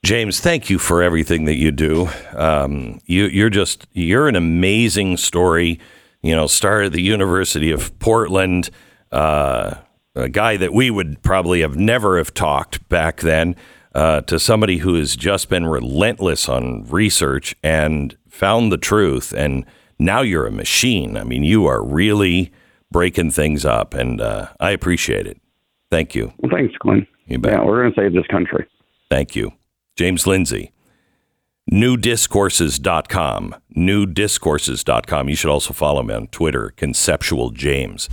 James, 0.04 0.38
thank 0.38 0.68
you 0.68 0.78
for 0.78 1.02
everything 1.02 1.46
that 1.46 1.54
you 1.54 1.72
do. 1.72 2.10
Um, 2.36 3.00
you, 3.06 3.24
you're 3.24 3.48
just 3.48 3.86
you're 3.92 4.28
an 4.28 4.36
amazing 4.36 5.16
story. 5.16 5.80
You 6.20 6.34
know, 6.34 6.46
started 6.46 6.86
at 6.86 6.92
the 6.92 7.00
University 7.00 7.70
of 7.70 7.98
Portland, 8.00 8.68
uh, 9.10 9.76
a 10.14 10.28
guy 10.28 10.58
that 10.58 10.74
we 10.74 10.90
would 10.90 11.22
probably 11.22 11.62
have 11.62 11.76
never 11.76 12.18
have 12.18 12.34
talked 12.34 12.86
back 12.90 13.22
then, 13.22 13.56
uh, 13.94 14.20
to 14.22 14.38
somebody 14.38 14.78
who 14.78 14.94
has 14.94 15.16
just 15.16 15.48
been 15.48 15.64
relentless 15.64 16.50
on 16.50 16.84
research 16.84 17.54
and 17.62 18.14
found 18.28 18.70
the 18.70 18.78
truth. 18.78 19.32
And 19.32 19.64
now 19.98 20.20
you're 20.20 20.46
a 20.46 20.52
machine. 20.52 21.16
I 21.16 21.24
mean, 21.24 21.44
you 21.44 21.64
are 21.64 21.82
really 21.82 22.52
breaking 22.90 23.30
things 23.30 23.64
up, 23.64 23.94
and 23.94 24.20
uh, 24.20 24.48
I 24.60 24.72
appreciate 24.72 25.26
it. 25.26 25.40
Thank 25.90 26.14
you. 26.14 26.34
Well, 26.40 26.52
thanks, 26.54 26.74
Glenn. 26.78 27.06
You 27.26 27.38
bet. 27.38 27.52
Yeah, 27.52 27.64
we're 27.64 27.82
going 27.82 27.94
to 27.94 28.00
save 28.00 28.12
this 28.12 28.26
country. 28.26 28.66
Thank 29.08 29.34
you. 29.34 29.52
James 29.96 30.26
Lindsay. 30.26 30.72
Newdiscourses.com. 31.70 33.54
Newdiscourses.com. 33.76 35.28
You 35.28 35.36
should 35.36 35.50
also 35.50 35.72
follow 35.72 36.02
me 36.02 36.14
on 36.14 36.26
Twitter, 36.28 36.72
Conceptual 36.76 37.50
James. 37.50 38.08